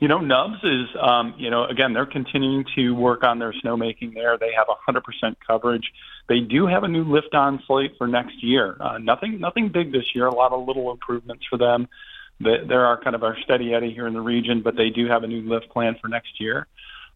You 0.00 0.08
know, 0.08 0.18
Nubs 0.18 0.56
is, 0.64 0.86
um, 0.98 1.34
you 1.36 1.50
know, 1.50 1.66
again, 1.66 1.92
they're 1.92 2.06
continuing 2.06 2.64
to 2.74 2.92
work 2.92 3.22
on 3.22 3.38
their 3.38 3.52
snowmaking 3.52 4.14
there. 4.14 4.38
They 4.38 4.50
have 4.56 4.66
100% 4.66 5.36
coverage. 5.46 5.92
They 6.26 6.40
do 6.40 6.66
have 6.66 6.84
a 6.84 6.88
new 6.88 7.04
lift 7.04 7.34
on 7.34 7.62
slate 7.66 7.92
for 7.98 8.06
next 8.06 8.42
year. 8.42 8.78
Uh, 8.80 8.96
nothing, 8.96 9.38
nothing 9.40 9.68
big 9.68 9.92
this 9.92 10.14
year. 10.14 10.26
A 10.26 10.34
lot 10.34 10.52
of 10.52 10.66
little 10.66 10.90
improvements 10.90 11.44
for 11.50 11.58
them. 11.58 11.86
There 12.40 12.86
are 12.86 12.98
kind 13.02 13.14
of 13.14 13.22
our 13.22 13.36
steady 13.44 13.74
Eddie 13.74 13.92
here 13.92 14.06
in 14.06 14.14
the 14.14 14.22
region, 14.22 14.62
but 14.62 14.74
they 14.74 14.88
do 14.88 15.06
have 15.06 15.22
a 15.22 15.26
new 15.26 15.42
lift 15.42 15.68
plan 15.68 15.96
for 16.00 16.08
next 16.08 16.40
year. 16.40 16.66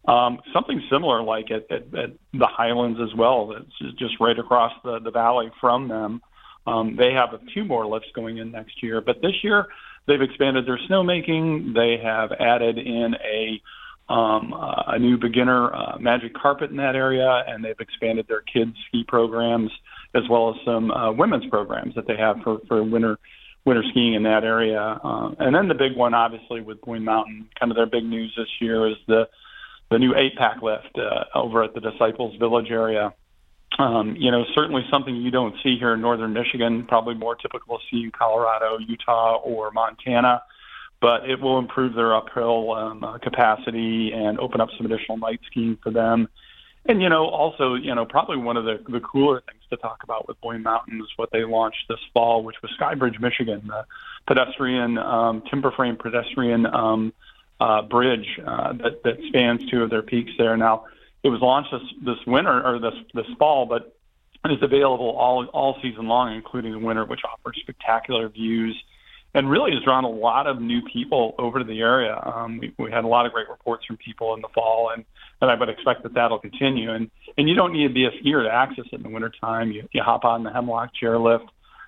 Um, 0.07 0.39
something 0.53 0.83
similar 0.91 1.23
like 1.23 1.49
at, 1.49 1.65
at, 1.71 1.83
at 1.95 2.11
the 2.33 2.45
Highlands 2.45 2.99
as 3.01 3.15
well. 3.17 3.47
That's 3.47 3.97
just 3.97 4.19
right 4.19 4.37
across 4.37 4.73
the, 4.83 4.99
the 4.99 5.09
valley 5.09 5.49
from 5.59 5.87
them. 5.87 6.21
Um, 6.67 6.95
they 6.95 7.13
have 7.13 7.29
two 7.55 7.63
more 7.63 7.87
lifts 7.87 8.09
going 8.13 8.37
in 8.37 8.51
next 8.51 8.83
year, 8.83 9.01
but 9.01 9.21
this 9.23 9.43
year 9.43 9.67
they've 10.07 10.21
expanded 10.21 10.67
their 10.67 10.79
snowmaking. 10.89 11.73
They 11.73 12.01
have 12.03 12.31
added 12.39 12.77
in 12.77 13.15
a 13.15 13.61
um, 14.07 14.53
uh, 14.53 14.83
a 14.87 14.99
new 14.99 15.17
beginner 15.17 15.73
uh, 15.73 15.97
magic 15.99 16.35
carpet 16.35 16.69
in 16.69 16.77
that 16.77 16.95
area, 16.95 17.43
and 17.47 17.65
they've 17.65 17.79
expanded 17.79 18.27
their 18.27 18.41
kids 18.41 18.75
ski 18.87 19.03
programs 19.07 19.71
as 20.13 20.23
well 20.29 20.49
as 20.49 20.55
some 20.63 20.91
uh, 20.91 21.11
women's 21.11 21.45
programs 21.47 21.95
that 21.95 22.05
they 22.07 22.15
have 22.15 22.37
for 22.43 22.59
for 22.67 22.83
winter 22.83 23.17
winter 23.65 23.83
skiing 23.89 24.13
in 24.13 24.23
that 24.23 24.43
area. 24.43 24.79
Uh, 25.03 25.31
and 25.39 25.55
then 25.55 25.67
the 25.67 25.73
big 25.73 25.95
one, 25.95 26.13
obviously, 26.13 26.61
with 26.61 26.79
Boyne 26.81 27.03
Mountain, 27.03 27.49
kind 27.59 27.71
of 27.71 27.75
their 27.75 27.87
big 27.87 28.03
news 28.03 28.31
this 28.37 28.47
year 28.61 28.87
is 28.87 28.95
the 29.07 29.27
the 29.91 29.97
new 29.97 30.15
eight 30.15 30.35
pack 30.37 30.61
lift 30.61 30.97
uh, 30.97 31.37
over 31.37 31.63
at 31.63 31.73
the 31.73 31.79
Disciples 31.79 32.35
Village 32.37 32.69
area. 32.69 33.13
Um, 33.77 34.15
you 34.17 34.31
know, 34.31 34.45
certainly 34.55 34.83
something 34.89 35.15
you 35.15 35.31
don't 35.31 35.55
see 35.61 35.77
here 35.77 35.93
in 35.93 36.01
northern 36.01 36.31
Michigan, 36.33 36.85
probably 36.87 37.15
more 37.15 37.35
typical 37.35 37.79
see 37.91 38.03
in 38.03 38.11
Colorado, 38.11 38.77
Utah, 38.79 39.35
or 39.35 39.71
Montana. 39.71 40.43
But 41.01 41.29
it 41.29 41.41
will 41.41 41.59
improve 41.59 41.93
their 41.93 42.15
uphill 42.15 42.71
um, 42.71 43.03
uh, 43.03 43.17
capacity 43.17 44.11
and 44.13 44.39
open 44.39 44.61
up 44.61 44.69
some 44.77 44.85
additional 44.85 45.17
night 45.17 45.41
skiing 45.51 45.77
for 45.83 45.91
them. 45.91 46.29
And 46.87 47.01
you 47.01 47.09
know, 47.09 47.25
also, 47.27 47.73
you 47.73 47.93
know, 47.95 48.05
probably 48.05 48.37
one 48.37 48.57
of 48.57 48.65
the 48.65 48.77
the 48.87 48.99
cooler 48.99 49.41
things 49.41 49.61
to 49.71 49.77
talk 49.77 50.03
about 50.03 50.27
with 50.27 50.39
Boyne 50.39 50.61
Mountain 50.61 51.01
is 51.01 51.07
what 51.15 51.31
they 51.31 51.43
launched 51.43 51.85
this 51.89 51.99
fall, 52.13 52.43
which 52.43 52.57
was 52.61 52.71
Skybridge, 52.79 53.19
Michigan, 53.19 53.63
the 53.67 53.85
pedestrian 54.27 54.97
um, 54.99 55.43
timber 55.49 55.71
frame 55.71 55.97
pedestrian 55.97 56.65
um, 56.67 57.11
uh, 57.59 57.81
bridge 57.81 58.39
uh, 58.45 58.73
that 58.73 59.01
that 59.03 59.17
spans 59.27 59.69
two 59.69 59.81
of 59.81 59.89
their 59.89 60.03
peaks 60.03 60.31
there. 60.37 60.55
Now, 60.55 60.85
it 61.25 61.29
was 61.29 61.41
launched 61.41 61.71
this 61.71 61.81
this 62.05 62.25
winter 62.27 62.63
or 62.65 62.79
this 62.79 62.93
this 63.15 63.25
fall, 63.39 63.65
but 63.65 63.97
it 64.45 64.51
is 64.51 64.61
available 64.61 65.09
all 65.09 65.45
all 65.47 65.75
season 65.81 66.07
long, 66.07 66.33
including 66.35 66.71
the 66.71 66.79
winter, 66.79 67.03
which 67.03 67.21
offers 67.25 67.57
spectacular 67.61 68.29
views 68.29 68.75
and 69.33 69.49
really 69.49 69.71
has 69.73 69.83
drawn 69.83 70.05
a 70.05 70.09
lot 70.09 70.47
of 70.47 70.61
new 70.61 70.81
people 70.93 71.35
over 71.37 71.59
to 71.59 71.65
the 71.65 71.81
area. 71.81 72.15
Um, 72.23 72.57
we, 72.57 72.73
we 72.77 72.89
had 72.89 73.03
a 73.03 73.07
lot 73.07 73.25
of 73.25 73.33
great 73.33 73.49
reports 73.49 73.85
from 73.85 73.97
people 73.97 74.33
in 74.33 74.41
the 74.41 74.47
fall, 74.55 74.91
and, 74.95 75.03
and 75.41 75.51
I 75.51 75.55
would 75.55 75.67
expect 75.67 76.03
that 76.03 76.13
that'll 76.13 76.39
continue. 76.39 76.91
And 76.91 77.09
and 77.37 77.49
you 77.49 77.55
don't 77.55 77.73
need 77.73 77.87
to 77.87 77.93
be 77.93 78.05
a 78.05 78.11
skier 78.11 78.43
to 78.43 78.53
access 78.53 78.85
it 78.91 78.95
in 78.95 79.03
the 79.03 79.09
wintertime. 79.09 79.71
You, 79.71 79.89
you 79.91 80.03
hop 80.03 80.25
on 80.25 80.43
the 80.43 80.51
Hemlock 80.51 80.91
chairlift, 81.01 81.47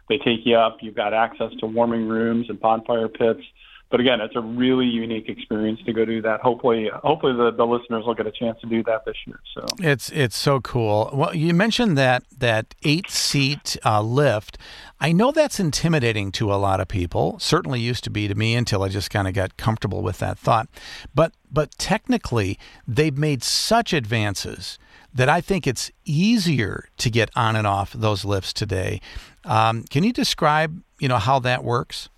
they 0.10 0.18
take 0.18 0.46
you 0.46 0.58
up. 0.58 0.78
You've 0.82 0.96
got 0.96 1.14
access 1.14 1.52
to 1.60 1.68
warming 1.68 2.08
rooms 2.08 2.48
and 2.50 2.60
bonfire 2.60 3.08
pits 3.08 3.44
but 3.90 4.02
again, 4.02 4.20
it's 4.20 4.36
a 4.36 4.42
really 4.42 4.86
unique 4.86 5.30
experience 5.30 5.80
to 5.86 5.94
go 5.94 6.04
do 6.04 6.22
that. 6.22 6.42
Hopefully, 6.42 6.90
hopefully 6.94 7.34
the, 7.34 7.52
the 7.52 7.66
listeners 7.66 8.06
will 8.06 8.16
get 8.16 8.28
a 8.28 8.32
chance 8.32 8.60
to 8.62 8.68
do 8.68 8.84
that 8.84 9.06
this 9.06 9.16
year. 9.26 9.40
So 9.54 9.66
it's 9.80 10.10
it's 10.10 10.36
so 10.36 10.60
cool. 10.60 11.10
Well, 11.14 11.34
you 11.34 11.54
mentioned 11.54 11.98
that 11.98 12.24
that 12.38 12.76
eight 12.84 13.10
seat 13.10 13.78
uh, 13.86 14.02
lift. 14.02 14.58
I 15.00 15.12
know 15.12 15.32
that's 15.32 15.60
intimidating 15.60 16.32
to 16.34 16.52
a 16.52 16.56
lot 16.56 16.82
of 16.82 16.88
people. 16.88 17.40
Certainly 17.40 17.80
used 17.80 18.04
to 18.06 18.10
be 18.10 18.28
to 18.28 18.36
me 18.36 18.56
until 18.56 18.84
I 18.84 18.90
just 18.90 19.10
kind 19.10 19.28
of 19.28 19.34
got 19.34 19.56
comfortable 19.56 20.02
with 20.02 20.18
that 20.20 20.38
thought. 20.38 20.68
But 21.16 21.34
but 21.50 21.72
technically, 21.78 22.60
they've 22.86 23.18
made 23.18 23.42
such 23.42 23.94
advances 23.94 24.78
that 25.14 25.30
I 25.30 25.40
think 25.40 25.66
it's 25.66 25.92
easier 26.04 26.90
to 26.98 27.10
get 27.10 27.30
on 27.36 27.56
and 27.56 27.66
off 27.66 27.94
those 27.94 28.26
lifts 28.26 28.52
today. 28.52 29.00
Um, 29.46 29.84
can 29.84 30.04
you 30.04 30.12
describe 30.12 30.82
you 31.00 31.08
know 31.08 31.20
how 31.20 31.40
that 31.40 31.64
works? 31.64 32.10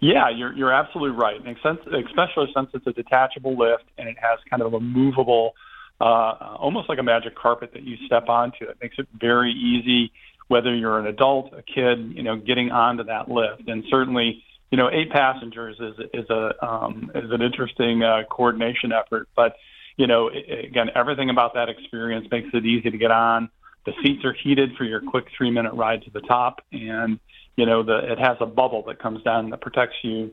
Yeah, 0.00 0.28
you're 0.28 0.52
you're 0.52 0.72
absolutely 0.72 1.16
right, 1.16 1.40
and 1.44 1.56
especially 1.56 2.52
since 2.54 2.70
it's 2.74 2.86
a 2.86 2.92
detachable 2.92 3.56
lift 3.56 3.84
and 3.98 4.08
it 4.08 4.16
has 4.20 4.38
kind 4.50 4.62
of 4.62 4.74
a 4.74 4.80
movable, 4.80 5.54
uh, 6.00 6.56
almost 6.58 6.88
like 6.88 6.98
a 6.98 7.02
magic 7.02 7.34
carpet 7.34 7.70
that 7.72 7.82
you 7.82 7.96
step 8.06 8.28
onto. 8.28 8.64
It 8.64 8.76
makes 8.82 8.98
it 8.98 9.08
very 9.18 9.52
easy, 9.52 10.12
whether 10.48 10.74
you're 10.74 10.98
an 10.98 11.06
adult, 11.06 11.52
a 11.54 11.62
kid, 11.62 12.12
you 12.14 12.22
know, 12.22 12.36
getting 12.36 12.70
onto 12.70 13.04
that 13.04 13.30
lift. 13.30 13.68
And 13.68 13.84
certainly, 13.90 14.44
you 14.70 14.76
know, 14.76 14.90
eight 14.90 15.10
passengers 15.10 15.76
is 15.80 15.94
is 16.12 16.28
a 16.28 16.52
um, 16.66 17.10
is 17.14 17.30
an 17.30 17.40
interesting 17.40 18.02
uh, 18.02 18.24
coordination 18.30 18.92
effort. 18.92 19.28
But 19.34 19.56
you 19.96 20.06
know, 20.06 20.28
again, 20.28 20.90
everything 20.94 21.30
about 21.30 21.54
that 21.54 21.70
experience 21.70 22.26
makes 22.30 22.48
it 22.52 22.66
easy 22.66 22.90
to 22.90 22.98
get 22.98 23.10
on. 23.10 23.48
The 23.86 23.92
seats 24.02 24.24
are 24.24 24.34
heated 24.34 24.76
for 24.76 24.84
your 24.84 25.00
quick 25.00 25.26
three 25.36 25.50
minute 25.50 25.72
ride 25.72 26.02
to 26.02 26.10
the 26.10 26.20
top, 26.20 26.60
and 26.72 27.18
you 27.56 27.66
know, 27.66 27.82
the 27.82 28.12
it 28.12 28.18
has 28.18 28.36
a 28.40 28.46
bubble 28.46 28.82
that 28.86 28.98
comes 28.98 29.22
down 29.22 29.50
that 29.50 29.60
protects 29.60 29.96
you, 30.02 30.32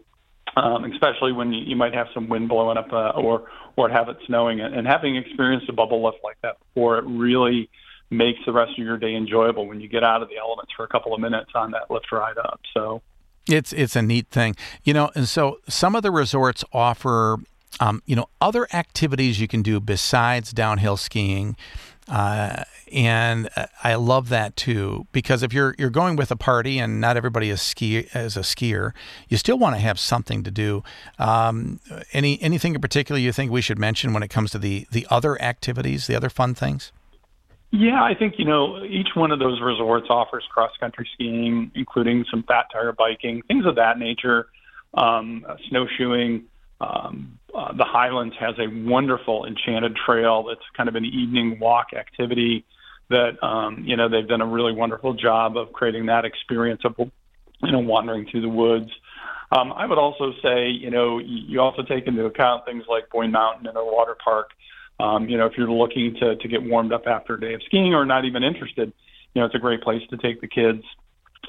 um, 0.56 0.86
especially 0.86 1.32
when 1.32 1.54
you, 1.54 1.64
you 1.64 1.76
might 1.76 1.94
have 1.94 2.08
some 2.14 2.30
wind 2.30 2.50
blowing 2.50 2.78
up 2.78 2.92
uh, 2.92 3.10
or 3.10 3.50
or 3.76 3.90
have 3.90 4.10
it 4.10 4.18
snowing. 4.28 4.62
And 4.62 4.86
having 4.86 5.16
experienced 5.16 5.70
a 5.70 5.74
bubble 5.74 6.04
lift 6.04 6.18
like 6.24 6.38
that 6.44 6.58
before, 6.60 7.00
it 7.00 7.06
really 7.06 7.70
makes 8.10 8.40
the 8.46 8.52
rest 8.52 8.72
of 8.72 8.86
your 8.86 8.98
day 8.98 9.16
enjoyable 9.16 9.68
when 9.68 9.82
you 9.82 9.88
get 9.88 10.04
out 10.04 10.22
of 10.22 10.30
the 10.30 10.38
elements 10.38 10.72
for 10.76 10.84
a 10.84 10.88
couple 10.88 11.14
of 11.14 11.20
minutes 11.20 11.52
on 11.56 11.72
that 11.72 11.90
lift 11.90 12.12
ride 12.12 12.38
up. 12.38 12.60
So 12.74 13.02
it's 13.50 13.74
it's 13.74 13.96
a 13.96 14.02
neat 14.02 14.28
thing, 14.28 14.56
you 14.84 14.94
know. 14.94 15.10
And 15.16 15.28
so 15.28 15.60
some 15.68 15.96
of 15.96 16.04
the 16.04 16.12
resorts 16.12 16.64
offer 16.72 17.40
um, 17.80 18.02
you 18.06 18.16
know, 18.16 18.28
other 18.40 18.68
activities 18.74 19.40
you 19.40 19.48
can 19.48 19.62
do 19.62 19.80
besides 19.80 20.52
downhill 20.52 20.98
skiing. 20.98 21.56
Uh, 22.08 22.64
and 22.92 23.50
uh, 23.56 23.68
I 23.84 23.96
love 23.96 24.30
that 24.30 24.56
too 24.56 25.08
because 25.12 25.42
if 25.42 25.54
you're 25.54 25.74
you're 25.78 25.90
going 25.90 26.16
with 26.16 26.32
a 26.32 26.36
party 26.36 26.78
and 26.78 27.00
not 27.00 27.16
everybody 27.16 27.50
is 27.50 27.62
ski 27.62 27.98
is 27.98 28.36
a 28.36 28.42
skier, 28.42 28.92
you 29.30 29.38
still 29.38 29.58
want 29.58 29.76
to 29.76 29.82
have 29.82 30.00
something 30.00 30.44
to 30.44 30.52
do. 30.52 30.84
Um, 31.18 31.80
any 32.12 32.42
anything 32.42 32.76
in 32.76 32.82
particular 32.82 33.20
you 33.20 33.32
think 33.32 33.52
we 33.52 33.62
should 33.62 33.80
mention 33.80 34.14
when 34.14 34.22
it 34.22 34.30
comes 34.30 34.52
to 34.52 34.60
the 34.60 34.86
the 34.92 35.08
other 35.10 35.42
activities, 35.42 36.08
the 36.08 36.16
other 36.16 36.30
fun 36.30 36.54
things? 36.54 36.92
Yeah, 37.72 38.04
I 38.04 38.14
think 38.14 38.36
you 38.38 38.46
know 38.46 38.84
each 38.84 39.16
one 39.16 39.32
of 39.32 39.40
those 39.40 39.60
resorts 39.62 40.08
offers 40.10 40.44
cross 40.54 40.72
country 40.80 41.08
skiing, 41.14 41.72
including 41.74 42.26
some 42.30 42.44
fat 42.44 42.68
tire 42.72 42.92
biking, 42.92 43.42
things 43.48 43.66
of 43.66 43.76
that 43.78 43.98
nature, 43.98 44.48
um, 44.94 45.46
snowshoeing. 45.70 46.44
Um, 46.84 47.40
uh, 47.54 47.72
the 47.74 47.86
Highlands 47.86 48.36
has 48.40 48.56
a 48.58 48.68
wonderful 48.68 49.46
enchanted 49.46 49.96
trail 49.96 50.44
that's 50.44 50.66
kind 50.76 50.90
of 50.90 50.96
an 50.96 51.06
evening 51.06 51.60
walk 51.60 51.94
activity 51.94 52.66
that 53.10 53.42
um, 53.44 53.84
you 53.86 53.96
know 53.96 54.10
they've 54.10 54.28
done 54.28 54.42
a 54.42 54.46
really 54.46 54.74
wonderful 54.74 55.14
job 55.14 55.56
of 55.58 55.72
creating 55.72 56.08
that 56.08 56.26
experience 56.26 56.82
of 56.84 56.96
you 56.98 57.72
know 57.72 57.80
wandering 57.80 58.28
through 58.30 58.42
the 58.42 58.50
woods. 58.50 58.90
Um, 59.56 59.72
I 59.72 59.86
would 59.86 60.00
also 60.00 60.34
say 60.42 60.70
you 60.70 60.90
know 60.90 61.20
you 61.20 61.62
also 61.62 61.84
take 61.84 62.08
into 62.08 62.26
account 62.26 62.66
things 62.66 62.86
like 62.90 63.10
Boyne 63.10 63.32
Mountain 63.32 63.68
and 63.68 63.78
a 63.78 63.84
water 63.84 64.18
park. 64.24 64.50
Um, 65.00 65.30
you 65.30 65.38
know 65.38 65.46
if 65.46 65.54
you're 65.58 65.70
looking 65.70 66.16
to 66.20 66.36
to 66.36 66.48
get 66.48 66.64
warmed 66.64 66.92
up 66.92 67.06
after 67.08 67.36
a 67.36 67.40
day 67.40 67.54
of 67.54 67.62
skiing 67.64 67.94
or 67.94 68.06
not 68.06 68.26
even 68.26 68.44
interested, 68.44 68.92
you 69.34 69.42
know 69.42 69.46
it's 69.46 69.56
a 69.56 69.60
great 69.60 69.82
place 69.82 70.02
to 70.10 70.18
take 70.18 70.42
the 70.42 70.48
kids, 70.48 70.84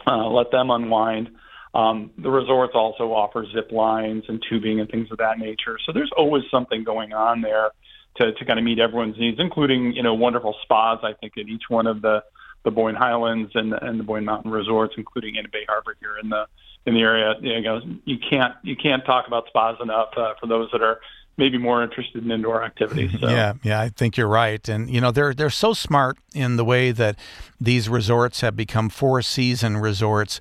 uh, 0.07 0.29
let 0.29 0.51
them 0.51 0.71
unwind. 0.71 1.31
Um, 1.75 2.13
the 2.17 2.31
resorts 2.31 2.75
also 2.75 3.13
offer 3.13 3.45
zip 3.53 3.73
lines 3.73 4.25
and 4.29 4.43
tubing 4.49 4.79
and 4.79 4.89
things 4.89 5.11
of 5.11 5.19
that 5.19 5.39
nature. 5.39 5.77
So 5.85 5.93
there's 5.93 6.13
always 6.17 6.45
something 6.51 6.85
going 6.85 7.13
on 7.13 7.41
there 7.41 7.71
to, 8.17 8.33
to 8.33 8.45
kind 8.45 8.59
of 8.59 8.65
meet 8.65 8.79
everyone's 8.79 9.19
needs, 9.19 9.41
including 9.41 9.93
you 9.93 10.03
know 10.03 10.15
wonderful 10.15 10.55
spas. 10.63 11.01
I 11.03 11.15
think 11.15 11.37
at 11.37 11.49
each 11.49 11.65
one 11.69 11.87
of 11.87 12.01
the 12.01 12.23
the 12.65 12.71
Boyne 12.71 12.95
Highlands 12.95 13.51
and 13.55 13.73
the, 13.73 13.85
and 13.85 14.01
the 14.01 14.05
Boyne 14.05 14.25
Mountain 14.25 14.51
resorts, 14.51 14.95
including 14.97 15.35
in 15.35 15.47
Bay 15.53 15.65
Harbor 15.69 15.97
here 16.01 16.17
in 16.23 16.29
the 16.29 16.47
in 16.87 16.95
the 16.95 17.01
area. 17.01 17.35
You 17.41 17.61
know, 17.61 17.81
you 18.05 18.19
can't 18.19 18.55
you 18.63 18.77
can't 18.77 19.05
talk 19.05 19.27
about 19.27 19.49
spas 19.49 19.77
enough 19.83 20.11
uh, 20.17 20.35
for 20.41 20.47
those 20.47 20.69
that 20.73 20.83
are 20.83 21.01
maybe 21.37 21.59
more 21.59 21.83
interested 21.83 22.25
in 22.25 22.31
indoor 22.31 22.63
activities. 22.65 23.11
So. 23.21 23.29
Yeah, 23.29 23.55
yeah, 23.63 23.81
I 23.81 23.89
think 23.89 24.17
you're 24.17 24.29
right. 24.29 24.67
And 24.69 24.89
you 24.89 25.01
know, 25.01 25.11
they're 25.11 25.35
they're 25.35 25.51
so 25.51 25.73
smart 25.73 26.19
in 26.35 26.57
the 26.57 26.65
way 26.65 26.93
that 26.93 27.17
these 27.61 27.89
resorts 27.89 28.41
have 28.43 28.55
become 28.57 28.89
four 28.89 29.23
season 29.23 29.79
resorts 29.79 30.41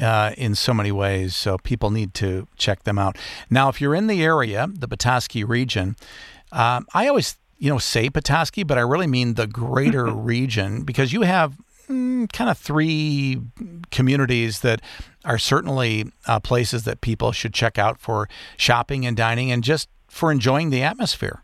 uh, 0.00 0.32
in 0.36 0.54
so 0.54 0.72
many 0.74 0.92
ways. 0.92 1.36
So 1.36 1.58
people 1.58 1.90
need 1.90 2.14
to 2.14 2.46
check 2.56 2.84
them 2.84 2.98
out. 2.98 3.16
Now, 3.50 3.68
if 3.68 3.80
you're 3.80 3.94
in 3.94 4.06
the 4.06 4.22
area, 4.22 4.68
the 4.72 4.88
Petoskey 4.88 5.44
region, 5.44 5.96
um, 6.52 6.86
I 6.94 7.08
always 7.08 7.36
you 7.58 7.70
know 7.70 7.78
say 7.78 8.08
Petoskey, 8.08 8.62
but 8.62 8.78
I 8.78 8.82
really 8.82 9.06
mean 9.06 9.34
the 9.34 9.46
greater 9.46 10.06
region 10.06 10.82
because 10.82 11.12
you 11.12 11.22
have 11.22 11.56
mm, 11.88 12.30
kind 12.32 12.50
of 12.50 12.58
three 12.58 13.40
communities 13.90 14.60
that 14.60 14.80
are 15.24 15.38
certainly 15.38 16.10
uh, 16.26 16.40
places 16.40 16.84
that 16.84 17.00
people 17.00 17.32
should 17.32 17.52
check 17.52 17.78
out 17.78 17.98
for 17.98 18.28
shopping 18.56 19.04
and 19.04 19.16
dining 19.16 19.50
and 19.50 19.64
just 19.64 19.88
for 20.08 20.32
enjoying 20.32 20.70
the 20.70 20.82
atmosphere. 20.82 21.42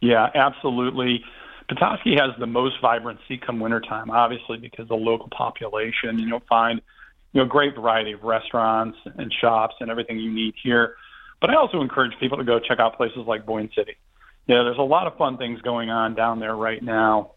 Yeah, 0.00 0.30
absolutely. 0.34 1.24
Petoskey 1.68 2.14
has 2.16 2.30
the 2.38 2.46
most 2.46 2.80
vibrancy 2.80 3.38
come 3.38 3.58
wintertime, 3.58 4.10
obviously 4.10 4.56
because 4.56 4.88
the 4.88 4.94
local 4.94 5.28
population. 5.28 6.18
You 6.18 6.26
know, 6.26 6.40
find 6.48 6.80
you 7.36 7.42
know, 7.42 7.48
great 7.48 7.74
variety 7.74 8.12
of 8.12 8.22
restaurants 8.22 8.96
and 9.04 9.30
shops 9.42 9.74
and 9.80 9.90
everything 9.90 10.18
you 10.18 10.32
need 10.32 10.54
here. 10.62 10.94
But 11.38 11.50
I 11.50 11.56
also 11.56 11.82
encourage 11.82 12.12
people 12.18 12.38
to 12.38 12.44
go 12.44 12.58
check 12.58 12.78
out 12.80 12.96
places 12.96 13.24
like 13.26 13.44
Boyne 13.44 13.68
City. 13.76 13.92
Know, 14.48 14.64
there's 14.64 14.78
a 14.78 14.82
lot 14.82 15.06
of 15.06 15.18
fun 15.18 15.36
things 15.36 15.60
going 15.60 15.90
on 15.90 16.14
down 16.14 16.40
there 16.40 16.56
right 16.56 16.82
now. 16.82 17.32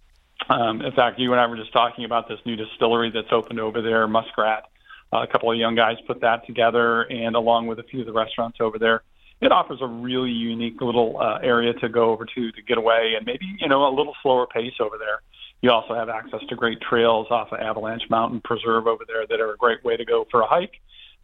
Um, 0.49 0.81
in 0.81 0.93
fact, 0.93 1.19
you 1.19 1.33
and 1.33 1.41
I 1.41 1.47
were 1.47 1.57
just 1.57 1.73
talking 1.73 2.05
about 2.05 2.29
this 2.29 2.39
new 2.45 2.55
distillery 2.55 3.11
that's 3.13 3.27
opened 3.29 3.59
over 3.59 3.81
there, 3.81 4.07
Muskrat. 4.07 4.63
Uh, 5.11 5.23
a 5.23 5.27
couple 5.27 5.51
of 5.51 5.57
young 5.57 5.75
guys 5.75 5.97
put 6.07 6.21
that 6.21 6.47
together, 6.47 7.01
and 7.01 7.35
along 7.35 7.67
with 7.67 7.79
a 7.79 7.83
few 7.83 7.99
of 7.99 8.05
the 8.05 8.13
restaurants 8.13 8.59
over 8.61 8.79
there, 8.79 9.03
it 9.41 9.51
offers 9.51 9.79
a 9.81 9.87
really 9.87 10.31
unique 10.31 10.79
little 10.79 11.19
uh, 11.19 11.39
area 11.43 11.73
to 11.73 11.89
go 11.89 12.11
over 12.11 12.23
to 12.23 12.51
to 12.53 12.61
get 12.61 12.77
away, 12.77 13.15
and 13.17 13.25
maybe 13.25 13.53
you 13.59 13.67
know 13.67 13.85
a 13.85 13.93
little 13.93 14.15
slower 14.23 14.47
pace 14.47 14.79
over 14.79 14.97
there. 14.97 15.19
You 15.61 15.71
also 15.71 15.93
have 15.93 16.09
access 16.09 16.39
to 16.49 16.55
great 16.55 16.79
trails 16.81 17.27
off 17.29 17.51
of 17.51 17.59
Avalanche 17.59 18.03
Mountain 18.09 18.41
Preserve 18.41 18.87
over 18.87 19.03
there 19.05 19.27
that 19.27 19.39
are 19.41 19.53
a 19.53 19.57
great 19.57 19.83
way 19.83 19.97
to 19.97 20.05
go 20.05 20.25
for 20.31 20.41
a 20.41 20.47
hike, 20.47 20.73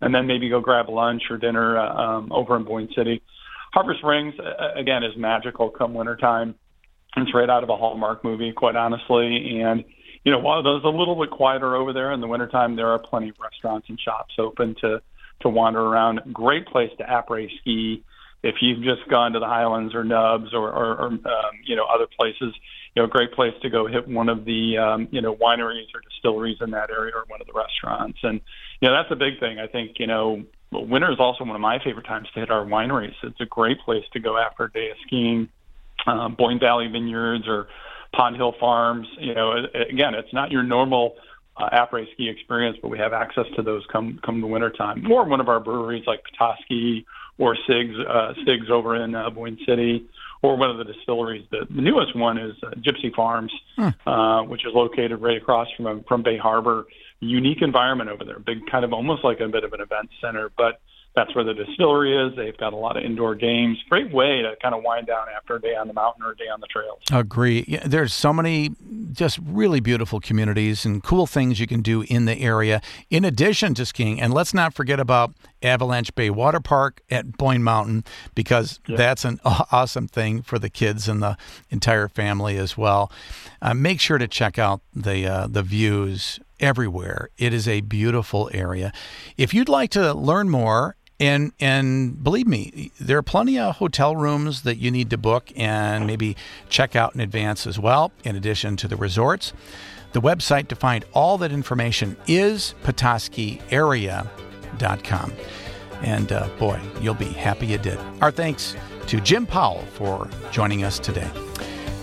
and 0.02 0.14
then 0.14 0.28
maybe 0.28 0.50
go 0.50 0.60
grab 0.60 0.90
lunch 0.90 1.24
or 1.30 1.38
dinner 1.38 1.78
uh, 1.78 1.94
um, 1.96 2.32
over 2.32 2.56
in 2.58 2.64
Boyne 2.64 2.90
City. 2.96 3.22
Harbor 3.74 3.96
Springs, 3.98 4.34
uh, 4.40 4.78
again, 4.80 5.04
is 5.04 5.16
magical 5.18 5.70
come 5.70 5.94
wintertime. 5.94 6.56
It's 7.18 7.34
right 7.34 7.50
out 7.50 7.64
of 7.64 7.70
a 7.70 7.78
Hallmark 7.78 8.24
movie, 8.24 8.52
quite 8.52 8.76
honestly. 8.76 9.62
And, 9.62 9.86
you 10.26 10.32
know, 10.32 10.40
while 10.40 10.60
it's 10.60 10.86
a 10.86 10.90
little 10.90 11.16
bit 11.16 11.32
quieter 11.32 11.76
over 11.76 11.94
there 11.94 12.12
in 12.12 12.20
the 12.20 12.28
wintertime, 12.28 12.76
there 12.76 12.88
are 12.88 13.00
plenty 13.00 13.30
of 13.30 13.36
restaurants 13.40 13.88
and 13.88 13.98
shops 14.00 14.34
open 14.38 14.76
to, 14.82 15.02
to 15.42 15.50
wander 15.50 15.80
around. 15.80 16.22
Great 16.34 16.68
place 16.68 16.92
to 16.98 17.06
après 17.06 17.50
ski 17.60 18.04
if 18.44 18.56
you've 18.62 18.84
just 18.84 19.10
gone 19.10 19.32
to 19.32 19.40
the 19.40 19.46
Highlands 19.46 19.96
or 19.96 20.04
Nubs 20.04 20.54
or, 20.54 20.70
or, 20.70 20.96
or 20.98 21.08
um, 21.08 21.22
you 21.66 21.76
know, 21.76 21.86
other 21.86 22.08
places 22.18 22.54
you 22.96 23.02
know, 23.02 23.08
great 23.08 23.34
place 23.34 23.54
to 23.62 23.70
go 23.70 23.88
hit 23.88 24.08
one 24.08 24.30
of 24.30 24.46
the, 24.46 24.78
um, 24.78 25.08
you 25.12 25.22
know, 25.22 25.36
wineries 25.36 25.88
or 25.94 26.02
distilleries 26.10 26.58
in 26.62 26.72
that 26.72 26.90
area 26.90 27.14
or 27.14 27.26
one 27.28 27.42
of 27.42 27.48
the 27.48 27.54
restaurants. 27.54 28.18
And, 28.24 28.40
you 28.80 28.88
know, 28.88 28.96
that's 28.96 29.12
a 29.12 29.16
big 29.16 29.40
thing. 29.40 29.60
I 29.60 29.68
think, 29.68 30.00
you 30.00 30.08
know, 30.08 30.44
winter 30.72 31.12
is 31.12 31.20
also 31.20 31.44
one 31.44 31.56
of 31.56 31.62
my 31.62 31.80
favorite 31.84 32.06
times 32.06 32.28
to 32.34 32.40
hit 32.40 32.50
our 32.50 32.66
wineries. 32.66 33.14
It's 33.24 33.40
a 33.42 33.46
great 33.46 33.80
place 33.82 34.06
to 34.14 34.20
go 34.20 34.38
after 34.38 34.66
a 34.66 34.72
day 34.72 34.90
of 34.92 34.98
skiing. 35.06 35.50
Um, 36.08 36.36
Boyne 36.36 36.60
Valley 36.60 36.88
Vineyards 36.88 37.48
or 37.48 37.68
Pond 38.14 38.36
Hill 38.38 38.54
Farms. 38.60 39.08
You 39.20 39.34
know, 39.34 39.54
again, 39.74 40.14
it's 40.16 40.34
not 40.34 40.52
your 40.52 40.64
normal 40.64 41.16
uh, 41.58 41.70
après 41.72 42.06
ski 42.14 42.30
experience, 42.30 42.78
but 42.82 42.90
we 42.90 42.98
have 42.98 43.12
access 43.14 43.46
to 43.56 43.62
those 43.62 43.84
come 43.92 44.20
come 44.24 44.40
the 44.42 44.48
winter 44.48 44.70
time. 44.70 45.10
Or 45.12 45.26
one 45.26 45.40
of 45.40 45.50
our 45.50 45.60
breweries 45.60 46.04
like 46.06 46.22
Petoskey 46.24 47.06
or 47.38 47.58
Stiggs 47.64 47.96
uh, 48.08 48.34
Stiggs 48.44 48.70
over 48.70 48.96
in 48.96 49.16
uh, 49.16 49.30
Boyne 49.30 49.58
City 49.66 50.06
or 50.46 50.58
one 50.58 50.70
of 50.70 50.78
the 50.78 50.84
distilleries. 50.84 51.46
The, 51.52 51.66
the 51.70 51.82
newest 51.82 52.16
one 52.16 52.38
is 52.38 52.56
uh, 52.64 52.72
Gypsy 52.78 53.14
Farms, 53.14 53.52
hmm. 53.76 53.90
uh, 54.08 54.44
which 54.44 54.66
is 54.66 54.72
located 54.74 55.22
right 55.22 55.38
across 55.38 55.68
from 55.76 56.04
from 56.08 56.24
Bay 56.24 56.38
Harbor. 56.38 56.86
Unique 57.22 57.62
environment 57.62 58.10
over 58.10 58.26
there, 58.26 58.40
big 58.40 58.60
kind 58.70 58.84
of 58.84 58.94
almost 58.94 59.24
like 59.24 59.40
a 59.40 59.48
bit 59.48 59.64
of 59.64 59.74
an 59.74 59.82
event 59.82 60.10
center, 60.22 60.52
but 60.58 60.82
that's 61.16 61.34
where 61.34 61.44
the 61.44 61.54
distillery 61.54 62.16
is. 62.16 62.36
They've 62.36 62.58
got 62.58 62.74
a 62.74 62.76
lot 62.76 62.98
of 62.98 63.04
indoor 63.04 63.36
games. 63.36 63.78
Great 63.90 64.12
way 64.12 64.42
to 64.42 64.56
kind 64.62 64.76
of 64.76 64.84
wind 64.84 65.08
down 65.08 65.28
after 65.36 65.56
a 65.56 65.62
day 65.62 65.76
on 65.76 65.88
the 65.88 65.94
mountain 65.94 66.24
or 66.24 66.32
a 66.32 66.36
day 66.36 66.50
on 66.54 66.60
the 66.60 66.68
trails. 66.68 67.00
Agree. 67.12 67.64
Yeah, 67.68 67.84
there's 67.86 68.14
so 68.14 68.34
many 68.34 68.72
just 69.14 69.40
really 69.44 69.80
beautiful 69.80 70.20
communities 70.20 70.86
and 70.86 71.02
cool 71.02 71.26
things 71.26 71.60
you 71.60 71.68
can 71.68 71.82
do 71.82 72.02
in 72.02 72.26
the 72.26 72.38
area 72.40 72.82
in 73.10 73.24
addition 73.24 73.74
to 73.76 73.86
skiing. 73.86 74.20
And 74.20 74.34
let's 74.34 74.54
not 74.54 74.74
forget 74.74 75.00
about 75.00 75.34
Avalanche 75.64 76.14
Bay 76.16 76.30
Water 76.30 76.60
Park 76.60 77.02
at 77.10 77.38
Boyne 77.38 77.64
Mountain 77.64 78.04
because 78.36 78.80
yeah. 78.88 78.98
that's 78.98 79.24
an 79.24 79.40
awesome 79.46 80.08
thing 80.08 80.42
for 80.42 80.60
the 80.60 80.70
kids 80.70 81.08
and 81.08 81.24
the 81.24 81.38
entire 81.70 82.10
family 82.10 82.58
as 82.58 82.78
well. 82.78 83.12
Uh, 83.62 83.74
make 83.74 84.02
sure 84.02 84.18
to 84.18 84.28
check 84.28 84.60
out 84.60 84.82
the 84.94 85.26
uh, 85.26 85.48
the 85.48 85.64
views 85.64 86.40
everywhere. 86.60 87.30
It 87.38 87.54
is 87.54 87.68
a 87.68 87.82
beautiful 87.82 88.50
area. 88.54 88.92
If 89.38 89.54
you'd 89.54 89.70
like 89.70 89.92
to 89.92 90.14
learn 90.14 90.50
more 90.50 90.96
and 91.20 91.52
and 91.60 92.24
believe 92.24 92.48
me, 92.48 92.92
there 93.00 93.18
are 93.18 93.24
plenty 93.24 93.60
of 93.60 93.78
hotel 93.78 94.16
rooms 94.16 94.62
that 94.64 94.78
you 94.78 94.92
need 94.92 95.10
to 95.12 95.18
book 95.18 95.52
and 95.56 96.06
maybe 96.06 96.36
check 96.70 96.96
out 96.96 97.16
in 97.16 97.22
advance 97.22 97.66
as 97.66 97.80
well, 97.80 98.12
in 98.24 98.36
addition 98.36 98.76
to 98.78 98.88
the 98.88 98.96
resorts. 98.96 99.54
The 100.14 100.22
website 100.22 100.68
to 100.70 100.76
find 100.76 101.04
all 101.14 101.38
that 101.40 101.52
information 101.52 102.16
is 102.28 102.76
petoskeyarea.com. 102.84 105.34
And 106.02 106.32
uh, 106.32 106.48
boy, 106.60 106.80
you'll 107.02 107.16
be 107.16 107.26
happy 107.26 107.68
you 107.68 107.78
did. 107.78 107.98
Our 108.22 108.32
thanks 108.32 108.76
to 109.08 109.22
Jim 109.22 109.46
Powell 109.46 109.84
for 109.94 110.30
joining 110.52 110.84
us 110.84 111.00
today. 111.00 111.30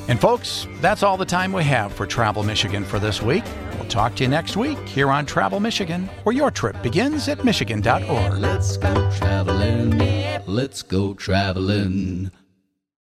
And 0.09 0.21
folks, 0.21 0.67
that's 0.81 1.03
all 1.03 1.17
the 1.17 1.25
time 1.25 1.53
we 1.53 1.65
have 1.65 1.93
for 1.93 2.07
Travel 2.07 2.43
Michigan 2.43 2.85
for 2.85 2.99
this 2.99 3.23
week. 3.23 3.45
We'll 3.75 3.89
talk 3.89 4.15
to 4.17 4.25
you 4.25 4.29
next 4.29 4.57
week 4.57 4.79
here 4.89 5.11
on 5.11 5.27
Travel 5.27 5.61
Michigan, 5.61 6.09
where 6.25 6.35
your 6.35 6.51
trip 6.51 6.81
begins 6.83 7.29
at 7.29 7.45
Michigan.org. 7.45 8.39
Let's 8.39 8.77
go 8.77 9.11
traveling. 9.11 9.99
Let's 10.47 10.83
go 10.83 11.15
traveling. 11.15 12.31